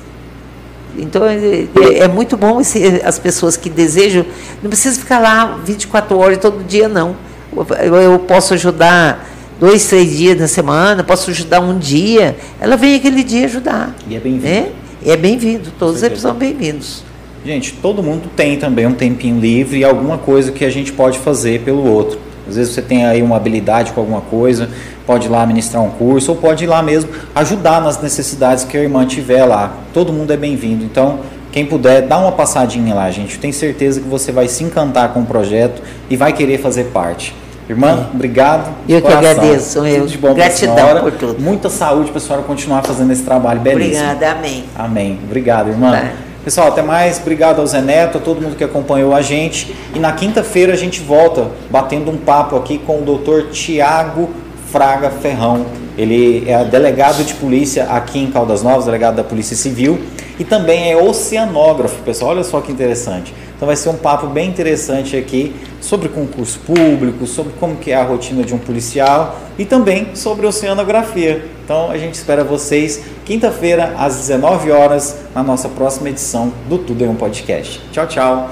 Então 0.97 1.25
é, 1.25 1.35
é, 1.35 1.99
é 1.99 2.07
muito 2.07 2.37
bom 2.37 2.61
esse, 2.61 3.01
as 3.03 3.19
pessoas 3.19 3.57
que 3.57 3.69
desejam, 3.69 4.25
não 4.63 4.69
precisa 4.69 4.97
ficar 4.97 5.19
lá 5.19 5.59
24 5.63 6.17
horas 6.17 6.37
todo 6.37 6.63
dia, 6.63 6.87
não. 6.87 7.15
Eu, 7.55 7.95
eu 7.95 8.19
posso 8.19 8.53
ajudar 8.53 9.27
dois, 9.59 9.85
três 9.87 10.15
dias 10.15 10.39
na 10.39 10.47
semana, 10.47 11.03
posso 11.03 11.29
ajudar 11.31 11.59
um 11.59 11.77
dia. 11.77 12.37
Ela 12.61 12.77
vem 12.77 12.95
aquele 12.95 13.23
dia 13.23 13.45
ajudar. 13.45 13.93
E 14.07 14.15
é 14.15 14.19
bem-vindo. 14.19 14.45
Né? 14.45 14.71
É 15.05 15.17
bem-vindo, 15.17 15.71
todos 15.77 16.01
eles 16.01 16.21
são 16.21 16.33
bem-vindos. 16.33 17.08
Gente, 17.49 17.73
todo 17.73 18.03
mundo 18.03 18.29
tem 18.35 18.59
também 18.59 18.85
um 18.85 18.93
tempinho 18.93 19.39
livre 19.39 19.79
e 19.79 19.83
alguma 19.83 20.19
coisa 20.19 20.51
que 20.51 20.63
a 20.63 20.69
gente 20.69 20.93
pode 20.93 21.17
fazer 21.17 21.61
pelo 21.61 21.83
outro. 21.83 22.19
Às 22.47 22.57
vezes 22.57 22.75
você 22.75 22.79
tem 22.79 23.07
aí 23.07 23.23
uma 23.23 23.37
habilidade 23.37 23.91
com 23.91 23.99
alguma 23.99 24.21
coisa, 24.21 24.69
pode 25.03 25.25
ir 25.25 25.29
lá 25.29 25.43
ministrar 25.47 25.81
um 25.81 25.89
curso 25.89 26.29
ou 26.29 26.37
pode 26.37 26.65
ir 26.65 26.67
lá 26.67 26.83
mesmo 26.83 27.09
ajudar 27.33 27.81
nas 27.81 27.99
necessidades 27.99 28.65
que 28.65 28.77
a 28.77 28.83
irmã 28.83 29.03
tiver 29.03 29.45
lá. 29.45 29.73
Todo 29.95 30.13
mundo 30.13 30.31
é 30.31 30.37
bem-vindo. 30.37 30.85
Então, 30.85 31.21
quem 31.51 31.65
puder, 31.65 32.03
dá 32.03 32.19
uma 32.19 32.33
passadinha 32.33 32.93
lá, 32.93 33.09
gente. 33.09 33.33
Eu 33.33 33.41
tenho 33.41 33.53
certeza 33.55 33.99
que 33.99 34.07
você 34.07 34.31
vai 34.31 34.47
se 34.47 34.63
encantar 34.63 35.11
com 35.11 35.21
o 35.21 35.25
projeto 35.25 35.81
e 36.07 36.15
vai 36.15 36.31
querer 36.31 36.59
fazer 36.59 36.91
parte. 36.93 37.33
Irmã, 37.67 38.09
é. 38.11 38.13
obrigado. 38.15 38.75
Eu 38.87 39.01
coração. 39.01 39.21
que 39.21 39.27
agradeço. 39.27 39.85
Eu. 39.87 40.01
Tudo 40.01 40.11
de 40.11 40.17
bom 40.19 40.33
Gratidão 40.35 40.99
por 40.99 41.13
tudo. 41.13 41.41
Muita 41.41 41.67
saúde 41.67 42.11
para 42.11 42.19
a 42.19 42.21
senhora 42.21 42.43
continuar 42.43 42.83
fazendo 42.83 43.11
esse 43.11 43.23
trabalho 43.23 43.59
belíssimo. 43.59 44.05
Obrigada, 44.05 44.37
amém. 44.37 44.65
Amém. 44.77 45.19
Obrigado, 45.23 45.69
irmã. 45.69 45.91
Tá. 45.93 46.28
Pessoal, 46.43 46.69
até 46.69 46.81
mais. 46.81 47.19
Obrigado 47.19 47.59
ao 47.59 47.67
Zé 47.67 47.81
Neto, 47.81 48.17
a 48.17 48.21
todo 48.21 48.41
mundo 48.41 48.55
que 48.55 48.63
acompanhou 48.63 49.13
a 49.13 49.21
gente. 49.21 49.75
E 49.93 49.99
na 49.99 50.13
quinta-feira 50.13 50.71
a 50.71 50.75
gente 50.77 51.01
volta 51.01 51.47
batendo 51.69 52.09
um 52.09 52.17
papo 52.17 52.55
aqui 52.55 52.77
com 52.77 52.99
o 52.99 53.01
doutor 53.01 53.49
Tiago 53.51 54.29
Fraga 54.71 55.09
Ferrão. 55.09 55.65
Ele 55.97 56.49
é 56.49 56.63
delegado 56.63 57.25
de 57.25 57.33
polícia 57.33 57.83
aqui 57.89 58.19
em 58.19 58.31
Caldas 58.31 58.63
Novas, 58.63 58.85
delegado 58.85 59.15
da 59.15 59.23
Polícia 59.23 59.55
Civil. 59.55 59.99
e 60.39 60.45
também 60.45 60.89
é 60.89 60.95
oceanógrafo, 60.95 62.01
pessoal. 62.03 62.31
Olha 62.31 62.45
só 62.45 62.61
que 62.61 62.71
interessante. 62.71 63.33
Então 63.59 63.67
vai 63.67 63.75
ser 63.75 63.89
um 63.89 63.97
papo 63.97 64.27
bem 64.27 64.47
interessante 64.47 65.17
aqui 65.17 65.53
sobre 65.81 66.07
concurso 66.07 66.59
público, 66.59 67.27
sobre 67.27 67.51
como 67.59 67.75
que 67.75 67.91
é 67.91 67.95
a 67.95 68.03
rotina 68.03 68.41
de 68.41 68.55
um 68.55 68.57
policial 68.57 69.37
e 69.57 69.65
também 69.65 70.15
sobre 70.15 70.47
oceanografia. 70.47 71.45
Então 71.65 71.91
a 71.91 71.97
gente 71.97 72.13
espera 72.13 72.41
vocês 72.41 73.01
quinta-feira 73.25 73.95
às 73.97 74.15
19 74.15 74.71
horas 74.71 75.17
na 75.35 75.43
nossa 75.43 75.67
próxima 75.67 76.07
edição 76.07 76.53
do 76.69 76.77
Tudo 76.77 77.03
em 77.03 77.09
um 77.09 77.15
Podcast. 77.15 77.81
Tchau, 77.91 78.07
tchau. 78.07 78.47